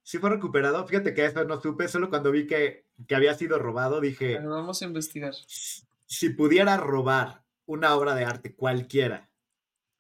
Sí 0.02 0.16
fue 0.16 0.30
recuperado. 0.30 0.86
Fíjate 0.86 1.12
que 1.12 1.26
eso 1.26 1.44
no 1.44 1.60
supe, 1.60 1.86
solo 1.86 2.08
cuando 2.08 2.32
vi 2.32 2.46
que, 2.46 2.86
que 3.06 3.14
había 3.14 3.34
sido 3.34 3.58
robado 3.58 4.00
dije, 4.00 4.36
Pero 4.38 4.48
vamos 4.48 4.80
a 4.80 4.86
investigar. 4.86 5.34
si 5.44 6.30
pudiera 6.30 6.78
robar 6.78 7.44
una 7.66 7.94
obra 7.94 8.14
de 8.14 8.24
arte 8.24 8.54
cualquiera 8.54 9.28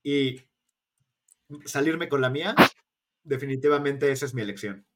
y 0.02 0.50
salirme 1.64 2.08
con 2.08 2.20
la 2.20 2.30
mía, 2.30 2.54
definitivamente 3.24 4.10
esa 4.12 4.26
es 4.26 4.34
mi 4.34 4.42
elección. 4.42 4.86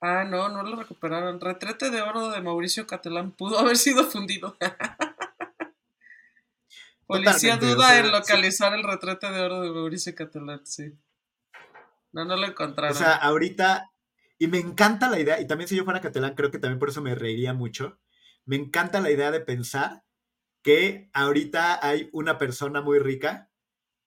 Ah, 0.00 0.24
no, 0.24 0.48
no 0.48 0.62
lo 0.62 0.76
recuperaron. 0.76 1.40
Retrete 1.40 1.90
de 1.90 2.00
oro 2.00 2.30
de 2.30 2.40
Mauricio 2.40 2.86
Catalán 2.86 3.32
pudo 3.32 3.58
haber 3.58 3.76
sido 3.76 4.04
fundido. 4.04 4.56
Policía 7.06 7.54
Totalmente, 7.54 7.66
o 7.66 7.74
duda 7.74 7.88
sea, 7.88 7.98
en 7.98 8.06
sí. 8.06 8.12
localizar 8.12 8.74
el 8.74 8.84
retrete 8.84 9.30
de 9.30 9.40
oro 9.40 9.60
de 9.62 9.70
Mauricio 9.70 10.14
Catalán, 10.14 10.64
sí. 10.64 10.94
No, 12.12 12.24
no 12.24 12.36
lo 12.36 12.46
encontraron. 12.46 12.96
O 12.96 12.98
sea, 12.98 13.14
ahorita, 13.16 13.90
y 14.38 14.46
me 14.46 14.58
encanta 14.58 15.10
la 15.10 15.18
idea, 15.18 15.40
y 15.40 15.46
también 15.46 15.68
si 15.68 15.76
yo 15.76 15.84
fuera 15.84 16.00
catalán, 16.00 16.34
creo 16.34 16.50
que 16.50 16.58
también 16.58 16.78
por 16.78 16.88
eso 16.88 17.02
me 17.02 17.14
reiría 17.14 17.52
mucho. 17.52 17.98
Me 18.46 18.56
encanta 18.56 19.00
la 19.00 19.10
idea 19.10 19.30
de 19.30 19.40
pensar 19.40 20.02
que 20.62 21.10
ahorita 21.12 21.84
hay 21.86 22.08
una 22.12 22.38
persona 22.38 22.80
muy 22.80 22.98
rica 22.98 23.50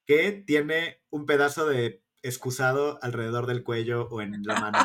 que 0.06 0.32
tiene 0.32 1.02
un 1.10 1.26
pedazo 1.26 1.66
de 1.68 2.04
excusado 2.22 3.00
alrededor 3.02 3.48
del 3.48 3.64
cuello 3.64 4.08
o 4.10 4.22
en 4.22 4.42
la 4.44 4.60
mano. 4.60 4.80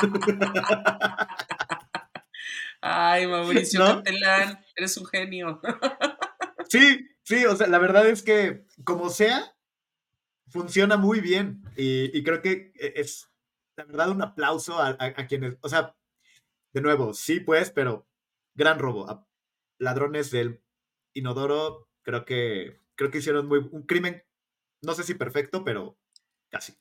Ay, 2.80 3.26
Mauricio 3.26 3.80
¿No? 3.80 4.02
Catalán, 4.02 4.64
eres 4.76 4.96
un 4.96 5.06
genio. 5.06 5.60
Sí, 6.66 7.06
sí, 7.22 7.44
o 7.44 7.54
sea, 7.54 7.68
la 7.68 7.78
verdad 7.78 8.08
es 8.08 8.22
que 8.22 8.64
como 8.84 9.08
sea, 9.10 9.54
funciona 10.48 10.96
muy 10.96 11.20
bien. 11.20 11.62
Y, 11.76 12.16
y 12.16 12.24
creo 12.24 12.40
que 12.42 12.72
e, 12.74 12.94
es, 12.96 13.30
la 13.76 13.84
verdad, 13.84 14.08
un 14.10 14.22
aplauso 14.22 14.80
a, 14.80 14.88
a- 14.88 14.96
a 14.98 15.26
quienes, 15.28 15.56
o 15.60 15.68
sea, 15.68 15.94
de 16.72 16.80
nuevo, 16.80 17.12
sí, 17.14 17.38
pues, 17.38 17.70
pero 17.70 18.08
gran 18.56 18.80
robo. 18.80 19.08
A- 19.08 19.28
ladrones 19.78 20.32
del 20.32 20.63
inodoro, 21.14 21.88
creo 22.02 22.24
que, 22.24 22.80
creo 22.96 23.10
que 23.10 23.18
hicieron 23.18 23.46
muy, 23.48 23.58
un 23.72 23.82
crimen, 23.82 24.22
no 24.82 24.94
sé 24.94 25.02
si 25.04 25.14
perfecto, 25.14 25.64
pero 25.64 25.96
casi. 26.50 26.74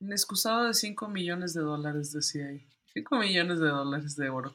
Un 0.00 0.12
excusado 0.12 0.64
de 0.64 0.74
5 0.74 1.08
millones 1.08 1.52
de 1.54 1.60
dólares, 1.62 2.12
decía 2.12 2.46
ahí. 2.46 2.66
5 2.94 3.18
millones 3.18 3.60
de 3.60 3.68
dólares 3.68 4.16
de 4.16 4.30
oro. 4.30 4.54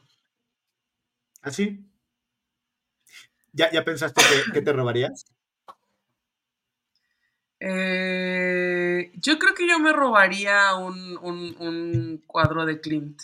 Así. 1.42 1.86
¿Ya, 3.52 3.70
ya 3.72 3.84
pensaste 3.84 4.20
que, 4.22 4.52
que 4.52 4.62
te 4.62 4.72
robarías? 4.72 5.24
Eh, 7.60 9.10
yo 9.14 9.38
creo 9.38 9.54
que 9.54 9.68
yo 9.68 9.78
me 9.78 9.92
robaría 9.92 10.74
un, 10.76 11.18
un- 11.18 11.56
un 11.58 12.22
cuadro 12.26 12.66
de 12.66 12.80
Klimt. 12.80 13.20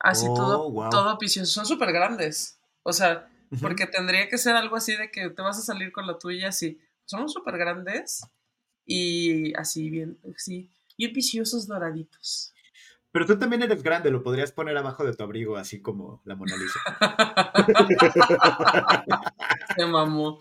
Así 0.00 0.26
Oh, 0.28 0.34
todo, 0.34 0.70
wow. 0.70 0.90
todo 0.90 1.18
picioso. 1.18 1.50
Son 1.52 1.66
súper 1.66 1.92
grandes. 1.92 2.58
O 2.82 2.92
sea. 2.92 3.28
Porque 3.60 3.86
tendría 3.86 4.28
que 4.28 4.38
ser 4.38 4.56
algo 4.56 4.76
así 4.76 4.96
de 4.96 5.10
que 5.10 5.30
te 5.30 5.42
vas 5.42 5.58
a 5.58 5.62
salir 5.62 5.92
con 5.92 6.06
la 6.06 6.18
tuya 6.18 6.48
así. 6.48 6.80
Son 7.04 7.28
súper 7.28 7.58
grandes 7.58 8.26
y 8.84 9.56
así 9.58 9.90
bien, 9.90 10.18
sí, 10.36 10.70
bien 10.96 11.12
viciosos 11.12 11.66
doraditos. 11.66 12.54
Pero 13.10 13.26
tú 13.26 13.38
también 13.38 13.62
eres 13.62 13.82
grande, 13.82 14.10
lo 14.10 14.22
podrías 14.22 14.52
poner 14.52 14.76
abajo 14.76 15.02
de 15.04 15.14
tu 15.14 15.24
abrigo, 15.24 15.56
así 15.56 15.80
como 15.80 16.20
la 16.24 16.36
Mona 16.36 16.56
Lisa. 16.56 16.78
Se 19.76 19.86
mamó. 19.86 20.40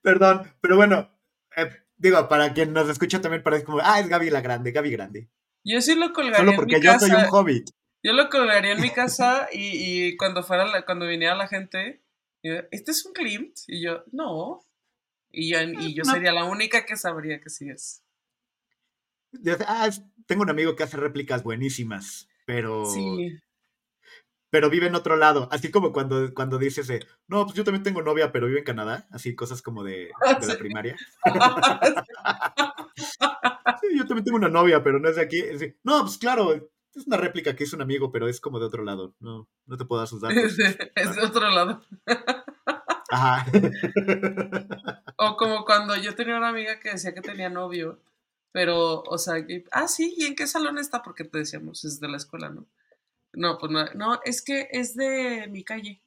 Perdón, 0.00 0.50
pero 0.60 0.76
bueno, 0.76 1.10
eh, 1.56 1.70
digo, 1.96 2.28
para 2.28 2.54
quien 2.54 2.72
nos 2.72 2.88
escucha 2.88 3.20
también 3.20 3.42
parece 3.42 3.64
como, 3.64 3.80
ah, 3.82 4.00
es 4.00 4.08
Gaby 4.08 4.30
la 4.30 4.40
Grande, 4.40 4.72
Gaby 4.72 4.90
Grande. 4.90 5.28
Yo 5.64 5.80
sí 5.80 5.94
lo 5.94 6.12
colgaría 6.12 6.38
Solo 6.38 6.50
en 6.52 6.56
porque 6.56 6.80
yo 6.80 6.98
soy 6.98 7.10
un 7.10 7.26
hobbit. 7.30 7.70
Yo 8.02 8.12
lo 8.12 8.28
colgaría 8.28 8.72
en 8.72 8.80
mi 8.80 8.90
casa 8.90 9.48
y, 9.52 10.08
y 10.08 10.16
cuando 10.16 10.42
fuera 10.42 10.64
la- 10.66 10.84
cuando 10.84 11.06
viniera 11.06 11.34
la 11.36 11.46
gente, 11.48 12.02
yo, 12.42 12.54
este 12.72 12.90
es 12.90 13.04
un 13.06 13.12
Klimt 13.12 13.56
y 13.68 13.80
yo, 13.82 14.02
no. 14.12 14.60
Y 15.30 15.50
yo, 15.50 15.60
y 15.62 15.94
yo 15.94 16.02
No. 16.04 16.12
sería 16.12 16.32
la 16.32 16.44
única 16.44 16.84
que 16.84 16.96
sabría 16.96 17.40
que 17.40 17.48
sí 17.50 17.70
es. 17.70 18.04
Ah, 19.66 19.86
es- 19.86 20.02
tengo 20.26 20.42
un 20.42 20.50
amigo 20.50 20.74
que 20.76 20.82
hace 20.82 20.96
réplicas 20.96 21.42
buenísimas, 21.42 22.28
pero, 22.44 22.84
Sí. 22.86 23.38
pero 24.50 24.68
vive 24.68 24.88
en 24.88 24.94
otro 24.94 25.16
lado. 25.16 25.48
Así 25.52 25.70
como 25.70 25.92
cuando, 25.92 26.34
cuando 26.34 26.58
dices, 26.58 26.86
de, 26.88 27.06
no, 27.28 27.44
pues 27.44 27.56
yo 27.56 27.64
también 27.64 27.82
tengo 27.84 28.02
novia, 28.02 28.30
pero 28.32 28.46
vive 28.46 28.58
en 28.58 28.64
Canadá. 28.64 29.06
Así 29.10 29.34
cosas 29.34 29.62
como 29.62 29.84
de, 29.84 30.10
de 30.40 30.46
la 30.46 30.56
primaria. 30.58 30.96
Sí, 33.80 33.96
yo 33.96 34.06
también 34.06 34.24
tengo 34.24 34.36
una 34.36 34.48
novia, 34.48 34.82
pero 34.82 34.98
no 35.00 35.08
es 35.08 35.16
de 35.16 35.22
aquí. 35.22 35.38
Es 35.40 35.60
de, 35.60 35.76
no, 35.82 36.02
pues 36.02 36.18
claro, 36.18 36.70
es 36.94 37.06
una 37.06 37.16
réplica 37.16 37.56
que 37.56 37.64
hizo 37.64 37.76
un 37.76 37.82
amigo, 37.82 38.12
pero 38.12 38.28
es 38.28 38.40
como 38.40 38.58
de 38.58 38.66
otro 38.66 38.84
lado. 38.84 39.14
No, 39.20 39.48
no 39.66 39.76
te 39.76 39.84
puedo 39.84 40.00
dar 40.00 40.08
sus 40.08 40.20
datos. 40.22 40.36
es, 40.36 40.56
de, 40.56 40.92
es 40.94 41.16
de 41.16 41.22
otro 41.22 41.48
lado. 41.50 41.82
Ajá. 43.10 43.46
O 45.24 45.36
como 45.36 45.64
cuando 45.64 45.94
yo 45.96 46.16
tenía 46.16 46.36
una 46.36 46.48
amiga 46.48 46.80
que 46.80 46.90
decía 46.90 47.14
que 47.14 47.20
tenía 47.20 47.48
novio, 47.48 48.00
pero, 48.50 49.02
o 49.02 49.18
sea, 49.18 49.46
que, 49.46 49.64
ah, 49.70 49.86
sí, 49.86 50.14
¿y 50.16 50.24
en 50.24 50.34
qué 50.34 50.48
salón 50.48 50.78
está? 50.78 51.00
Porque 51.00 51.22
te 51.22 51.38
decíamos, 51.38 51.84
es 51.84 52.00
de 52.00 52.08
la 52.08 52.16
escuela, 52.16 52.48
¿no? 52.48 52.66
No, 53.32 53.56
pues 53.58 53.70
no, 53.70 53.84
no, 53.94 54.20
es 54.24 54.42
que 54.42 54.68
es 54.72 54.96
de 54.96 55.46
mi 55.48 55.62
calle. 55.62 56.02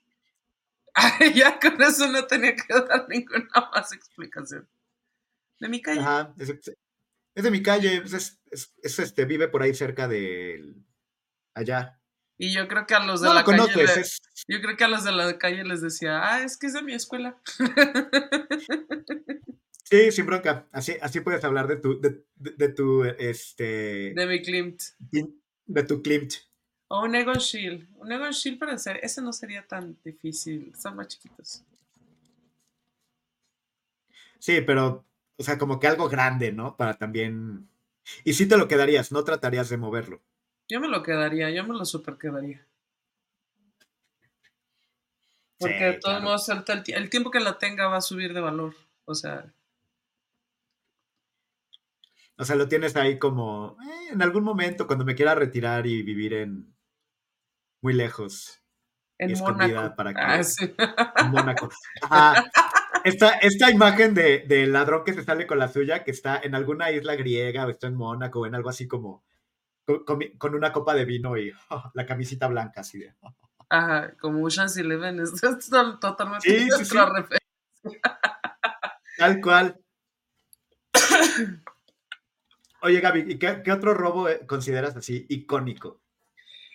Ay, 0.93 1.33
ya 1.33 1.59
con 1.59 1.81
eso 1.81 2.07
no 2.09 2.25
tenía 2.25 2.55
que 2.55 2.73
dar 2.73 3.07
ninguna 3.07 3.69
más 3.73 3.93
explicación. 3.93 4.67
De 5.59 5.69
mi 5.69 5.81
calle. 5.81 6.01
Ajá. 6.01 6.33
Es, 6.37 6.49
es 7.35 7.43
de 7.43 7.51
mi 7.51 7.61
calle, 7.61 8.01
pues 8.01 8.13
es, 8.13 8.39
es- 8.51 8.73
es, 8.81 8.99
este, 8.99 9.25
vive 9.25 9.47
por 9.47 9.61
ahí 9.61 9.73
cerca 9.75 10.07
de 10.07 10.73
allá. 11.53 11.99
Y 12.37 12.53
yo 12.53 12.67
creo 12.67 12.85
que 12.85 12.95
a 12.95 12.99
los 12.99 13.21
de 13.21 13.27
No 13.27 13.33
la 13.33 13.45
calle, 13.45 13.75
le- 13.75 13.83
es, 13.83 14.19
yo 14.47 14.61
creo 14.61 14.75
que 14.75 14.83
a 14.83 14.87
los 14.89 15.03
de 15.03 15.11
la 15.13 15.37
calle 15.37 15.63
les 15.63 15.81
decía, 15.81 16.19
ah, 16.23 16.43
es 16.43 16.57
que 16.57 16.67
es 16.67 16.73
de 16.73 16.81
mi 16.81 16.93
escuela. 16.93 17.37
sí, 19.83 20.11
sin 20.11 20.25
bronca. 20.25 20.67
Así, 20.71 20.95
así 21.01 21.21
puedes 21.21 21.43
hablar 21.43 21.67
de 21.67 21.77
tu, 21.77 21.99
de, 22.01 22.23
de- 22.35 22.51
de 22.51 22.69
tu, 22.69 23.03
este, 23.03 24.13
De 24.13 24.25
mi 24.27 24.41
Klimt. 24.41 24.81
de 25.65 25.83
tu 25.83 26.01
Klimt. 26.01 26.33
O 26.87 27.03
un 27.03 27.15
Egon 27.15 27.39
Schiele. 27.39 27.87
Un 27.95 28.11
Egon 28.11 28.33
Schiele, 28.33 28.57
pero 28.59 28.71
en 28.71 28.79
serio, 28.79 29.01
ese 29.03 29.21
no 29.21 29.33
sería 29.33 29.65
tan 29.65 29.97
difícil. 30.03 30.71
Están 30.73 30.95
más 30.95 31.07
chiquitos. 31.07 31.63
Sí, 34.39 34.61
pero, 34.61 35.03
o 35.37 35.43
sea, 35.43 35.57
como 35.57 35.79
que 35.79 35.87
algo 35.87 36.07
grande, 36.09 36.51
¿no? 36.51 36.75
Para 36.77 36.93
también... 36.95 37.69
Y 38.23 38.33
sí 38.33 38.47
te 38.47 38.57
lo 38.57 38.67
quedarías, 38.67 39.11
no 39.11 39.23
tratarías 39.23 39.69
de 39.69 39.77
moverlo. 39.77 40.21
Yo 40.67 40.79
me 40.79 40.87
lo 40.87 41.01
quedaría, 41.03 41.49
yo 41.51 41.63
me 41.65 41.75
lo 41.77 41.85
super 41.85 42.17
quedaría. 42.17 42.65
Porque 45.57 45.77
Sí, 45.77 45.83
de 45.83 45.93
todos 45.93 46.01
claro. 46.15 46.21
modos 46.25 46.49
el, 46.49 46.57
el 46.57 46.83
tie- 46.83 46.95
el 46.95 47.09
tiempo 47.09 47.31
que 47.31 47.39
la 47.39 47.57
tenga 47.57 47.87
va 47.87 47.97
a 47.97 48.01
subir 48.01 48.33
de 48.33 48.41
valor. 48.41 48.75
O 49.05 49.15
sea, 49.15 49.51
O 52.37 52.43
sea, 52.43 52.57
lo 52.57 52.67
tienes 52.67 52.95
ahí 52.97 53.17
como, 53.17 53.77
eh, 53.81 54.09
en 54.11 54.21
algún 54.21 54.43
momento, 54.43 54.87
cuando 54.87 55.05
me 55.05 55.15
quiera 55.15 55.35
retirar 55.35 55.87
y 55.87 56.01
vivir 56.03 56.33
en... 56.33 56.75
Muy 57.81 57.93
lejos, 57.93 58.61
en 59.19 59.31
Mónaco. 59.39 59.95
para 59.95 60.13
que- 60.13 60.19
Ah, 60.21 60.43
sí. 60.43 60.73
en 61.17 61.27
Mónaco. 61.31 61.69
Ajá. 62.01 62.43
Esta, 63.05 63.29
esta 63.35 63.69
imagen 63.71 64.13
de, 64.15 64.39
del 64.47 64.73
ladrón 64.73 65.03
que 65.05 65.13
se 65.13 65.23
sale 65.23 65.45
con 65.47 65.59
la 65.59 65.67
suya, 65.67 66.03
que 66.03 66.11
está 66.11 66.39
en 66.43 66.55
alguna 66.55 66.91
isla 66.91 67.15
griega 67.15 67.65
o 67.65 67.69
está 67.69 67.87
en 67.87 67.95
Mónaco 67.95 68.39
o 68.41 68.45
en 68.47 68.55
algo 68.55 68.69
así 68.69 68.87
como 68.87 69.23
con, 69.85 70.19
con 70.37 70.55
una 70.55 70.71
copa 70.73 70.95
de 70.95 71.05
vino 71.05 71.37
y 71.37 71.51
la 71.93 72.05
camisita 72.05 72.47
blanca 72.47 72.81
así 72.81 72.97
de... 72.99 73.13
Ajá, 73.69 74.13
como 74.19 74.43
Ocean's 74.45 74.75
Eleven. 74.77 75.19
Es, 75.23 75.43
es 75.43 75.69
to- 75.69 75.99
totalmente 75.99 76.49
Sí, 76.49 76.59
sí, 76.61 76.67
nuestra 76.67 77.05
sí. 77.05 77.11
referencia. 77.13 78.19
Tal 79.17 79.41
cual. 79.41 79.79
Oye, 82.81 82.99
Gaby, 83.01 83.25
¿y 83.33 83.39
qué, 83.39 83.61
qué 83.63 83.71
otro 83.71 83.93
robo 83.93 84.29
eh, 84.29 84.45
consideras 84.45 84.95
así 84.95 85.25
icónico? 85.29 86.01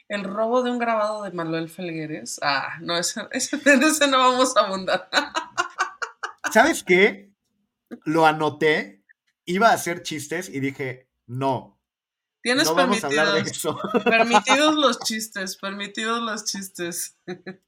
El 0.08 0.24
robo 0.24 0.62
de 0.62 0.70
un 0.70 0.78
grabado 0.78 1.22
de 1.22 1.30
Manuel 1.30 1.68
Felgueres. 1.68 2.40
Ah, 2.42 2.78
no, 2.80 2.96
ese, 2.96 3.28
ese, 3.30 3.56
ese 3.64 4.08
no 4.08 4.18
vamos 4.18 4.56
a 4.56 4.60
abundar. 4.66 5.08
¿Sabes 6.52 6.84
qué? 6.84 7.32
Lo 8.04 8.26
anoté, 8.26 9.04
iba 9.44 9.68
a 9.68 9.74
hacer 9.74 10.02
chistes 10.02 10.48
y 10.48 10.60
dije, 10.60 11.08
no, 11.26 11.80
Tienes 12.42 12.68
no 12.68 12.74
vamos 12.74 13.04
a 13.04 13.06
hablar 13.06 13.32
de 13.32 13.40
eso. 13.40 13.78
permitidos 14.04 14.74
los 14.74 14.98
chistes, 15.00 15.56
permitidos 15.56 16.22
los 16.22 16.44
chistes. 16.44 17.18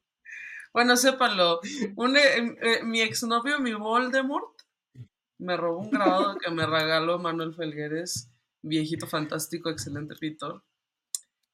bueno, 0.73 0.97
sépanlo. 0.97 1.61
Un, 1.97 2.17
eh, 2.17 2.57
eh, 2.63 2.83
mi 2.83 3.03
exnovio, 3.03 3.61
mi 3.61 3.75
Voldemort, 3.75 4.63
me 5.39 5.57
robó 5.57 5.81
un 5.81 5.91
grabado 5.91 6.39
que 6.39 6.51
me 6.51 6.65
regaló 6.65 7.19
Manuel 7.19 7.55
Felgueres, 7.55 8.31
viejito 8.63 9.07
fantástico, 9.07 9.69
excelente 9.69 10.15
pintor. 10.15 10.65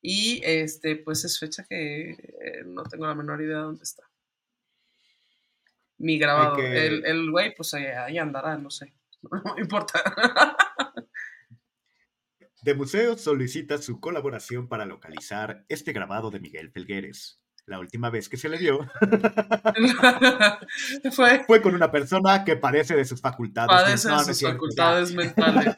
Y 0.00 0.40
este, 0.44 0.94
pues 0.94 1.24
es 1.24 1.40
fecha 1.40 1.64
que 1.68 2.10
eh, 2.10 2.64
no 2.64 2.84
tengo 2.84 3.06
la 3.06 3.16
menor 3.16 3.42
idea 3.42 3.56
de 3.56 3.62
dónde 3.62 3.82
está. 3.82 4.07
Mi 5.98 6.18
grabado. 6.18 6.58
El, 6.58 7.04
el 7.04 7.30
güey, 7.30 7.54
pues 7.54 7.74
ahí, 7.74 8.18
andará, 8.18 8.56
no 8.56 8.70
sé. 8.70 8.94
No 9.44 9.56
me 9.56 9.62
importa. 9.62 10.00
De 12.62 12.74
Museo 12.74 13.18
solicita 13.18 13.78
su 13.78 14.00
colaboración 14.00 14.68
para 14.68 14.86
localizar 14.86 15.64
este 15.68 15.92
grabado 15.92 16.30
de 16.30 16.38
Miguel 16.38 16.70
Felgueres. 16.70 17.40
La 17.66 17.78
última 17.78 18.10
vez 18.10 18.28
que 18.28 18.36
se 18.36 18.48
le 18.48 18.58
dio 18.58 18.78
fue, 21.12 21.44
fue 21.46 21.60
con 21.60 21.74
una 21.74 21.90
persona 21.90 22.44
que 22.44 22.56
padece 22.56 22.96
de 22.96 23.04
sus 23.04 23.20
facultades. 23.20 23.68
Padece 23.68 24.08
de 24.08 24.34
sus 24.34 24.42
facultades 24.42 25.14
mentales. 25.14 25.74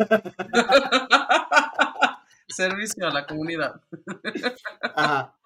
Servicio 2.47 3.09
a 3.09 3.13
la 3.13 3.27
comunidad. 3.27 3.81
Ajá. 4.95 5.37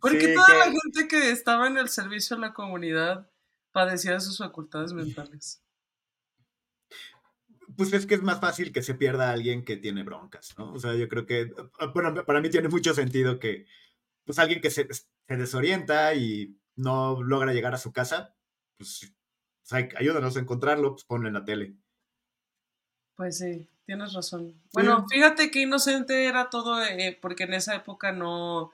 Porque 0.00 0.34
toda 0.34 0.48
la 0.58 0.64
gente 0.64 1.08
que 1.08 1.30
estaba 1.30 1.66
en 1.66 1.78
el 1.78 1.88
servicio 1.88 2.36
a 2.36 2.40
la 2.40 2.54
comunidad 2.54 3.30
padecía 3.72 4.12
de 4.12 4.20
sus 4.20 4.38
facultades 4.38 4.92
mentales. 4.92 5.62
Pues 7.76 7.92
es 7.92 8.06
que 8.06 8.14
es 8.14 8.22
más 8.22 8.40
fácil 8.40 8.72
que 8.72 8.82
se 8.82 8.94
pierda 8.94 9.32
alguien 9.32 9.64
que 9.64 9.76
tiene 9.76 10.04
broncas, 10.04 10.54
¿no? 10.56 10.72
O 10.72 10.78
sea, 10.78 10.94
yo 10.94 11.08
creo 11.08 11.26
que, 11.26 11.52
ah, 11.80 11.86
bueno, 11.86 12.24
para 12.24 12.40
mí 12.40 12.50
tiene 12.50 12.68
mucho 12.68 12.94
sentido 12.94 13.38
que, 13.38 13.66
pues 14.24 14.38
alguien 14.38 14.60
que 14.60 14.70
se, 14.70 14.88
desorienta 15.28 16.14
y 16.14 16.56
no 16.76 17.20
logra 17.22 17.52
llegar 17.52 17.74
a 17.74 17.78
su 17.78 17.92
casa, 17.92 18.36
pues, 18.76 19.12
pues 19.68 19.88
ayúdanos 19.96 20.36
a 20.36 20.40
encontrarlo, 20.40 20.92
pues 20.92 21.04
ponlo 21.04 21.26
en 21.26 21.34
la 21.34 21.44
tele. 21.44 21.76
Pues 23.16 23.38
sí, 23.38 23.68
tienes 23.86 24.12
razón. 24.12 24.60
Bueno, 24.72 25.06
fíjate 25.08 25.50
que 25.50 25.62
inocente 25.62 26.26
era 26.26 26.50
todo, 26.50 26.82
eh, 26.84 27.18
porque 27.20 27.44
en 27.44 27.54
esa 27.54 27.74
época 27.74 28.12
no 28.12 28.72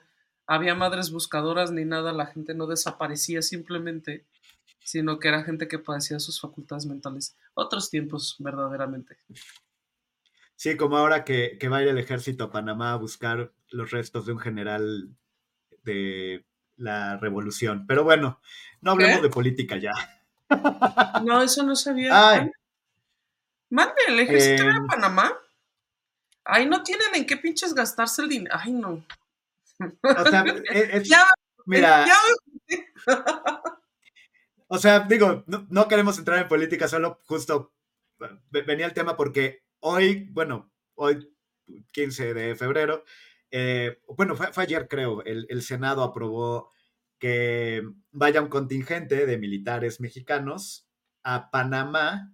había 0.51 0.75
madres 0.75 1.11
buscadoras 1.11 1.71
ni 1.71 1.85
nada, 1.85 2.11
la 2.11 2.25
gente 2.25 2.53
no 2.53 2.67
desaparecía 2.67 3.41
simplemente, 3.41 4.25
sino 4.83 5.17
que 5.17 5.29
era 5.29 5.45
gente 5.45 5.69
que 5.69 5.79
padecía 5.79 6.19
sus 6.19 6.41
facultades 6.41 6.85
mentales. 6.85 7.37
Otros 7.53 7.89
tiempos, 7.89 8.35
verdaderamente. 8.39 9.17
Sí, 10.57 10.75
como 10.75 10.97
ahora 10.97 11.23
que, 11.23 11.57
que 11.57 11.69
va 11.69 11.77
a 11.77 11.83
ir 11.83 11.87
el 11.87 11.97
ejército 11.97 12.43
a 12.43 12.51
Panamá 12.51 12.91
a 12.91 12.97
buscar 12.97 13.53
los 13.69 13.91
restos 13.91 14.25
de 14.25 14.33
un 14.33 14.39
general 14.39 15.15
de 15.83 16.45
la 16.75 17.15
revolución. 17.17 17.85
Pero 17.87 18.03
bueno, 18.03 18.41
no 18.81 18.91
hablemos 18.91 19.21
de 19.21 19.29
política 19.29 19.77
ya. 19.77 19.93
No, 21.23 21.41
eso 21.41 21.63
no 21.63 21.77
sabía. 21.77 22.51
Mande, 23.69 23.93
el 24.09 24.19
ejército 24.19 24.63
de 24.63 24.69
em. 24.69 24.87
Panamá. 24.87 25.31
Ay, 26.43 26.65
no 26.65 26.83
tienen 26.83 27.15
en 27.15 27.25
qué 27.25 27.37
pinches 27.37 27.73
gastarse 27.73 28.21
el 28.21 28.27
dinero. 28.27 28.53
Ay, 28.59 28.73
no. 28.73 29.01
O 30.03 30.29
sea, 30.29 30.43
es, 30.73 31.09
mira. 31.65 32.05
o 34.67 34.77
sea, 34.77 35.01
digo, 35.01 35.43
no, 35.47 35.87
queremos 35.87 36.17
entrar 36.17 36.39
en 36.39 36.47
política, 36.47 36.87
solo 36.87 37.19
justo 37.25 37.73
venía 38.49 38.85
el 38.85 38.93
tema 38.93 39.17
porque 39.17 39.63
hoy, 39.79 40.27
bueno, 40.31 40.71
hoy, 40.95 41.33
15 41.91 42.33
de 42.33 42.55
febrero, 42.55 43.03
eh, 43.49 43.99
bueno, 44.07 44.35
fue, 44.35 44.49
ayer 44.55 44.87
creo, 44.87 45.23
el, 45.23 45.47
el 45.49 45.61
Senado 45.61 46.03
aprobó 46.03 46.69
que 47.19 47.83
vaya 48.11 48.41
un 48.41 48.49
contingente 48.49 49.25
de 49.25 49.37
militares 49.37 49.99
mexicanos 49.99 50.87
a 51.23 51.51
Panamá 51.51 52.33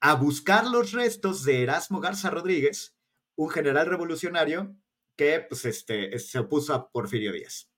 a 0.00 0.14
buscar 0.14 0.66
los 0.66 0.92
restos 0.92 1.44
de 1.44 1.62
Erasmo 1.62 2.00
Garza 2.00 2.30
Rodríguez, 2.30 2.96
un 3.36 3.50
general 3.50 3.86
revolucionario 3.86 4.76
que 5.18 5.44
pues, 5.46 5.64
este, 5.64 6.16
se 6.20 6.38
opuso 6.38 6.72
a 6.72 6.90
Porfirio 6.90 7.32
Díaz. 7.32 7.68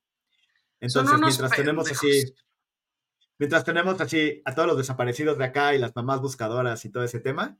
Entonces, 0.79 1.19
mientras 1.19 1.51
tenemos 1.51 1.91
así, 1.91 2.35
mientras 3.39 3.65
tenemos 3.65 3.99
así 3.99 4.41
a 4.45 4.53
todos 4.53 4.67
los 4.67 4.77
desaparecidos 4.77 5.37
de 5.39 5.45
acá 5.45 5.73
y 5.73 5.79
las 5.79 5.95
mamás 5.95 6.21
buscadoras 6.21 6.85
y 6.85 6.91
todo 6.91 7.03
ese 7.03 7.19
tema, 7.19 7.59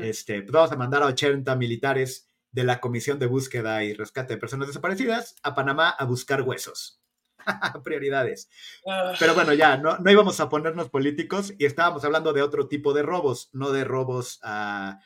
este, 0.00 0.42
pues, 0.42 0.52
vamos 0.52 0.72
a 0.72 0.76
mandar 0.76 1.02
a 1.02 1.06
80 1.06 1.54
militares 1.56 2.30
de 2.52 2.64
la 2.64 2.80
Comisión 2.80 3.18
de 3.18 3.26
Búsqueda 3.26 3.82
y 3.82 3.94
Rescate 3.94 4.34
de 4.34 4.40
Personas 4.40 4.68
Desaparecidas 4.68 5.34
a 5.42 5.54
Panamá 5.54 5.90
a 5.90 6.04
buscar 6.04 6.42
huesos. 6.42 7.02
Prioridades. 7.84 8.48
Ah. 8.88 9.12
Pero 9.18 9.34
bueno, 9.34 9.52
ya, 9.54 9.76
no, 9.76 9.98
no 9.98 10.10
íbamos 10.10 10.38
a 10.38 10.48
ponernos 10.48 10.88
políticos 10.88 11.52
y 11.58 11.66
estábamos 11.66 12.04
hablando 12.04 12.32
de 12.32 12.42
otro 12.42 12.68
tipo 12.68 12.94
de 12.94 13.02
robos, 13.02 13.50
no 13.52 13.72
de 13.72 13.84
robos 13.84 14.38
a 14.42 15.00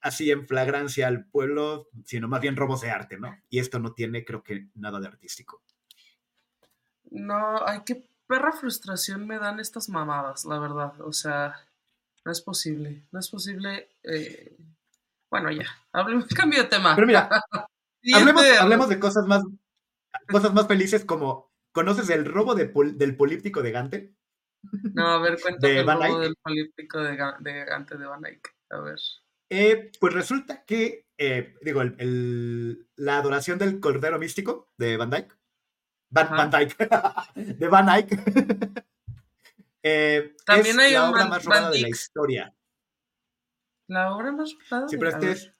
así 0.00 0.30
en 0.30 0.46
flagrancia 0.46 1.08
al 1.08 1.26
pueblo, 1.26 1.88
sino 2.04 2.28
más 2.28 2.40
bien 2.40 2.56
robos 2.56 2.80
de 2.80 2.90
arte, 2.90 3.18
¿no? 3.18 3.36
Y 3.48 3.58
esto 3.58 3.78
no 3.78 3.92
tiene, 3.92 4.24
creo 4.24 4.42
que, 4.42 4.68
nada 4.74 5.00
de 5.00 5.08
artístico. 5.08 5.62
No, 7.10 7.66
ay, 7.66 7.80
qué 7.84 8.08
perra 8.26 8.52
frustración 8.52 9.26
me 9.26 9.38
dan 9.38 9.58
estas 9.58 9.88
mamadas, 9.88 10.44
la 10.44 10.58
verdad. 10.58 11.00
O 11.00 11.12
sea, 11.12 11.54
no 12.24 12.32
es 12.32 12.40
posible, 12.40 13.06
no 13.10 13.20
es 13.20 13.28
posible. 13.28 13.88
Eh, 14.02 14.56
bueno, 15.30 15.50
ya, 15.50 15.66
hablemos, 15.92 16.26
cambio 16.36 16.62
de 16.62 16.68
tema. 16.68 16.94
Pero 16.94 17.06
mira, 17.06 17.28
hablemos, 18.14 18.88
de 18.88 18.98
cosas 19.00 19.26
más, 19.26 19.42
cosas 20.28 20.52
más 20.52 20.66
felices 20.66 21.04
como, 21.04 21.50
¿conoces 21.72 22.10
el 22.10 22.24
robo 22.24 22.54
del 22.54 23.16
políptico 23.16 23.62
de 23.62 23.72
Gante? 23.72 24.14
No, 24.94 25.06
a 25.06 25.18
ver, 25.20 25.40
cuéntame 25.40 25.80
el 25.80 25.86
robo 25.86 26.20
del 26.20 26.36
políptico 26.36 27.00
de, 27.00 27.16
Gante 27.16 27.96
de 27.96 28.06
Van 28.06 28.26
Eyck. 28.26 28.54
A 28.70 28.80
ver. 28.80 28.98
Eh, 29.50 29.90
pues 29.98 30.12
resulta 30.12 30.64
que, 30.64 31.06
eh, 31.16 31.54
digo, 31.62 31.82
la 31.82 33.18
adoración 33.18 33.58
del 33.58 33.80
Cordero 33.80 34.18
Místico 34.18 34.70
de 34.76 34.96
Van 34.96 35.10
Dyke, 35.10 35.34
Van, 36.10 36.50
Dyke, 36.50 36.76
de 37.34 37.68
Van 37.68 37.88
Eyck, 37.88 38.10
eh, 39.82 40.34
También 40.44 40.80
es 40.80 40.92
la 40.92 41.10
obra 41.10 41.26
más 41.26 41.44
robada 41.44 41.70
de 41.70 41.80
la 41.80 41.88
historia. 41.88 42.54
La 43.86 44.14
obra 44.14 44.32
más 44.32 44.54
robada. 44.68 44.88
Sí, 44.88 44.98
pero 44.98 45.10
este 45.10 45.32
es 45.32 45.52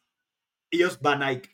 ellos 0.71 1.01
Van 1.01 1.23
Eyck. 1.23 1.51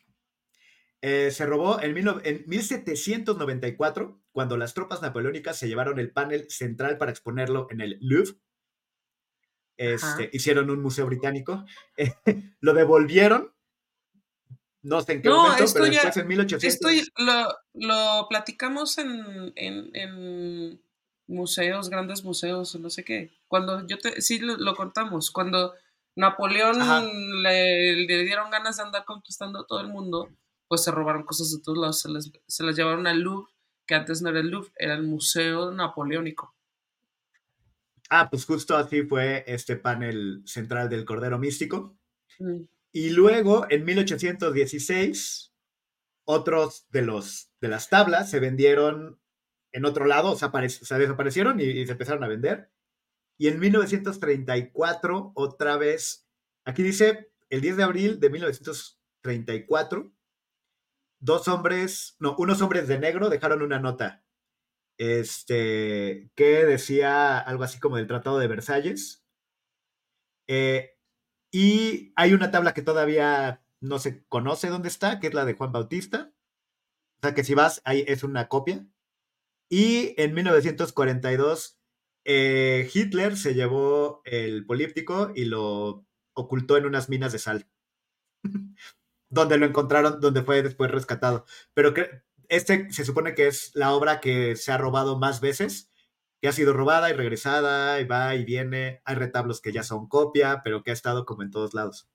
se 1.01 1.47
robó 1.47 1.81
en, 1.81 1.97
en 1.97 2.45
1794, 2.47 4.21
cuando 4.33 4.57
las 4.57 4.75
tropas 4.75 5.03
napoleónicas 5.03 5.57
se 5.57 5.69
llevaron 5.69 6.01
el 6.01 6.11
panel 6.11 6.51
central 6.51 6.99
para 6.99 7.13
exponerlo 7.13 7.69
en 7.71 7.81
el 7.81 7.99
Louvre 8.01 8.41
este, 9.77 10.31
hicieron 10.33 10.71
un 10.71 10.81
museo 10.81 11.07
británico, 11.07 11.65
lo 12.61 12.75
devolvieron, 12.75 13.53
no 14.83 15.01
sé 15.01 15.15
en 15.15 15.23
qué 15.23 15.31
momento, 15.31 15.65
pero 15.73 15.87
después 15.87 16.17
en 16.17 16.29
1800... 16.29 16.93
Esto 16.93 17.11
lo, 17.17 17.49
lo 17.73 18.29
platicamos 18.29 18.99
en, 18.99 19.53
en, 19.57 20.81
museos, 21.27 21.89
grandes 21.89 22.23
museos, 22.23 22.75
no 22.79 22.91
sé 22.91 23.03
qué. 23.03 23.33
Cuando 23.49 23.87
yo 23.87 23.99
te, 23.99 24.21
sí 24.21 24.39
lo, 24.41 24.75
contamos, 24.77 25.31
cuando 25.31 25.73
Napoleón 26.17 26.79
le, 27.43 27.97
le, 28.07 28.25
dieron 28.25 28.51
ganas 28.51 28.77
de 28.77 28.83
andar 28.83 29.07
conquistando 29.07 29.65
todo 29.65 29.81
el 29.81 29.89
mundo, 29.89 30.29
pues 30.69 30.85
se 30.85 30.91
robaron 30.91 31.25
cosas 31.25 31.51
de 31.51 31.63
todos 31.63 31.79
lados, 31.79 32.01
se, 32.01 32.11
les, 32.11 32.31
se 32.47 32.63
las 32.63 32.77
llevaron 32.77 33.07
al 33.07 33.21
Louvre, 33.21 33.51
que 33.87 33.95
antes 33.95 34.21
no 34.21 34.29
era 34.29 34.41
el 34.41 34.49
Louvre, 34.49 34.71
era 34.77 34.95
el 34.95 35.03
Museo 35.03 35.71
Napoleónico. 35.71 36.55
Ah, 38.11 38.29
pues 38.31 38.45
justo 38.45 38.77
así 38.77 39.03
fue 39.03 39.45
este 39.47 39.77
panel 39.77 40.43
central 40.45 40.89
del 40.89 41.05
Cordero 41.05 41.39
Místico. 41.39 41.97
Mm. 42.39 42.63
Y 42.93 43.11
luego, 43.11 43.67
en 43.71 43.85
1816, 43.85 45.53
otros 46.25 46.87
de, 46.91 47.03
los, 47.03 47.51
de 47.61 47.69
las 47.69 47.89
tablas 47.89 48.31
se 48.31 48.41
vendieron 48.41 49.21
en 49.73 49.85
otro 49.85 50.07
lado, 50.07 50.33
o 50.33 50.37
sea, 50.37 50.53
se 50.69 50.99
desaparecieron 50.99 51.59
y, 51.61 51.85
se 51.85 51.93
empezaron 51.93 52.23
a 52.23 52.29
vender. 52.29 52.71
Y 53.37 53.49
en 53.49 53.59
1934, 53.59 55.33
otra 55.35 55.77
vez, 55.77 56.29
aquí 56.65 56.85
dice, 56.85 57.33
el 57.51 57.61
10 57.61 57.77
de 57.79 57.83
abril 57.83 58.21
de 58.21 58.31
1934, 58.31 60.13
dos 61.19 61.49
hombres, 61.49 62.17
no, 62.21 62.37
unos 62.39 62.63
hombres 62.63 62.87
de 62.87 63.01
negro 63.01 63.29
dejaron 63.29 63.63
una 63.63 63.81
nota 63.81 64.24
este, 64.99 66.31
que 66.35 66.65
decía 66.65 67.39
algo 67.39 67.65
así 67.65 67.81
como 67.81 67.97
del 67.97 68.07
Tratado 68.07 68.39
de 68.39 68.49
Versalles. 68.49 69.25
Eh, 70.49 70.91
y 71.53 72.13
hay 72.17 72.35
una 72.35 72.51
tabla 72.51 72.75
que 72.75 72.83
todavía 72.83 73.65
no 73.81 73.99
se 73.99 74.25
conoce 74.27 74.69
dónde 74.69 74.89
está, 74.89 75.21
que 75.21 75.29
es 75.29 75.35
la 75.35 75.45
de 75.45 75.55
Juan 75.55 75.73
Bautista. 75.73 76.33
O 77.19 77.21
sea 77.23 77.35
que 77.35 77.45
si 77.45 77.55
vas, 77.55 77.81
ahí 77.85 78.05
es 78.07 78.25
una 78.25 78.49
copia. 78.49 78.87
Y 79.71 80.15
en 80.21 80.35
1942, 80.35 81.81
eh, 82.25 82.91
Hitler 82.93 83.37
se 83.37 83.55
llevó 83.55 84.23
el 84.25 84.67
políptico 84.67 85.33
y 85.35 85.47
lo 85.47 86.07
ocultó 86.35 86.77
en 86.77 86.87
unas 86.87 87.09
minas 87.09 87.33
de 87.33 87.39
sal. 87.39 87.69
donde 89.35 89.59
lo 89.59 89.67
encontraron, 89.67 90.21
donde 90.21 90.43
fue 90.43 90.63
después 90.63 90.91
rescatado. 90.91 91.45
Pero 91.75 91.93
que, 91.93 92.23
este 92.49 92.91
se 92.93 93.05
supone 93.05 93.35
que 93.35 93.47
es 93.47 93.71
la 93.75 93.93
obra 93.93 94.21
que 94.21 94.57
se 94.57 94.73
ha 94.73 94.79
robado 94.79 95.19
más 95.19 95.41
veces, 95.41 95.91
que 96.41 96.49
ha 96.49 96.53
sido 96.53 96.73
robada 96.73 97.11
y 97.11 97.15
regresada, 97.15 98.01
y 98.01 98.05
va 98.05 98.35
y 98.35 98.45
viene. 98.45 99.01
Hay 99.05 99.17
retablos 99.17 99.61
que 99.61 99.73
ya 99.73 99.83
son 99.83 100.09
copia, 100.09 100.63
pero 100.63 100.83
que 100.83 100.91
ha 100.91 100.95
estado 100.95 101.25
como 101.25 101.43
en 101.43 101.51
todos 101.51 101.75
lados. 101.75 102.09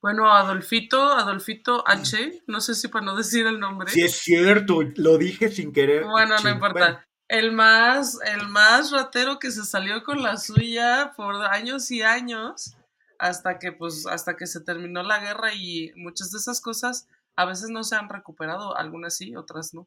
Bueno, 0.00 0.30
Adolfito, 0.32 1.02
Adolfito 1.02 1.82
H, 1.86 2.44
no 2.46 2.60
sé 2.60 2.74
si 2.74 2.88
para 2.88 3.04
no 3.04 3.16
decir 3.16 3.46
el 3.46 3.58
nombre. 3.58 3.90
Sí, 3.90 4.02
es 4.02 4.18
cierto, 4.18 4.82
lo 4.96 5.18
dije 5.18 5.48
sin 5.48 5.72
querer. 5.72 6.04
Bueno, 6.04 6.36
no 6.42 6.50
importa. 6.50 7.04
el 7.28 7.50
más, 7.52 8.18
el 8.24 8.46
más 8.48 8.92
ratero 8.92 9.38
que 9.38 9.50
se 9.50 9.64
salió 9.64 10.04
con 10.04 10.22
la 10.22 10.36
suya 10.36 11.12
por 11.16 11.34
años 11.46 11.90
y 11.90 12.02
años, 12.02 12.76
hasta 13.18 13.58
que, 13.58 13.72
pues, 13.72 14.06
hasta 14.06 14.36
que 14.36 14.46
se 14.46 14.60
terminó 14.60 15.02
la 15.02 15.18
guerra 15.18 15.54
y 15.54 15.92
muchas 15.96 16.30
de 16.30 16.38
esas 16.38 16.60
cosas 16.60 17.08
a 17.36 17.44
veces 17.44 17.68
no 17.68 17.84
se 17.84 17.96
han 17.96 18.08
recuperado, 18.08 18.76
algunas 18.76 19.16
sí, 19.16 19.36
otras 19.36 19.74
no. 19.74 19.86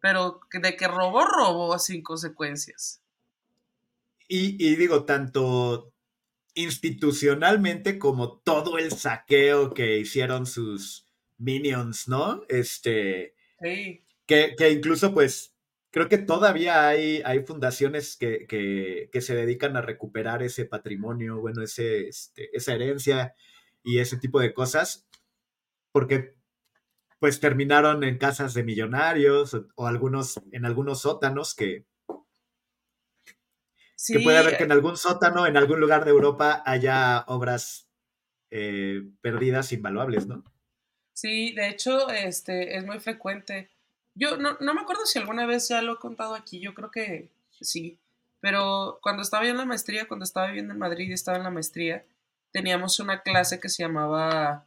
Pero 0.00 0.40
de 0.52 0.76
que 0.76 0.88
robó, 0.88 1.24
robó 1.24 1.78
sin 1.78 2.02
consecuencias. 2.02 3.00
Y, 4.28 4.56
y 4.64 4.76
digo, 4.76 5.04
tanto 5.04 5.92
institucionalmente 6.54 7.98
como 7.98 8.38
todo 8.38 8.78
el 8.78 8.90
saqueo 8.92 9.74
que 9.74 9.98
hicieron 9.98 10.46
sus 10.46 11.06
minions, 11.38 12.08
¿no? 12.08 12.42
Este. 12.48 13.34
Sí. 13.60 14.02
Que, 14.26 14.54
que 14.56 14.70
incluso, 14.70 15.14
pues, 15.14 15.54
creo 15.90 16.08
que 16.08 16.18
todavía 16.18 16.88
hay, 16.88 17.22
hay 17.24 17.44
fundaciones 17.44 18.16
que, 18.16 18.46
que, 18.46 19.20
se 19.20 19.34
dedican 19.34 19.76
a 19.76 19.82
recuperar 19.82 20.42
ese 20.42 20.64
patrimonio, 20.64 21.40
bueno, 21.40 21.62
ese, 21.62 22.08
este, 22.08 22.54
esa 22.54 22.74
herencia 22.74 23.34
y 23.82 23.98
ese 23.98 24.18
tipo 24.18 24.40
de 24.40 24.52
cosas, 24.52 25.06
porque 25.92 26.35
pues 27.18 27.40
terminaron 27.40 28.04
en 28.04 28.18
casas 28.18 28.54
de 28.54 28.64
millonarios 28.64 29.56
o, 29.74 29.86
algunos, 29.86 30.40
en 30.52 30.64
algunos 30.64 31.02
sótanos 31.02 31.54
que, 31.54 31.86
que 34.06 34.20
puede 34.20 34.38
haber 34.38 34.58
que 34.58 34.64
en 34.64 34.72
algún 34.72 34.96
sótano, 34.96 35.46
en 35.46 35.56
algún 35.56 35.80
lugar 35.80 36.04
de 36.04 36.10
Europa 36.10 36.62
haya 36.66 37.24
obras 37.28 37.88
eh, 38.50 39.02
perdidas 39.20 39.72
invaluables, 39.72 40.26
¿no? 40.26 40.44
Sí, 41.12 41.52
de 41.52 41.68
hecho, 41.68 42.10
este, 42.10 42.76
es 42.76 42.84
muy 42.84 43.00
frecuente. 43.00 43.70
Yo 44.14 44.36
no, 44.36 44.58
no, 44.60 44.74
me 44.74 44.82
acuerdo 44.82 45.06
si 45.06 45.18
alguna 45.18 45.46
vez 45.46 45.68
ya 45.68 45.80
lo 45.80 45.94
he 45.94 45.98
contado 45.98 46.34
aquí, 46.34 46.60
yo 46.60 46.74
creo 46.74 46.90
que 46.90 47.30
sí, 47.60 47.98
pero 48.40 48.98
cuando 49.02 49.22
estaba 49.22 49.44
yo 49.44 49.50
en 49.50 49.56
la 49.56 49.64
maestría, 49.64 50.06
cuando 50.06 50.24
estaba 50.24 50.48
viviendo 50.48 50.74
en 50.74 50.78
Madrid 50.78 51.08
y 51.08 51.14
estaba 51.14 51.38
en 51.38 51.44
la 51.44 51.50
maestría, 51.50 52.04
teníamos 52.52 53.00
una 53.00 53.22
clase 53.22 53.60
que 53.60 53.68
se 53.68 53.82
llamaba 53.82 54.66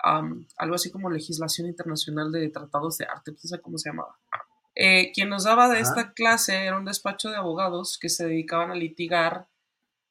algo 0.00 0.74
así 0.74 0.90
como 0.90 1.10
legislación 1.10 1.68
internacional 1.68 2.30
de 2.30 2.48
tratados 2.50 2.98
de 2.98 3.06
arte, 3.06 3.32
no 3.32 3.38
sé 3.38 3.60
cómo 3.60 3.78
se 3.78 3.90
llamaba. 3.90 4.18
Eh, 4.74 5.10
quien 5.12 5.28
nos 5.28 5.44
daba 5.44 5.68
de 5.68 5.80
esta 5.80 6.12
clase 6.12 6.66
era 6.66 6.78
un 6.78 6.84
despacho 6.84 7.30
de 7.30 7.36
abogados 7.36 7.98
que 8.00 8.08
se 8.08 8.26
dedicaban 8.26 8.70
a 8.70 8.76
litigar 8.76 9.48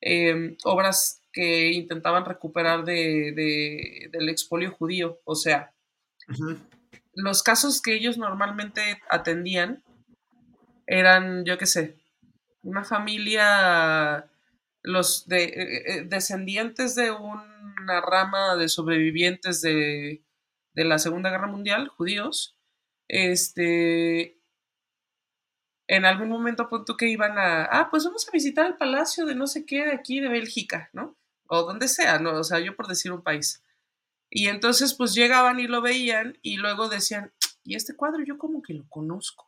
em, 0.02 0.58
obras 0.66 1.22
que 1.32 1.72
intentaban 1.72 2.26
recuperar 2.26 2.84
de, 2.84 4.10
del 4.12 4.30
expolio 4.30 4.72
judío. 4.72 5.20
O 5.24 5.36
sea, 5.36 5.72
los 7.14 7.44
casos 7.44 7.82
que 7.82 7.94
ellos 7.94 8.18
normalmente 8.18 9.00
atendían 9.10 9.84
eran, 10.86 11.46
yo 11.46 11.58
qué 11.58 11.66
sé, 11.66 11.96
una 12.64 12.84
familia, 12.84 14.30
los 14.84 15.28
de, 15.28 15.44
eh, 15.44 15.84
eh, 15.86 16.04
descendientes 16.06 16.96
de 16.96 17.12
una 17.12 18.02
rama 18.02 18.56
de 18.56 18.70
sobrevivientes 18.70 19.62
de, 19.62 20.24
de 20.74 20.84
la 20.86 21.00
Segunda 21.00 21.30
Guerra 21.30 21.48
Mundial, 21.48 21.88
judíos, 21.88 22.58
este, 23.08 24.38
en 25.88 26.06
algún 26.06 26.30
momento 26.30 26.70
punto 26.70 26.98
que 26.98 27.08
iban 27.08 27.38
a, 27.38 27.64
ah, 27.64 27.88
pues 27.90 28.04
vamos 28.04 28.28
a 28.28 28.32
visitar 28.32 28.66
el 28.66 28.76
palacio 28.76 29.26
de 29.26 29.36
no 29.36 29.48
sé 29.48 29.66
qué 29.66 29.86
de 29.86 29.94
aquí 29.94 30.20
de 30.20 30.30
Bélgica, 30.30 30.90
¿no? 30.94 31.16
O 31.48 31.64
donde 31.64 31.88
sea, 31.88 32.20
¿no? 32.20 32.40
O 32.40 32.44
sea, 32.44 32.60
yo 32.60 32.76
por 32.76 32.88
decir 32.88 33.12
un 33.12 33.24
país. 33.24 33.64
Y 34.30 34.48
entonces 34.48 34.94
pues 34.94 35.14
llegaban 35.16 35.60
y 35.60 35.68
lo 35.68 35.82
veían 35.82 36.38
y 36.42 36.58
luego 36.58 36.90
decían, 36.90 37.32
y 37.64 37.76
este 37.76 37.96
cuadro 37.96 38.24
yo 38.26 38.38
como 38.38 38.62
que 38.62 38.74
lo 38.74 38.88
conozco. 38.90 39.47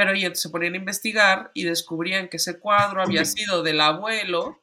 Pero 0.00 0.14
y 0.14 0.34
se 0.34 0.48
ponían 0.48 0.72
a 0.72 0.78
investigar 0.78 1.50
y 1.52 1.64
descubrían 1.64 2.30
que 2.30 2.38
ese 2.38 2.58
cuadro 2.58 3.02
había 3.02 3.22
sido 3.26 3.62
del 3.62 3.82
abuelo 3.82 4.58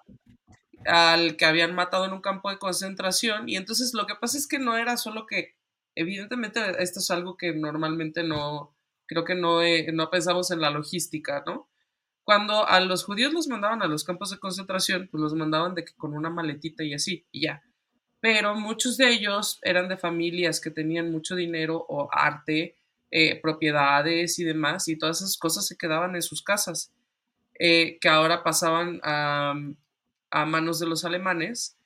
al 0.87 1.37
que 1.37 1.45
habían 1.45 1.75
matado 1.75 2.05
en 2.05 2.13
un 2.13 2.21
campo 2.21 2.49
de 2.49 2.57
concentración. 2.57 3.47
Y 3.47 3.55
entonces 3.55 3.93
lo 3.93 4.07
que 4.07 4.15
pasa 4.15 4.39
es 4.39 4.47
que 4.47 4.57
no 4.57 4.77
era 4.77 4.97
solo 4.97 5.27
que, 5.27 5.55
evidentemente 5.93 6.59
esto 6.81 7.01
es 7.01 7.11
algo 7.11 7.37
que 7.37 7.53
normalmente 7.53 8.23
no, 8.23 8.75
creo 9.05 9.25
que 9.25 9.35
no, 9.35 9.59
no 9.93 10.09
pensamos 10.09 10.49
en 10.49 10.59
la 10.59 10.71
logística, 10.71 11.43
¿no? 11.45 11.69
Cuando 12.23 12.67
a 12.67 12.79
los 12.79 13.05
judíos 13.05 13.31
los 13.31 13.47
mandaban 13.47 13.83
a 13.83 13.87
los 13.87 14.03
campos 14.03 14.31
de 14.31 14.39
concentración, 14.39 15.07
pues 15.11 15.21
los 15.21 15.35
mandaban 15.35 15.75
de 15.75 15.85
que 15.85 15.93
con 15.93 16.15
una 16.15 16.31
maletita 16.31 16.83
y 16.83 16.95
así, 16.95 17.27
y 17.31 17.43
ya. 17.43 17.61
Pero 18.21 18.55
muchos 18.55 18.97
de 18.97 19.11
ellos 19.11 19.59
eran 19.61 19.87
de 19.87 19.97
familias 19.97 20.59
que 20.59 20.71
tenían 20.71 21.11
mucho 21.11 21.35
dinero 21.35 21.85
o 21.87 22.09
arte, 22.11 22.75
eh, 23.11 23.39
propiedades 23.41 24.39
y 24.39 24.43
demás, 24.43 24.87
y 24.87 24.97
todas 24.97 25.21
esas 25.21 25.37
cosas 25.37 25.67
se 25.67 25.77
quedaban 25.77 26.15
en 26.15 26.21
sus 26.21 26.41
casas, 26.43 26.91
eh, 27.59 27.97
que 27.99 28.09
ahora 28.09 28.43
pasaban 28.43 28.99
a, 29.03 29.53
a 30.31 30.45
manos 30.45 30.79
de 30.79 30.87
los 30.87 31.05
alemanes. 31.05 31.77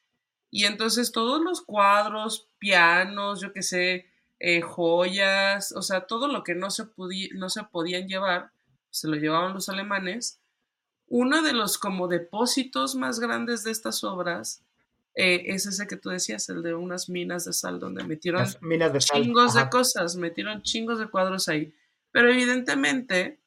Y 0.50 0.66
entonces 0.66 1.12
todos 1.12 1.42
los 1.42 1.62
cuadros, 1.62 2.50
pianos, 2.60 3.42
yo 3.42 3.54
qué 3.54 3.64
sé, 3.64 4.06
eh, 4.40 4.62
joyas, 4.62 5.72
o 5.72 5.84
sea, 5.84 6.08
todo 6.08 6.28
lo 6.28 6.44
que 6.44 6.56
no 6.56 6.72
se, 6.72 6.86
no 7.36 7.50
se 7.50 7.64
podían 7.64 8.08
llevar, 8.08 8.52
se 8.90 9.08
lo 9.08 9.16
llevaban 9.16 9.54
los 9.54 9.70
alemanes. 9.70 10.42
Uno 11.08 11.44
de 11.44 11.54
los 11.54 11.78
como 11.78 12.08
depósitos 12.08 12.96
más 12.96 13.20
grandes 13.20 13.64
de 13.64 13.72
estas 13.72 14.04
obras 14.04 14.64
eh, 15.14 15.43
es 15.47 15.66
ese 15.66 15.88
que 15.88 15.97
tú 15.97 16.09
decías, 16.09 16.47
el 16.49 16.64
de 16.64 16.74
unas 16.74 17.09
minas 17.09 17.45
de 17.45 17.53
sal, 17.53 17.80
donde 17.80 18.03
metieron 18.03 18.45
minas 18.62 18.93
de 18.93 18.99
chingos 18.99 19.55
de 19.55 19.70
cosas, 19.70 20.16
metieron 20.16 20.62
chingos 20.64 20.99
de 20.99 21.09
cuadros 21.09 21.49
ahí. 21.49 21.74
Pero 22.12 22.30
evidentemente, 22.30 23.39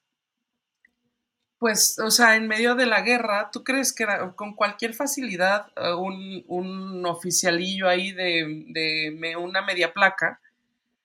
pues, 1.59 1.99
o 1.99 2.11
sea, 2.11 2.37
en 2.37 2.49
medio 2.49 2.75
de 2.75 2.87
la 2.87 3.01
guerra, 3.01 3.51
¿tú 3.51 3.65
crees 3.65 3.95
que 3.95 4.07
con 4.37 4.55
cualquier 4.55 4.95
facilidad 4.95 5.73
eh, 5.77 5.95
un, 5.95 6.45
un, 6.49 7.07
oficialillo 7.07 7.89
ahí 7.89 8.13
de, 8.13 8.65
de, 8.69 9.37
una 9.37 9.63
media 9.63 9.93
placa 9.93 10.41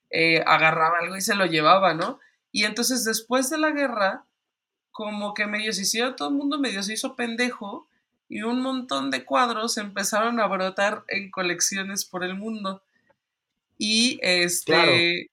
eh, 0.09 0.43
agarraba 0.45 0.97
algo 0.99 1.15
y 1.15 1.21
se 1.21 1.35
lo 1.35 1.45
llevaba, 1.45 1.93
¿no? 1.93 2.19
Y 2.51 2.65
entonces 2.65 3.05
después 3.05 3.49
de 3.49 3.59
la 3.59 3.71
guerra, 3.71 4.25
como 4.91 5.33
que 5.33 5.47
medio 5.47 5.71
se 5.71 5.83
hicieron, 5.83 6.15
todo 6.15 6.29
el 6.29 6.35
mundo 6.35 6.59
medio 6.59 6.83
se 6.83 6.93
hizo 6.93 7.15
pendejo 7.15 7.88
y 8.29 8.43
un 8.43 8.61
montón 8.61 9.09
de 9.09 9.25
cuadros 9.25 9.77
empezaron 9.77 10.39
a 10.39 10.47
brotar 10.47 11.03
en 11.07 11.31
colecciones 11.31 12.05
por 12.05 12.23
el 12.23 12.35
mundo. 12.35 12.83
Y 13.77 14.19
este... 14.21 15.29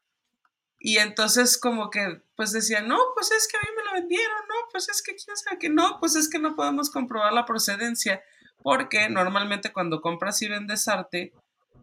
Y 0.79 0.99
entonces 0.99 1.59
como 1.59 1.91
que 1.91 2.23
pues 2.37 2.53
decían, 2.53 2.87
no, 2.87 2.99
pues 3.15 3.31
es 3.33 3.49
que 3.49 3.57
a 3.57 3.61
mí 3.61 3.69
me 3.77 3.85
lo 3.85 3.93
vendieron, 3.93 4.37
no, 4.49 4.55
pues 4.71 4.89
es 4.89 5.03
que 5.03 5.17
quién 5.17 5.37
sabe 5.37 5.59
que 5.59 5.69
no, 5.71 5.99
pues 5.99 6.15
es 6.17 6.29
que 6.29 6.39
no 6.39 6.55
podemos 6.55 6.91
comprobar 6.91 7.33
la 7.33 7.47
procedencia, 7.47 8.23
porque 8.63 9.09
normalmente 9.09 9.73
cuando 9.73 10.01
compras 10.03 10.41
y 10.43 10.49
vendes 10.49 10.87
arte, 10.87 11.33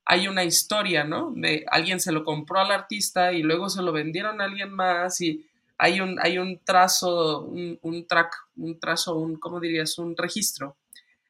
hay 0.06 0.28
una 0.28 0.44
historia, 0.44 1.04
¿no? 1.04 1.34
De 1.36 1.66
alguien 1.70 2.00
se 2.00 2.12
lo 2.12 2.24
compró 2.24 2.60
al 2.60 2.72
artista 2.72 3.34
y 3.34 3.42
luego 3.42 3.68
se 3.70 3.82
lo 3.82 3.92
vendieron 3.92 4.40
a 4.40 4.46
alguien 4.46 4.72
más 4.72 5.20
y 5.22 5.50
hay 5.78 6.00
un, 6.00 6.20
hay 6.22 6.38
un 6.38 6.60
trazo, 6.64 7.42
un, 7.42 8.06
track, 8.08 8.34
un 8.58 8.80
trazo, 8.80 9.16
un, 9.16 9.38
¿cómo 9.38 9.60
dirías? 9.60 9.98
Un 9.98 10.16
registro 10.16 10.78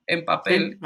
en 0.08 0.26
papel 0.26 0.80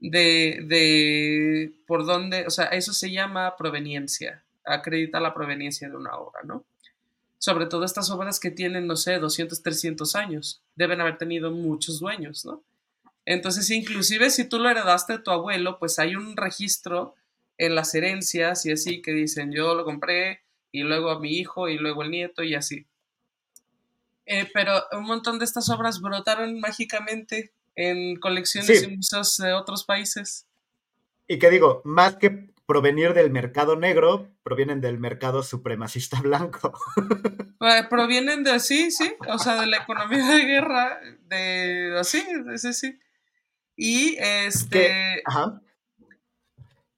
de, 0.00 0.60
de 0.66 1.72
por 1.86 2.06
dónde, 2.06 2.46
o 2.46 2.50
sea, 2.50 2.66
eso 2.66 2.92
se 2.92 3.10
llama 3.10 3.56
proveniencia, 3.56 4.44
acredita 4.64 5.20
la 5.20 5.34
proveniencia 5.34 5.88
de 5.88 5.96
una 5.96 6.16
obra, 6.16 6.42
¿no? 6.44 6.64
Sobre 7.38 7.66
todo 7.66 7.84
estas 7.84 8.10
obras 8.10 8.40
que 8.40 8.50
tienen, 8.50 8.86
no 8.86 8.96
sé, 8.96 9.18
200, 9.18 9.62
300 9.62 10.16
años, 10.16 10.62
deben 10.74 11.00
haber 11.00 11.18
tenido 11.18 11.50
muchos 11.50 12.00
dueños, 12.00 12.44
¿no? 12.44 12.62
Entonces, 13.24 13.70
inclusive 13.70 14.30
si 14.30 14.48
tú 14.48 14.58
lo 14.58 14.70
heredaste 14.70 15.14
de 15.14 15.18
tu 15.18 15.30
abuelo, 15.30 15.78
pues 15.78 15.98
hay 15.98 16.16
un 16.16 16.36
registro 16.36 17.14
en 17.58 17.74
las 17.74 17.94
herencias 17.94 18.64
y 18.64 18.72
así 18.72 19.02
que 19.02 19.12
dicen 19.12 19.52
yo 19.52 19.74
lo 19.74 19.84
compré 19.84 20.42
y 20.72 20.82
luego 20.82 21.10
a 21.10 21.18
mi 21.18 21.32
hijo 21.32 21.68
y 21.68 21.76
luego 21.76 22.02
el 22.02 22.10
nieto 22.10 22.42
y 22.42 22.54
así. 22.54 22.86
Eh, 24.24 24.48
pero 24.52 24.82
un 24.92 25.04
montón 25.04 25.38
de 25.38 25.44
estas 25.44 25.68
obras 25.70 26.00
brotaron 26.00 26.60
mágicamente 26.60 27.52
en 27.78 28.16
colecciones 28.16 28.82
y 28.82 28.96
museos 28.96 29.36
de 29.36 29.52
otros 29.52 29.84
países. 29.84 30.46
Y 31.28 31.38
que 31.38 31.48
digo, 31.48 31.80
más 31.84 32.16
que 32.16 32.52
provenir 32.66 33.14
del 33.14 33.30
mercado 33.30 33.76
negro, 33.76 34.28
provienen 34.42 34.80
del 34.80 34.98
mercado 34.98 35.44
supremacista 35.44 36.20
blanco. 36.22 36.76
Eh, 37.60 37.84
provienen 37.88 38.42
de 38.42 38.50
así, 38.50 38.90
sí, 38.90 39.14
o 39.28 39.38
sea, 39.38 39.60
de 39.60 39.68
la 39.68 39.78
economía 39.78 40.26
de 40.26 40.44
guerra, 40.44 41.00
de 41.28 41.96
así, 41.98 42.24
sí, 42.56 42.72
sí. 42.74 42.98
Y 43.76 44.16
este. 44.18 45.22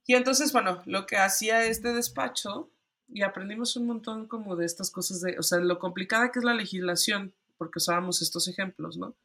Y 0.07 0.15
entonces, 0.15 0.51
bueno, 0.51 0.81
lo 0.87 1.05
que 1.05 1.17
hacía 1.17 1.63
este 1.65 1.93
despacho, 1.93 2.71
y 3.07 3.21
aprendimos 3.21 3.75
un 3.75 3.85
montón 3.85 4.27
como 4.27 4.55
de 4.55 4.65
estas 4.65 4.89
cosas 4.89 5.21
de, 5.21 5.37
o 5.37 5.43
sea, 5.43 5.59
lo 5.59 5.77
complicada 5.77 6.31
que 6.31 6.39
es 6.39 6.45
la 6.45 6.55
legislación, 6.55 7.35
porque 7.59 7.77
usábamos 7.77 8.23
estos 8.23 8.47
ejemplos, 8.47 8.97
¿no? 8.97 9.15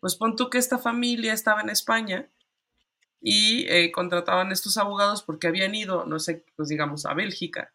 Pues 0.00 0.16
pon 0.16 0.36
tú 0.36 0.50
que 0.50 0.58
esta 0.58 0.78
familia 0.78 1.32
estaba 1.32 1.60
en 1.60 1.70
España 1.70 2.30
y 3.20 3.66
eh, 3.68 3.90
contrataban 3.92 4.52
estos 4.52 4.76
abogados 4.78 5.22
porque 5.22 5.48
habían 5.48 5.74
ido, 5.74 6.06
no 6.06 6.18
sé, 6.20 6.44
pues 6.56 6.68
digamos, 6.68 7.06
a 7.06 7.14
Bélgica. 7.14 7.72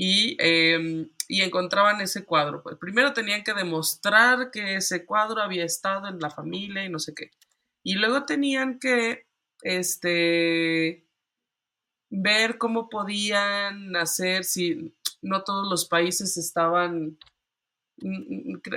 y, 0.00 0.36
em, 0.38 1.10
y 1.28 1.42
encontraban 1.42 2.00
ese 2.00 2.24
cuadro. 2.24 2.62
Pues 2.62 2.76
primero 2.76 3.12
tenían 3.12 3.42
que 3.42 3.52
demostrar 3.52 4.50
que 4.52 4.76
ese 4.76 5.04
cuadro 5.04 5.42
había 5.42 5.64
estado 5.64 6.06
en 6.08 6.20
la 6.20 6.30
familia 6.30 6.84
y 6.84 6.88
no 6.88 7.00
sé 7.00 7.14
qué. 7.14 7.32
Y 7.82 7.94
luego 7.94 8.24
tenían 8.24 8.78
que 8.78 9.26
este, 9.62 11.04
ver 12.10 12.58
cómo 12.58 12.88
podían 12.88 13.96
hacer, 13.96 14.44
si 14.44 14.94
no 15.22 15.42
todos 15.42 15.68
los 15.68 15.86
países 15.86 16.36
estaban, 16.36 17.18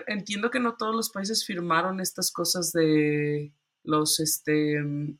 entiendo 0.07 0.51
que 0.51 0.59
no 0.59 0.75
todos 0.75 0.95
los 0.95 1.09
países 1.09 1.45
firmaron 1.45 1.99
estas 1.99 2.31
cosas 2.31 2.71
de 2.71 3.53
los, 3.83 4.19
este, 4.19 4.81
mm, 4.81 5.17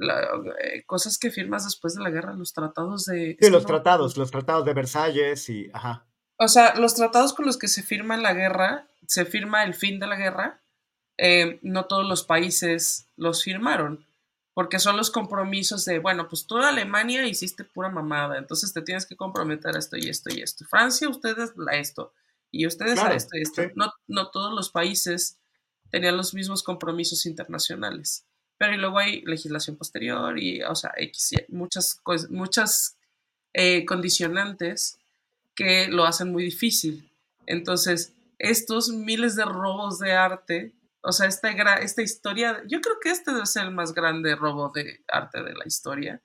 eh, 0.00 0.84
cosas 0.86 1.18
que 1.18 1.30
firmas 1.30 1.64
después 1.64 1.94
de 1.94 2.02
la 2.02 2.10
guerra, 2.10 2.34
los 2.34 2.52
tratados 2.52 3.04
de... 3.04 3.36
Sí, 3.40 3.50
los 3.50 3.66
tratados, 3.66 4.16
los 4.16 4.30
tratados 4.30 4.64
de 4.64 4.74
Versalles 4.74 5.48
y... 5.48 5.70
Ajá. 5.72 6.06
O 6.36 6.48
sea, 6.48 6.74
los 6.74 6.94
tratados 6.94 7.34
con 7.34 7.46
los 7.46 7.56
que 7.56 7.68
se 7.68 7.82
firma 7.82 8.16
la 8.16 8.34
guerra, 8.34 8.88
se 9.06 9.24
firma 9.24 9.62
el 9.64 9.74
fin 9.74 10.00
de 10.00 10.06
la 10.06 10.16
guerra, 10.16 10.60
eh, 11.18 11.60
no 11.62 11.84
todos 11.86 12.06
los 12.08 12.24
países 12.24 13.06
los 13.16 13.44
firmaron, 13.44 14.04
porque 14.54 14.78
son 14.78 14.96
los 14.96 15.10
compromisos 15.10 15.84
de, 15.84 15.98
bueno, 15.98 16.28
pues 16.28 16.46
tú 16.46 16.58
Alemania 16.58 17.26
hiciste 17.26 17.64
pura 17.64 17.90
mamada, 17.90 18.38
entonces 18.38 18.72
te 18.72 18.82
tienes 18.82 19.06
que 19.06 19.16
comprometer 19.16 19.76
a 19.76 19.78
esto 19.78 19.96
y 19.96 20.08
esto 20.08 20.30
y 20.34 20.42
esto. 20.42 20.64
Francia, 20.64 21.08
ustedes 21.08 21.52
a 21.70 21.76
esto, 21.76 22.12
y 22.52 22.66
ustedes 22.66 22.98
a 23.00 23.12
esto 23.14 23.36
y 23.36 23.42
esto. 23.42 23.62
No, 23.74 23.92
no 24.06 24.30
todos 24.30 24.52
los 24.52 24.70
países 24.70 25.38
tenían 25.90 26.16
los 26.16 26.34
mismos 26.34 26.62
compromisos 26.62 27.26
internacionales, 27.26 28.24
pero 28.58 28.74
y 28.74 28.78
luego 28.78 28.98
hay 28.98 29.22
legislación 29.22 29.76
posterior 29.76 30.38
y, 30.38 30.62
o 30.62 30.74
sea, 30.76 30.92
muchas, 31.48 32.00
muchas 32.30 32.96
eh, 33.52 33.84
condicionantes 33.84 34.98
que 35.54 35.88
lo 35.88 36.04
hacen 36.04 36.30
muy 36.30 36.44
difícil. 36.44 37.10
Entonces, 37.46 38.12
estos 38.38 38.90
miles 38.90 39.34
de 39.34 39.44
robos 39.44 39.98
de 39.98 40.12
arte 40.12 40.72
o 41.02 41.12
sea, 41.12 41.26
esta, 41.26 41.50
esta 41.50 42.02
historia, 42.02 42.62
yo 42.66 42.80
creo 42.80 42.96
que 43.00 43.10
este 43.10 43.32
debe 43.32 43.46
ser 43.46 43.64
el 43.64 43.72
más 43.72 43.92
grande 43.92 44.36
robo 44.36 44.70
de 44.72 45.00
arte 45.08 45.42
de 45.42 45.54
la 45.54 45.66
historia. 45.66 46.22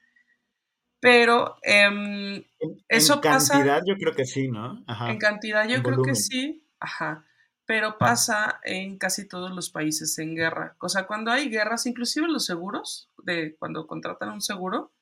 Pero 0.99 1.57
em, 1.61 2.43
eso 2.87 3.15
en 3.15 3.19
cantidad 3.21 3.81
yo 3.85 3.95
creo 3.95 4.13
que 4.15 4.25
sí, 4.25 4.47
¿no? 4.47 4.83
Ajá. 4.87 5.11
En 5.11 5.19
cantidad 5.19 5.67
yo 5.67 5.83
creo 5.83 6.01
que 6.01 6.15
sí, 6.15 6.65
ajá. 6.79 7.25
Pero 7.65 7.97
pasa 7.97 8.59
en 8.63 8.97
casi 8.97 9.27
todos 9.27 9.51
los 9.51 9.69
países 9.69 10.17
en 10.19 10.35
guerra. 10.35 10.75
O 10.79 10.89
sea, 10.89 11.05
cuando 11.05 11.31
hay 11.31 11.49
guerras, 11.49 11.85
inclusive 11.85 12.27
los 12.27 12.45
seguros, 12.45 13.09
de 13.23 13.55
cuando 13.57 13.85
contratan 13.85 14.29
un 14.31 14.41
seguro, 14.41 14.93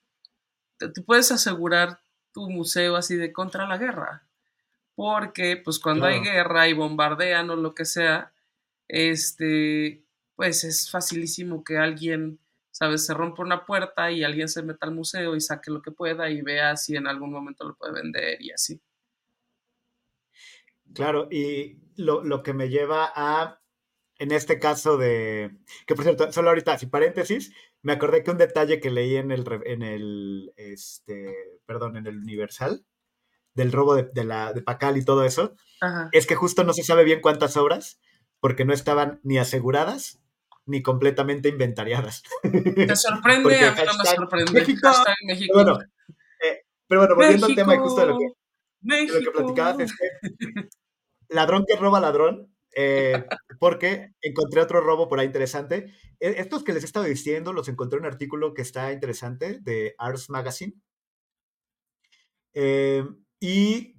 te, 0.78 0.90
puedes 1.02 1.32
asegurar 1.32 2.02
tu 2.34 2.50
museo 2.50 2.96
así 2.96 3.16
de 3.16 3.32
contra 3.32 3.68
la 3.68 3.78
guerra. 3.78 4.28
Porque, 4.96 5.58
pues, 5.58 5.80
cuando 5.80 6.06
hay 6.06 6.22
guerra 6.22 6.68
y 6.68 6.74
bombardean 6.74 7.50
o 7.50 7.56
lo 7.56 7.76
que 7.76 7.86
sea, 7.86 8.34
este, 8.88 10.04
pues 10.36 10.64
es 10.64 10.90
facilísimo 10.90 11.64
que 11.64 11.78
alguien, 11.78 12.40
¿sabes? 12.76 13.06
Se 13.06 13.14
rompa 13.14 13.42
una 13.42 13.66
puerta 13.66 14.12
y 14.12 14.26
alguien 14.26 14.50
se 14.50 14.62
meta 14.62 14.86
al 14.86 14.94
museo 14.94 15.34
y 15.38 15.40
saque 15.40 15.72
lo 15.72 15.82
que 15.82 15.92
pueda 15.92 16.30
y 16.30 16.42
vea 16.42 16.76
si 16.76 16.98
en 16.98 17.08
algún 17.08 17.32
momento 17.32 17.66
lo 17.66 17.78
puede 17.78 17.94
vender 17.94 18.42
y 18.42 18.52
así. 18.52 18.82
Claro, 20.94 21.30
y 21.32 21.80
lo, 21.96 22.44
que 22.44 22.54
me 22.54 22.68
lleva 22.68 23.10
a, 23.16 23.62
en 24.20 24.34
este 24.34 24.60
caso 24.60 24.98
de, 24.98 25.56
que 25.88 25.96
por 25.96 26.04
cierto, 26.04 26.30
solo 26.34 26.50
ahorita, 26.50 26.78
sin 26.78 26.90
paréntesis, 26.90 27.54
me 27.82 27.94
acordé 27.94 28.24
que 28.24 28.32
un 28.32 28.38
detalle 28.38 28.82
que 28.82 28.92
leí 28.92 29.16
en 29.16 29.32
el, 29.32 29.46
en 29.64 29.82
el, 29.82 30.54
este, 30.58 31.34
perdón, 31.66 31.96
en 31.96 32.08
el 32.08 32.18
Universal, 32.18 32.86
del 33.54 33.72
robo 33.72 33.96
de, 33.96 34.24
la, 34.26 34.52
de 34.52 34.62
Pacal 34.62 34.98
y 34.98 35.06
todo 35.06 35.24
eso, 35.24 35.56
es 36.12 36.28
que 36.28 36.36
justo 36.36 36.66
no 36.66 36.74
se 36.74 36.84
sabe 36.84 37.06
bien 37.06 37.22
cuántas 37.22 37.56
obras, 37.56 38.02
porque 38.42 38.66
no 38.66 38.74
estaban 38.74 39.22
ni 39.24 39.38
aseguradas 39.38 40.25
ni 40.66 40.82
completamente 40.82 41.50
inventariadas. 41.50 42.24
¿Te 42.42 42.96
sorprende? 42.96 43.60
a 43.60 43.72
mí 43.72 43.82
no 43.86 43.98
me 43.98 44.06
sorprende. 44.06 44.52
México, 44.52 44.90
México. 45.28 45.54
Pero 45.54 45.64
bueno, 45.64 45.80
eh, 46.44 46.62
pero 46.88 47.02
bueno 47.02 47.16
volviendo 47.16 47.46
al 47.46 47.56
tema 47.56 47.78
justo 47.78 48.02
de 48.02 48.08
lo 48.08 48.18
que, 48.18 48.26
de 48.82 49.08
lo 49.08 49.20
que 49.20 49.32
platicabas, 49.32 49.80
es 49.80 49.94
que 49.94 50.70
ladrón 51.30 51.66
que 51.68 51.76
roba 51.76 52.00
ladrón, 52.00 52.56
eh, 52.76 53.14
porque 53.60 54.12
encontré 54.22 54.62
otro 54.62 54.82
robo 54.82 55.08
por 55.08 55.20
ahí 55.20 55.26
interesante. 55.26 55.94
E, 56.20 56.36
estos 56.38 56.64
que 56.64 56.74
les 56.74 56.84
he 56.84 56.86
estado 56.86 57.06
diciendo, 57.06 57.54
los 57.54 57.68
encontré 57.68 57.98
en 57.98 58.06
un 58.06 58.12
artículo 58.12 58.54
que 58.54 58.62
está 58.62 58.92
interesante 58.92 59.60
de 59.62 59.96
Ars 59.98 60.30
Magazine. 60.30 60.74
Eh, 62.54 63.04
y 63.40 63.96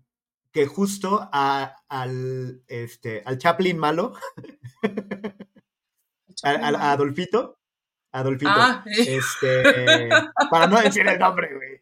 que 0.56 0.66
justo 0.66 1.28
al, 1.32 2.62
este, 2.66 3.22
al 3.26 3.36
Chaplin 3.36 3.76
malo, 3.76 4.14
a, 6.42 6.92
Adolfito, 6.92 7.58
Adolfito, 8.12 8.50
ah, 8.52 8.84
este, 8.86 10.08
para 10.50 10.66
no 10.66 10.80
decir 10.80 11.06
el 11.06 11.18
nombre, 11.18 11.50
güey. 11.54 11.80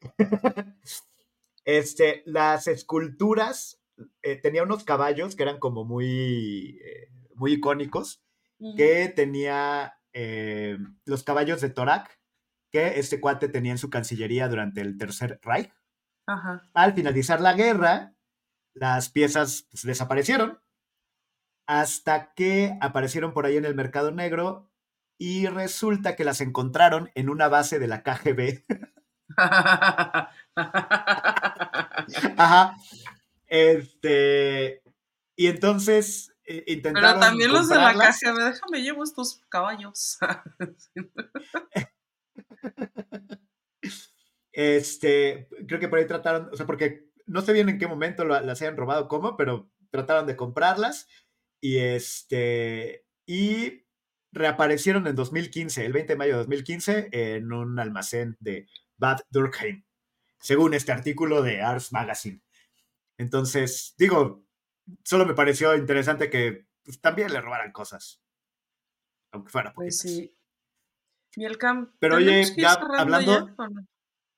Este, 1.64 2.22
las 2.26 2.66
esculturas, 2.66 3.80
eh, 4.22 4.36
tenía 4.36 4.62
unos 4.62 4.84
caballos 4.84 5.34
que 5.34 5.44
eran 5.44 5.58
como 5.58 5.84
muy, 5.84 6.78
eh, 6.84 7.08
muy 7.34 7.54
icónicos, 7.54 8.22
que 8.76 9.12
tenía 9.14 9.98
eh, 10.12 10.78
los 11.04 11.22
caballos 11.22 11.60
de 11.60 11.70
Torak, 11.70 12.18
que 12.70 12.98
este 12.98 13.20
cuate 13.20 13.48
tenía 13.48 13.72
en 13.72 13.78
su 13.78 13.90
cancillería 13.90 14.48
durante 14.48 14.80
el 14.80 14.96
Tercer 14.96 15.38
Reich. 15.42 15.70
Al 16.72 16.94
finalizar 16.94 17.40
la 17.40 17.52
guerra, 17.52 18.14
las 18.72 19.10
piezas 19.10 19.66
pues, 19.70 19.82
desaparecieron 19.84 20.58
hasta 21.66 22.34
que 22.34 22.76
aparecieron 22.80 23.32
por 23.32 23.46
ahí 23.46 23.56
en 23.56 23.64
el 23.64 23.74
mercado 23.74 24.10
negro 24.10 24.70
y 25.18 25.46
resulta 25.46 26.16
que 26.16 26.24
las 26.24 26.40
encontraron 26.40 27.10
en 27.14 27.28
una 27.28 27.48
base 27.48 27.78
de 27.78 27.86
la 27.86 28.02
KGB. 28.02 28.64
Ajá. 32.36 32.76
Este. 33.46 34.82
Y 35.36 35.46
entonces 35.46 36.34
eh, 36.44 36.64
intentaron. 36.66 37.10
Pero 37.12 37.20
también 37.20 37.52
los 37.52 37.68
de 37.68 37.76
la 37.76 37.94
KGB, 37.94 38.44
déjame 38.44 38.82
llevo 38.82 39.04
estos 39.04 39.40
caballos. 39.48 40.18
este. 44.52 45.48
Creo 45.66 45.80
que 45.80 45.88
por 45.88 45.98
ahí 45.98 46.06
trataron. 46.06 46.50
O 46.52 46.56
sea, 46.56 46.66
porque 46.66 47.10
no 47.26 47.40
sé 47.42 47.52
bien 47.52 47.68
en 47.68 47.78
qué 47.78 47.86
momento 47.86 48.24
las 48.24 48.60
hayan 48.60 48.76
robado, 48.76 49.08
cómo, 49.08 49.36
pero 49.36 49.70
trataron 49.90 50.26
de 50.26 50.36
comprarlas 50.36 51.08
y 51.64 51.78
este 51.78 53.06
y 53.24 53.86
reaparecieron 54.30 55.06
en 55.06 55.16
2015, 55.16 55.86
el 55.86 55.94
20 55.94 56.12
de 56.12 56.18
mayo 56.18 56.32
de 56.32 56.38
2015, 56.40 57.08
en 57.10 57.54
un 57.54 57.78
almacén 57.78 58.36
de 58.38 58.68
Bad 58.98 59.20
Durkheim, 59.30 59.82
según 60.38 60.74
este 60.74 60.92
artículo 60.92 61.40
de 61.40 61.62
Ars 61.62 61.90
Magazine. 61.90 62.42
Entonces, 63.16 63.94
digo, 63.96 64.44
solo 65.04 65.24
me 65.24 65.32
pareció 65.32 65.74
interesante 65.74 66.28
que 66.28 66.66
pues, 66.82 67.00
también 67.00 67.32
le 67.32 67.40
robaran 67.40 67.72
cosas, 67.72 68.20
aunque 69.32 69.50
fuera 69.50 69.72
Pues 69.72 70.00
sí. 70.00 70.36
Pero 71.98 72.16
oye, 72.16 72.44
ya 72.58 72.74
hablando, 72.74 73.56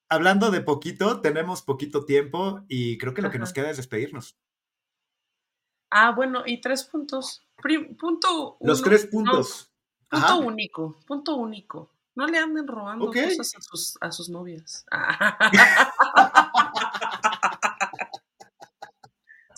hablando 0.08 0.52
de 0.52 0.60
poquito, 0.60 1.20
tenemos 1.20 1.62
poquito 1.62 2.04
tiempo 2.04 2.64
y 2.68 2.98
creo 2.98 3.14
que 3.14 3.22
lo 3.22 3.32
que 3.32 3.40
nos 3.40 3.52
queda 3.52 3.70
es 3.70 3.78
despedirnos. 3.78 4.38
Ah, 5.90 6.10
bueno, 6.10 6.42
y 6.44 6.60
tres 6.60 6.84
puntos. 6.84 7.42
punto 7.98 8.58
Los 8.60 8.82
tres 8.82 9.06
puntos. 9.06 9.70
punto 10.08 10.38
único, 10.38 10.96
punto 11.06 11.36
único. 11.36 11.92
No 12.14 12.26
le 12.26 12.38
anden 12.38 12.66
robando 12.66 13.06
cosas 13.06 13.54
a 13.56 13.60
sus, 13.60 13.98
a 14.00 14.10
sus 14.10 14.30
novias. 14.30 14.86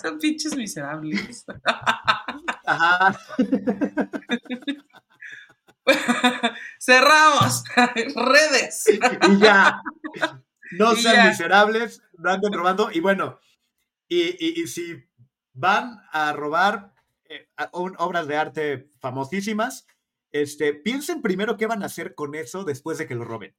Son 0.01 0.19
pinches 0.19 0.57
miserables. 0.57 1.45
Ajá. 2.67 3.19
Cerramos. 6.79 7.65
Redes. 8.15 8.85
Y 8.89 9.39
ya. 9.39 9.83
No 10.73 10.95
sean 10.95 11.29
miserables, 11.29 12.03
no 12.19 12.31
anden 12.31 12.53
robando. 12.53 12.91
Y 12.93 13.01
bueno, 13.01 13.41
y, 14.09 14.67
si 14.67 15.08
van 15.59 16.01
a 16.13 16.33
robar 16.33 16.95
eh, 17.25 17.49
obras 17.73 18.27
de 18.29 18.37
arte 18.37 18.91
famosísimas, 19.01 19.87
este, 20.31 20.73
piensen 20.73 21.21
primero 21.21 21.57
qué 21.57 21.67
van 21.67 21.83
a 21.83 21.87
hacer 21.87 22.15
con 22.15 22.35
eso 22.35 22.65
después 22.65 22.99
de 22.99 23.07
que 23.07 23.15
lo 23.15 23.25
roben. 23.25 23.55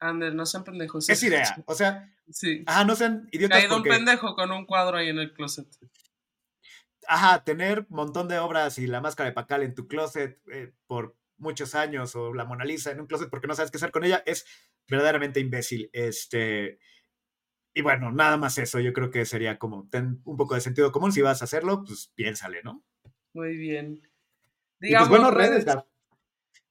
Ander, 0.00 0.34
no 0.34 0.46
sean 0.46 0.64
pendejos. 0.64 1.08
Es 1.08 1.22
idea. 1.22 1.62
O 1.66 1.74
sea, 1.74 2.12
sí. 2.30 2.64
ajá, 2.66 2.84
no 2.84 2.96
sean 2.96 3.28
idiotas. 3.30 3.60
Caído 3.60 3.76
un 3.76 3.82
pendejo 3.82 4.34
con 4.34 4.50
un 4.50 4.66
cuadro 4.66 4.96
ahí 4.96 5.08
en 5.08 5.18
el 5.18 5.32
closet. 5.32 5.68
Ajá, 7.06 7.44
tener 7.44 7.80
un 7.80 7.96
montón 7.96 8.28
de 8.28 8.38
obras 8.38 8.78
y 8.78 8.86
la 8.86 9.00
máscara 9.00 9.28
de 9.28 9.34
Pacal 9.34 9.62
en 9.62 9.74
tu 9.74 9.86
closet 9.86 10.40
eh, 10.50 10.72
por 10.86 11.16
muchos 11.36 11.74
años 11.74 12.16
o 12.16 12.32
la 12.32 12.44
Mona 12.44 12.64
Lisa 12.64 12.90
en 12.92 13.00
un 13.00 13.06
closet 13.06 13.28
porque 13.28 13.46
no 13.46 13.54
sabes 13.54 13.70
qué 13.70 13.76
hacer 13.76 13.90
con 13.90 14.04
ella, 14.04 14.22
es 14.24 14.46
verdaderamente 14.88 15.38
imbécil. 15.38 15.90
Este, 15.92 16.78
y 17.74 17.82
bueno, 17.82 18.12
nada 18.12 18.36
más 18.36 18.58
eso. 18.58 18.80
Yo 18.80 18.92
creo 18.92 19.10
que 19.10 19.24
sería 19.24 19.58
como 19.58 19.88
ten 19.88 20.20
un 20.24 20.36
poco 20.36 20.54
de 20.54 20.60
sentido 20.60 20.92
común. 20.92 21.12
Si 21.12 21.22
vas 21.22 21.40
a 21.40 21.46
hacerlo, 21.46 21.84
pues 21.84 22.10
piénsale, 22.14 22.62
¿no? 22.62 22.84
Muy 23.32 23.56
bien. 23.56 24.02
y 24.80 24.94
pues 24.94 25.08
bueno, 25.08 25.30
redes. 25.30 25.64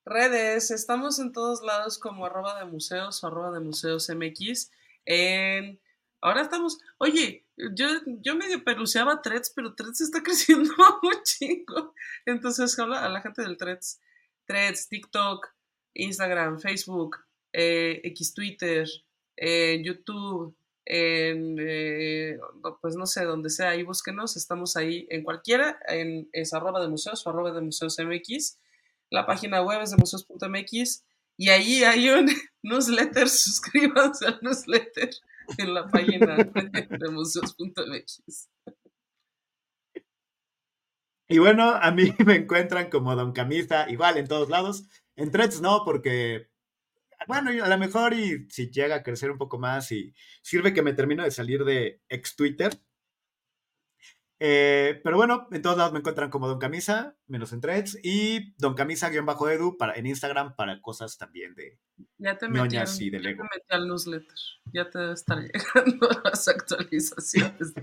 Redes, 0.05 0.71
estamos 0.71 1.19
en 1.19 1.31
todos 1.31 1.61
lados 1.61 1.99
como 1.99 2.25
arroba 2.25 2.57
de 2.57 2.65
museos 2.65 3.23
o 3.23 3.27
arroba 3.27 3.51
de 3.51 3.59
museos 3.59 4.09
MX. 4.09 4.71
En, 5.05 5.79
ahora 6.21 6.41
estamos, 6.41 6.79
oye, 6.97 7.45
yo, 7.55 7.87
yo 8.05 8.35
medio 8.35 8.63
peluceaba 8.63 9.21
Threads, 9.21 9.53
pero 9.55 9.75
Threads 9.75 10.01
está 10.01 10.23
creciendo 10.23 10.73
un 11.03 11.23
chingo. 11.23 11.93
Entonces, 12.25 12.77
habla 12.79 13.05
a 13.05 13.09
la 13.09 13.21
gente 13.21 13.41
del 13.41 13.57
Threads. 13.57 13.99
Threads, 14.45 14.87
TikTok, 14.87 15.47
Instagram, 15.93 16.59
Facebook, 16.59 17.17
eh, 17.53 18.01
X 18.03 18.33
Twitter, 18.33 18.87
eh, 19.37 19.81
YouTube, 19.83 20.55
en, 20.85 21.57
eh, 21.59 22.37
pues 22.81 22.95
no 22.95 23.05
sé, 23.05 23.23
donde 23.25 23.49
sea, 23.49 23.69
ahí 23.69 23.83
búsquenos, 23.83 24.35
estamos 24.37 24.75
ahí 24.77 25.07
en 25.09 25.23
cualquiera, 25.23 25.79
en, 25.87 26.29
es 26.33 26.53
arroba 26.53 26.81
de 26.81 26.89
museos 26.89 27.25
o 27.25 27.29
arroba 27.29 27.51
de 27.51 27.61
museos 27.61 27.97
MX 27.99 28.57
la 29.11 29.25
página 29.25 29.61
web 29.61 29.81
es 29.81 29.91
de 29.91 29.97
museos.mx 29.97 31.05
y 31.37 31.49
ahí 31.49 31.83
hay 31.83 32.09
un 32.09 32.27
newsletter, 32.63 33.27
suscríbanse 33.29 34.25
al 34.25 34.39
newsletter 34.41 35.09
en 35.57 35.73
la 35.73 35.87
página 35.87 36.37
de 36.89 37.09
museos.mx. 37.11 38.49
Y 41.27 41.37
bueno, 41.39 41.71
a 41.71 41.91
mí 41.91 42.13
me 42.25 42.35
encuentran 42.35 42.89
como 42.89 43.15
Don 43.15 43.31
Camisa, 43.31 43.89
igual 43.89 44.17
en 44.17 44.27
todos 44.27 44.49
lados. 44.49 44.83
En 45.15 45.31
threads 45.31 45.61
no, 45.61 45.83
porque, 45.85 46.49
bueno, 47.27 47.51
a 47.63 47.67
lo 47.67 47.77
mejor 47.77 48.13
y 48.13 48.47
si 48.49 48.69
llega 48.69 48.95
a 48.95 49.03
crecer 49.03 49.31
un 49.31 49.37
poco 49.37 49.59
más 49.59 49.91
y 49.91 50.13
sirve 50.41 50.73
que 50.73 50.81
me 50.81 50.93
termino 50.93 51.23
de 51.23 51.31
salir 51.31 51.63
de 51.63 52.01
ex 52.09 52.35
Twitter, 52.35 52.79
eh, 54.43 54.99
pero 55.03 55.17
bueno, 55.17 55.47
en 55.51 55.61
todos 55.61 55.77
lados 55.77 55.93
me 55.93 55.99
encuentran 55.99 56.31
como 56.31 56.47
Don 56.47 56.57
Camisa, 56.57 57.15
menos 57.27 57.53
en 57.53 57.61
threads, 57.61 57.99
y 58.01 58.55
Don 58.57 58.73
Camisa-edu 58.73 59.77
para, 59.77 59.93
en 59.93 60.07
Instagram 60.07 60.55
para 60.55 60.81
cosas 60.81 61.15
también 61.19 61.53
de 61.53 61.77
ya 62.17 62.35
te 62.39 62.49
ñoñas 62.49 62.99
y 62.99 63.11
de 63.11 63.19
Lego. 63.19 63.43
Ya 63.43 63.49
te 63.49 63.55
metí 63.59 63.67
al 63.69 63.87
newsletter, 63.87 64.35
ya 64.73 64.89
te 64.89 64.97
debe 64.97 65.13
estar 65.13 65.37
llegando 65.75 66.09
las 66.23 66.47
actualizaciones. 66.47 67.73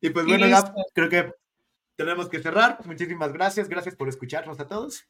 y 0.00 0.10
pues 0.10 0.26
bueno, 0.26 0.48
ya 0.48 0.74
creo 0.92 1.08
que 1.08 1.32
tenemos 1.94 2.28
que 2.28 2.42
cerrar. 2.42 2.84
Muchísimas 2.86 3.32
gracias, 3.32 3.68
gracias 3.68 3.94
por 3.94 4.08
escucharnos 4.08 4.58
a 4.58 4.66
todos. 4.66 5.06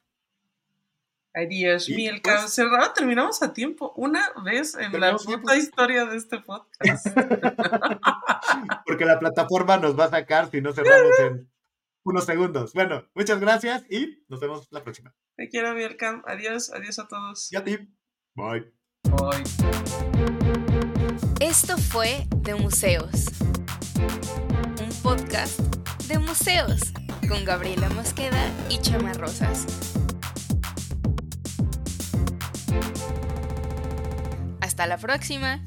Adiós, 1.37 1.87
Miguel 1.91 2.23
pues, 2.23 2.51
cerrado, 2.51 2.95
terminamos 2.95 3.43
a 3.43 3.53
tiempo. 3.53 3.93
Una 3.95 4.33
vez 4.43 4.75
en 4.75 4.99
la 4.99 5.15
puta 5.19 5.55
historia 5.55 6.07
de 6.07 6.17
este 6.17 6.41
podcast. 6.41 7.09
Porque 8.87 9.05
la 9.05 9.19
plataforma 9.19 9.77
nos 9.77 9.99
va 9.99 10.07
a 10.07 10.11
sacar 10.11 10.51
si 10.51 10.63
no 10.63 10.73
cerramos 10.73 11.13
en 11.21 11.53
unos 12.05 12.25
segundos. 12.25 12.73
Bueno, 12.73 13.07
muchas 13.15 13.39
gracias 13.39 13.85
y 13.91 14.25
nos 14.29 14.41
vemos 14.41 14.67
la 14.71 14.83
próxima. 14.83 15.15
Te 15.37 15.51
quiero, 15.51 15.75
Miguel 15.75 15.99
Adiós, 16.25 16.73
adiós 16.73 16.99
a 17.01 17.07
todos. 17.07 17.53
Y 17.53 17.57
a 17.57 17.65
ti. 17.65 17.77
Bye. 18.35 18.73
Bye. 19.03 19.45
Esto 21.41 21.77
fue 21.77 22.27
De 22.39 22.55
Museos. 22.55 23.27
Un 24.81 25.03
podcast 25.03 25.61
de 26.09 26.19
museos 26.19 26.81
con 27.29 27.45
Gabriela 27.45 27.91
Mosqueda 27.91 28.51
y 28.71 28.79
Chama 28.79 29.13
Rosas. 29.13 29.67
Hasta 34.61 34.87
la 34.87 34.99
próxima. 34.99 35.65